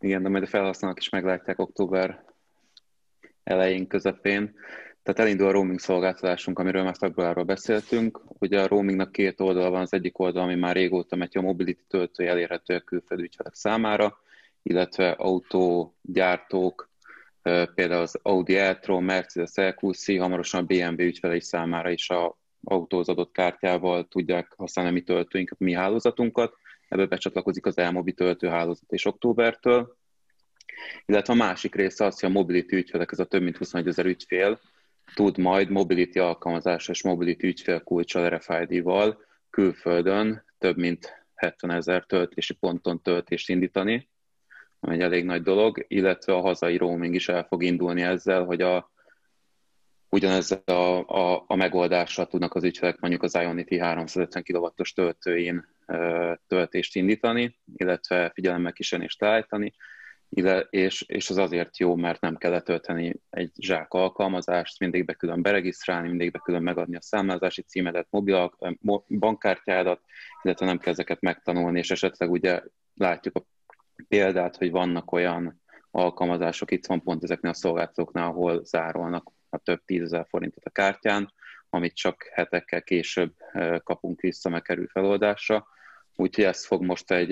[0.00, 2.24] Igen, de majd a felhasználók is meglátják október
[3.44, 4.54] elején, közepén.
[5.02, 8.20] Tehát elindul a roaming szolgáltatásunk, amiről már februárról beszéltünk.
[8.38, 11.82] Ugye a roamingnak két oldal van, az egyik oldal, ami már régóta megy a mobility
[11.88, 14.18] töltője elérhető a külföldi ügyfelek számára,
[14.62, 16.90] illetve autógyártók,
[17.74, 24.08] például az Audi e-tron, Mercedes EQC, hamarosan a BMW ügyfelei számára is a autózadott kártyával
[24.08, 26.56] tudják használni a mi töltőinket, mi hálózatunkat
[26.90, 29.96] ebbe becsatlakozik az Elmobi töltőhálózat és októbertől,
[31.06, 34.06] illetve a másik része az, hogy a mobility ügyfelek, ez a több mint 21 ezer
[34.06, 34.60] ügyfél,
[35.14, 43.48] tud majd mobility alkalmazásos mobility ügyfélkulcsal, RFID-val külföldön több mint 70 ezer töltési ponton töltést
[43.48, 44.08] indítani,
[44.80, 48.62] ami egy elég nagy dolog, illetve a hazai roaming is el fog indulni ezzel, hogy
[48.62, 48.90] a,
[50.08, 55.68] ugyanezzel a, a, a megoldással tudnak az ügyfelek mondjuk az Ionity 350 kW-os töltőin
[56.46, 59.74] töltést indítani, illetve figyelemmel kísérést állítani,
[60.70, 65.42] és, és az azért jó, mert nem kell letölteni egy zsák alkalmazást, mindig be külön
[65.42, 68.52] beregisztrálni, mindig be külön megadni a számlázási címedet, mobil
[69.08, 70.00] bankkártyádat,
[70.42, 72.62] illetve nem kell ezeket megtanulni, és esetleg ugye
[72.94, 73.44] látjuk a
[74.08, 75.60] példát, hogy vannak olyan
[75.90, 81.32] alkalmazások, itt van pont ezeknél a szolgáltatóknál, ahol zárolnak a több tízezer forintot a kártyán,
[81.70, 83.34] amit csak hetekkel később
[83.82, 85.66] kapunk vissza, meg kerül feloldásra.
[86.16, 87.30] Úgyhogy ez fog most egy,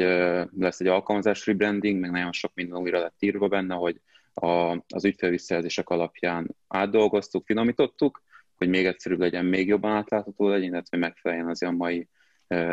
[0.58, 4.00] lesz egy alkalmazás rebranding, meg nagyon sok minden újra lett írva benne, hogy
[4.34, 8.22] a, az ügyfélvisszajelzések alapján átdolgoztuk, finomítottuk,
[8.54, 12.08] hogy még egyszerűbb legyen, még jobban átlátható legyen, illetve megfeleljen az a mai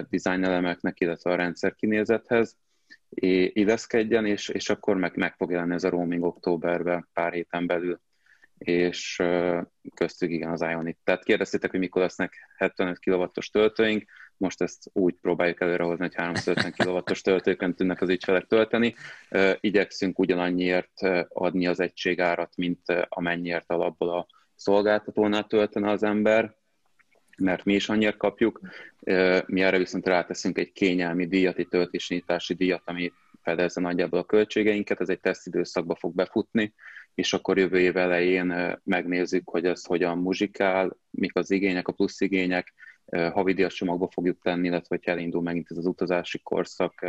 [0.10, 2.58] design elemeknek, illetve a rendszer kinézethez,
[3.10, 8.00] illeszkedjen, és, és akkor meg, meg fog jelenni ez a roaming októberben, pár héten belül.
[8.58, 9.24] És
[9.96, 10.98] köztük igen az Ionit.
[11.04, 14.04] Tehát kérdeztétek, hogy mikor lesznek 75 kW-os töltőink,
[14.38, 18.96] most ezt úgy próbáljuk előrehozni, hogy 350 kW-os töltőkön tudnak az ügyfelek tölteni.
[19.60, 26.56] Igyekszünk ugyanannyiért adni az egységárat, mint amennyiért alapból a szolgáltatónál töltene az ember,
[27.38, 28.60] mert mi is annyira kapjuk.
[29.46, 35.02] Mi erre viszont ráteszünk egy kényelmi díjat, egy töltésnyitási díjat, ami fedezze nagyjából a költségeinket,
[35.02, 36.74] ez egy tesztidőszakba fog befutni,
[37.16, 42.22] és akkor jövő év elején megnézzük, hogy ez hogyan muzsikál, mik az igények, a plusz
[42.22, 42.74] igények,
[43.12, 47.06] havidíjas csomagba fogjuk tenni, illetve hogy elindul megint ez az utazási korszak,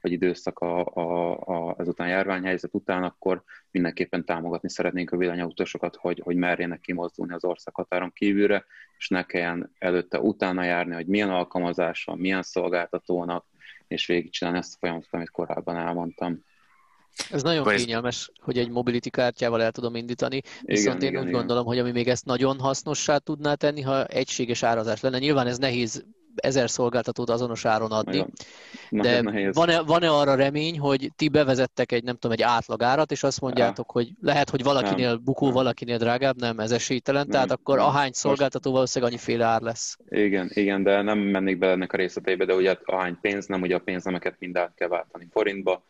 [0.00, 6.20] vagy időszak a, a, a, ezután járványhelyzet után, akkor mindenképpen támogatni szeretnénk a villanyautósokat, hogy,
[6.24, 8.64] hogy merjenek kimozdulni az országhatáron kívülre,
[8.98, 13.46] és ne kelljen előtte utána járni, hogy milyen alkalmazás van, milyen szolgáltatónak,
[13.88, 16.44] és végigcsinálni ezt a folyamatot, amit korábban elmondtam.
[17.30, 18.44] Ez nagyon Akkor kényelmes, ez...
[18.44, 21.38] hogy egy mobility kártyával el tudom indítani, viszont igen, én igen, úgy igen.
[21.38, 25.18] gondolom, hogy ami még ezt nagyon hasznossá tudná tenni, ha egységes árazás lenne.
[25.18, 26.04] Nyilván ez nehéz
[26.36, 28.26] ezer szolgáltatót azonos áron adni,
[28.90, 29.22] de
[29.52, 33.90] van-e, van-e arra remény, hogy ti bevezettek egy, nem tudom, egy átlagárat, és azt mondjátok,
[33.90, 35.24] hogy lehet, hogy valakinél nem.
[35.24, 37.30] bukó, valakinél drágább, nem, ez esélytelen, nem.
[37.30, 37.86] tehát akkor nem.
[37.86, 39.98] ahány szolgáltató valószínűleg annyiféle ár lesz.
[40.08, 43.74] Igen, igen, de nem mennék bele ennek a részleteibe, de ugye ahány pénz, nem ugye
[43.74, 45.84] a pénznemeket mind át kell váltani forintba,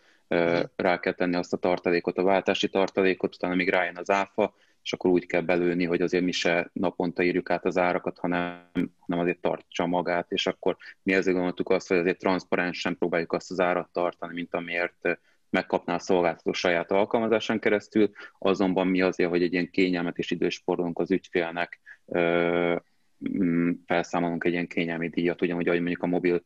[0.77, 4.93] rá kell tenni azt a tartalékot, a váltási tartalékot, utána még rájön az áfa, és
[4.93, 9.21] akkor úgy kell belőni, hogy azért mi se naponta írjuk át az árakat, hanem, hanem
[9.21, 13.61] azért tartsa magát, és akkor mi ezért gondoltuk azt, hogy azért transzparensen próbáljuk azt az
[13.61, 15.19] árat tartani, mint amiért
[15.51, 20.99] megkapná a szolgáltató saját alkalmazásán keresztül, azonban mi azért, hogy egy ilyen kényelmet és idősporolunk
[20.99, 21.81] az ügyfélnek,
[23.87, 26.43] felszámolunk egy ilyen kényelmi díjat, ugyanúgy, ahogy mondjuk a mobil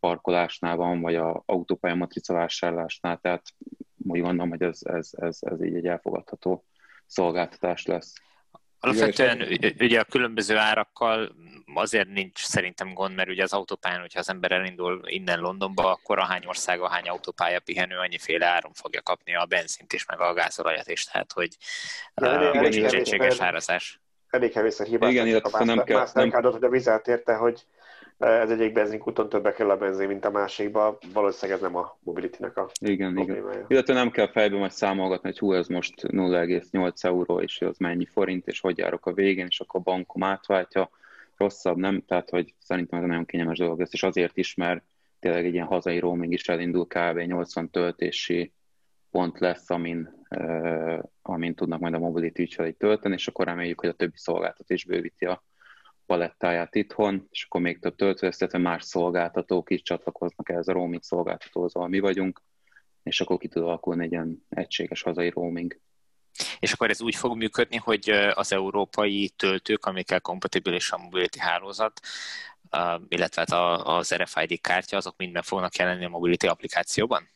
[0.00, 3.42] parkolásnál van, vagy a autópálya matrica vásárlásnál, tehát
[4.06, 6.64] úgy gondolom, hogy ez, ez, ez, ez így egy elfogadható
[7.06, 8.14] szolgáltatás lesz.
[8.82, 9.46] Alapvetően
[9.78, 11.34] ugye a különböző árakkal
[11.74, 16.18] azért nincs szerintem gond, mert ugye az autópályán, hogyha az ember elindul innen Londonba, akkor
[16.18, 20.20] a hány ország, a hány autópálya pihenő, annyiféle áron fogja kapni a benzint is, meg
[20.20, 21.56] a gázolajat is, tehát hogy
[22.14, 24.00] uh, nincs egységes árazás.
[24.30, 25.10] Elég kevésszer hibát.
[25.10, 26.06] Igen, illetve nem kell...
[26.14, 26.30] Nem...
[26.30, 27.64] hogy a vizet érte, hogy
[28.18, 30.98] ez egyik benzinkúton többe kell a benzin, mint a másikba.
[31.12, 33.52] Valószínűleg ez nem a mobility-nek a Igen, problémája.
[33.52, 33.64] igen.
[33.68, 38.04] Illetve nem kell fejbe majd számolgatni, hogy hú, ez most 0,8 euró, és az mennyi
[38.04, 40.90] forint, és hogy járok a végén, és akkor a bankom átváltja.
[41.36, 42.04] Rosszabb, nem?
[42.06, 44.82] Tehát, hogy szerintem ez nagyon kényelmes dolog lesz, és azért is, mert
[45.20, 47.18] tényleg egy ilyen hazai roaming is elindul, kb.
[47.18, 48.52] 80 töltési
[49.10, 53.88] pont lesz, amin, uh, amin tudnak majd a mobility ügyfelei tölteni, és akkor reméljük, hogy
[53.88, 55.44] a többi szolgáltató is bővíti a
[56.06, 61.02] palettáját itthon, és akkor még több töltőhez, illetve más szolgáltatók is csatlakoznak ehhez a roaming
[61.02, 62.42] szolgáltatóhoz, ahol mi vagyunk,
[63.02, 65.80] és akkor ki tud alakulni egy ilyen egységes hazai roaming.
[66.58, 72.00] És akkor ez úgy fog működni, hogy az európai töltők, amikkel kompatibilis a mobility hálózat,
[73.08, 77.28] illetve hát az RFID kártya, azok minden fognak jelenni a mobility applikációban?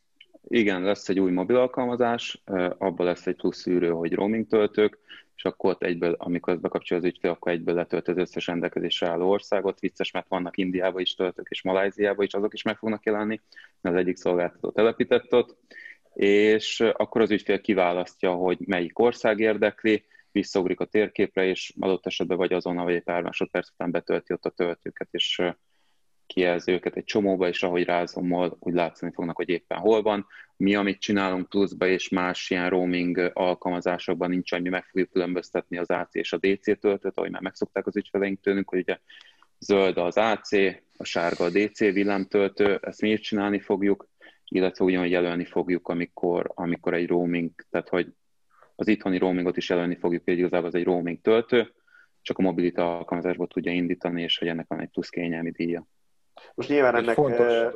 [0.48, 2.42] Igen, lesz egy új mobil alkalmazás,
[2.78, 4.98] abban lesz egy plusz szűrő, hogy roaming töltők,
[5.36, 9.08] és akkor ott egyből, amikor ezt bekapcsol az ügyfél, akkor egyből letölt az összes rendelkezésre
[9.08, 9.80] álló országot.
[9.80, 13.40] Vicces, mert vannak Indiába is töltők, és Maláziába is, azok is meg fognak jelenni,
[13.80, 15.56] az egyik szolgáltató telepített ott,
[16.14, 22.36] és akkor az ügyfél kiválasztja, hogy melyik ország érdekli, visszaugrik a térképre, és adott esetben
[22.36, 25.42] vagy azonnal, vagy egy pár másodperc után betölti ott a töltőket, és
[26.34, 30.26] kijelzi őket egy csomóba, és ahogy rázommal, úgy látszani fognak, hogy éppen hol van.
[30.56, 35.78] Mi, amit csinálunk pluszba, és más ilyen roaming alkalmazásokban nincs, hogy mi meg fogjuk különböztetni
[35.78, 38.98] az AC és a DC töltőt, ahogy már megszokták az ügyfeleink tőlünk, hogy ugye
[39.58, 40.52] zöld az AC,
[40.96, 44.08] a sárga a DC villámtöltő, ezt mi is csinálni fogjuk,
[44.48, 48.12] illetve ugyanúgy jelölni fogjuk, amikor, amikor egy roaming, tehát hogy
[48.74, 51.72] az itthoni roamingot is jelölni fogjuk, hogy igazából az egy roaming töltő,
[52.22, 55.86] csak a mobilita alkalmazásból tudja indítani, és hogy ennek van egy plusz kényelmi díja.
[56.54, 57.14] Most nyilván ennek...
[57.14, 57.52] Fontos...
[57.52, 57.70] Eh,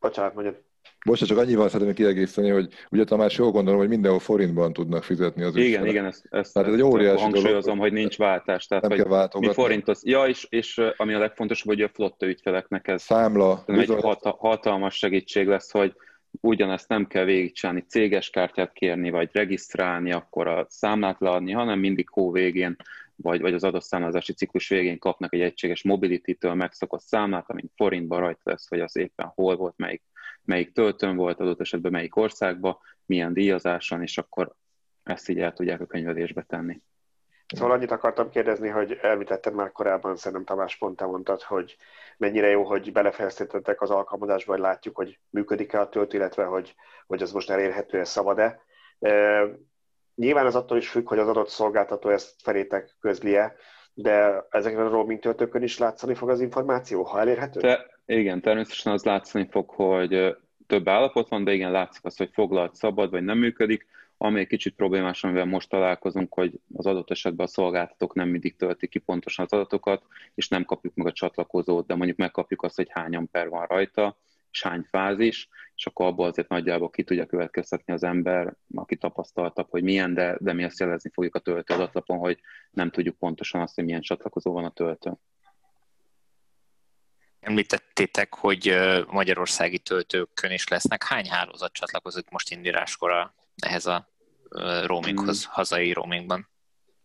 [0.00, 0.62] bocsánat, mondjad.
[1.04, 5.42] Bocsánat, csak annyival szeretném kiegészíteni, hogy ugye Tamás jól gondolom, hogy mindenhol forintban tudnak fizetni
[5.42, 5.90] az Igen, ügyfelek.
[5.90, 8.66] igen, ezt, ezt, tehát ez egy óriási hangsúlyozom, dolog, hogy nincs váltás.
[8.66, 11.88] Tehát, nem hogy kell mi forint az, ja, és, és ami a legfontosabb, hogy a
[11.88, 15.94] flotta ügyfeleknek ez Számla, egy hatalmas segítség lesz, hogy
[16.40, 22.08] ugyanezt nem kell végigcsinálni, céges kártyát kérni, vagy regisztrálni, akkor a számlát leadni, hanem mindig
[22.10, 22.76] hó végén
[23.16, 28.20] vagy, vagy az adott számlázási ciklus végén kapnak egy egységes mobility-től megszokott számlát, amint forintban
[28.20, 30.02] rajta lesz, hogy az éppen hol volt, melyik,
[30.42, 34.54] melyik töltőn volt, adott esetben melyik országban, milyen díjazáson, és akkor
[35.02, 36.82] ezt így el tudják a könyvelésbe tenni.
[37.54, 41.76] Szóval annyit akartam kérdezni, hogy elvitettem már korábban, szerintem Tamás pont te mondtad, hogy
[42.16, 46.74] mennyire jó, hogy belefejeztetettek az alkalmazásba, hogy látjuk, hogy működik-e a töltő, illetve hogy,
[47.06, 48.60] hogy az most elérhető-e, szabad-e.
[50.14, 53.56] Nyilván ez attól is függ, hogy az adott szolgáltató ezt felétek közlie,
[53.94, 57.60] de ezeken a roaming töltőkön is látszani fog az információ, ha elérhető?
[57.60, 60.36] Te, igen, természetesen az látszani fog, hogy
[60.66, 63.86] több állapot van, de igen, látszik az, hogy foglalt szabad, vagy nem működik.
[64.16, 68.56] Ami egy kicsit problémás, amivel most találkozunk, hogy az adott esetben a szolgáltatók nem mindig
[68.56, 70.02] töltik ki pontosan az adatokat,
[70.34, 74.16] és nem kapjuk meg a csatlakozót, de mondjuk megkapjuk azt, hogy hány amper van rajta,
[74.50, 79.70] és hány fázis, és akkor abból azért nagyjából ki tudja következtetni az ember, aki tapasztaltabb,
[79.70, 82.40] hogy milyen, de, de mi ezt jelezni fogjuk a töltő adatlapon, hogy
[82.70, 85.20] nem tudjuk pontosan azt, hogy milyen csatlakozó van a töltőn.
[87.40, 88.76] Említettétek, hogy
[89.06, 91.04] magyarországi töltőkön is lesznek.
[91.04, 94.08] Hány hálózat csatlakozik most indíráskor ehhez a
[94.84, 95.52] roaminghoz, hmm.
[95.54, 96.48] hazai roamingban?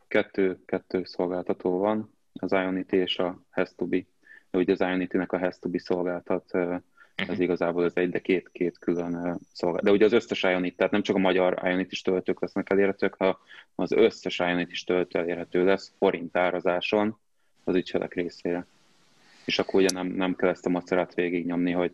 [0.07, 4.05] Kettő, kettő szolgáltató van, az Ionity és a Has2Be.
[4.51, 6.51] De ugye az Ionity-nek a Has2Be szolgáltat
[7.19, 7.41] ez mhm.
[7.41, 9.81] igazából ez egy, de két, két külön szolgál.
[9.83, 13.15] De ugye az összes Ionit, tehát nem csak a magyar Ionit is töltők lesznek elérhetők,
[13.17, 13.39] ha
[13.75, 17.17] az összes Ionit is töltő elérhető lesz forint árazáson
[17.63, 18.65] az ügyfelek részére.
[19.45, 21.91] És akkor ugye nem, nem kell ezt a macerát végignyomni, hogy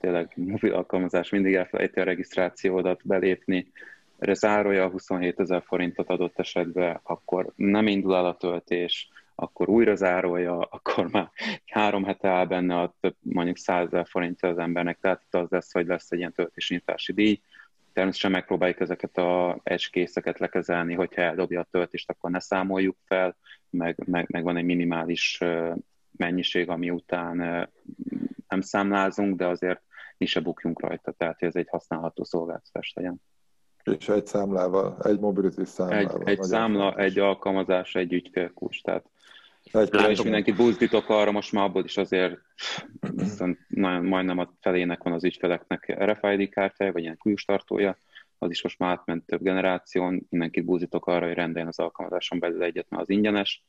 [0.00, 3.72] tényleg mobil alkalmazás mindig elfelejti a regisztrációdat belépni,
[4.18, 9.08] zárója a 27 ezer forintot adott esetben, akkor nem indul el a töltés,
[9.40, 11.30] akkor újra zárolja, akkor már
[11.66, 15.50] három hete áll benne a több, mondjuk 100 ezer forintja az embernek, tehát itt az
[15.50, 17.40] lesz, hogy lesz egy ilyen töltésnyitási díj,
[17.92, 19.60] természetesen megpróbáljuk ezeket a
[19.90, 23.36] készeket lekezelni, hogyha eldobja a töltést, akkor ne számoljuk fel,
[23.70, 25.40] meg, meg, meg van egy minimális
[26.16, 27.36] mennyiség, ami után
[28.48, 29.82] nem számlázunk, de azért
[30.16, 33.22] mi se bukjunk rajta, tehát ez egy használható szolgáltatás legyen.
[33.84, 36.20] És egy számlával, egy mobility számlával.
[36.20, 37.04] Egy, egy számla, fontos.
[37.04, 39.04] egy alkalmazás, egy ügyfélkulcs, tehát
[39.72, 42.38] egy és mindenkit buzdítok arra, most már abból is azért
[43.14, 43.58] viszont
[44.02, 47.98] majdnem a felének van az ügyfeleknek RFID kártyája, vagy ilyen kulcstartója,
[48.38, 52.62] az is most már átment több generáción, mindenkit buzdítok arra, hogy rendeljen az alkalmazáson belül
[52.62, 53.64] egyet, mert az ingyenes,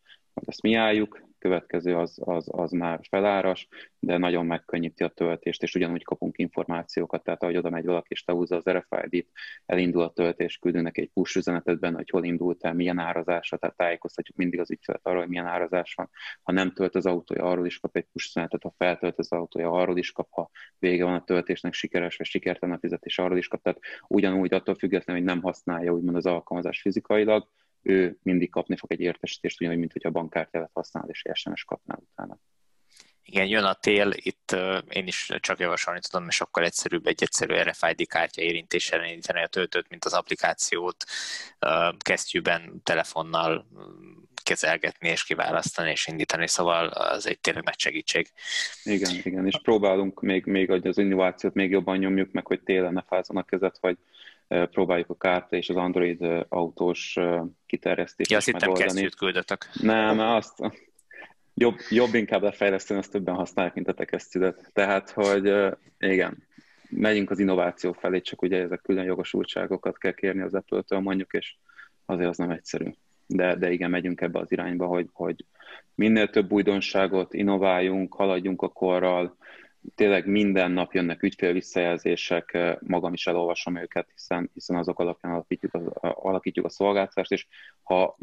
[0.45, 3.67] ezt mi álljuk, következő az, az, az már feláras,
[3.99, 8.23] de nagyon megkönnyíti a töltést, és ugyanúgy kapunk információkat, tehát ahogy oda megy valaki, és
[8.25, 9.27] lehúzza az RFID-t,
[9.65, 13.75] elindul a töltés, küldünk egy push üzenetet benne, hogy hol indult el, milyen árazásra, tehát
[13.75, 16.09] tájékoztatjuk mindig az ügyfelet arról, hogy milyen árazás van.
[16.43, 19.71] Ha nem tölt az autója, arról is kap egy push üzenetet, ha feltölt az autója,
[19.71, 20.49] arról is kap, ha
[20.79, 23.61] vége van a töltésnek, sikeres vagy sikertelen a fizetés, arról is kap.
[23.61, 27.47] Tehát ugyanúgy attól függetlenül, hogy nem használja úgymond az alkalmazás fizikailag,
[27.81, 31.99] ő mindig kapni fog egy értesítést, ugyanúgy, mint hogyha a bankkártyát használ, és SMS kapnál
[32.11, 32.39] utána.
[33.23, 34.55] Igen, jön a tél, itt
[34.89, 39.47] én is csak javasolni tudom, mert sokkal egyszerűbb egy egyszerű RFID kártya érintéssel indítani a
[39.47, 41.05] töltőt, mint az applikációt
[41.97, 43.67] kesztyűben, telefonnal
[44.43, 48.31] kezelgetni és kiválasztani és indítani, szóval az egy tényleg nagy segítség.
[48.83, 53.01] Igen, igen, és próbálunk még, még az innovációt még jobban nyomjuk meg, hogy télen ne
[53.01, 53.97] fázzon a kezet, hogy
[54.49, 57.17] próbáljuk a kártya és az Android autós
[57.65, 59.09] kiterjesztést ja, azt megoldani.
[59.09, 59.65] küldötök.
[59.81, 60.61] Nem, azt
[61.53, 64.69] jobb, jobb inkább lefejleszteni, azt többen használják, mint a te kesztyűdet.
[64.73, 65.53] Tehát, hogy
[65.99, 66.47] igen,
[66.89, 71.55] megyünk az innováció felé, csak ugye ezek külön jogosultságokat kell kérni az Apple-től mondjuk, és
[72.05, 72.93] azért az nem egyszerű.
[73.27, 75.45] De, de igen, megyünk ebbe az irányba, hogy, hogy
[75.95, 79.37] minél több újdonságot innováljunk, haladjunk a korral,
[79.95, 85.81] tényleg minden nap jönnek ügyfélvisszajelzések, magam is elolvasom őket, hiszen, hiszen azok alapján alakítjuk, az,
[86.01, 87.47] alakítjuk a szolgáltatást, és
[87.83, 88.17] ha,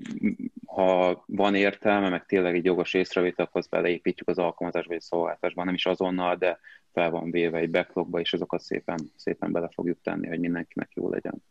[0.67, 5.07] ha van értelme, meg tényleg egy jogos észrevétel, akkor azt beleépítjük az alkalmazásba vagy a
[5.07, 6.59] szolgáltatásba, nem is azonnal, de
[6.93, 11.11] fel van véve egy backlogba, és azokat szépen, szépen bele fogjuk tenni, hogy mindenkinek jó
[11.11, 11.43] legyen.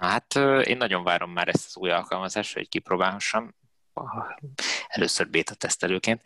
[0.00, 0.34] Hát
[0.64, 3.54] én nagyon várom már ezt az új alkalmazást, hogy kipróbálhassam
[4.88, 6.22] először beta tesztelőként,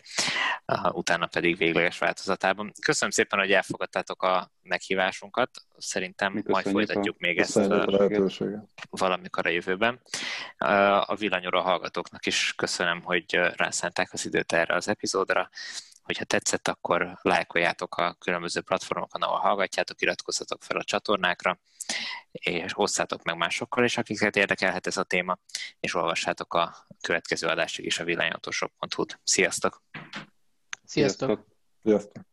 [0.93, 2.73] utána pedig végleges változatában.
[2.83, 5.51] Köszönöm szépen, hogy elfogadtátok a meghívásunkat.
[5.79, 7.61] Szerintem majd folytatjuk még ezt
[8.91, 10.01] valamikor a jövőben.
[11.01, 15.51] A villanyóra hallgatóknak is köszönöm, hogy rászánták az időt erre az epizódra.
[16.03, 21.59] Hogyha tetszett, akkor lájkoljátok a különböző platformokon, ahol hallgatjátok, iratkozzatok fel a csatornákra,
[22.33, 25.39] és osszátok meg másokkal is, akiket érdekelhet ez a téma,
[25.81, 29.21] és olvassátok a következő adásig is a villanyautósok.hu-t.
[29.25, 29.83] Sziasztok!
[30.85, 31.47] Sziasztok!
[31.83, 32.29] Sziasztok!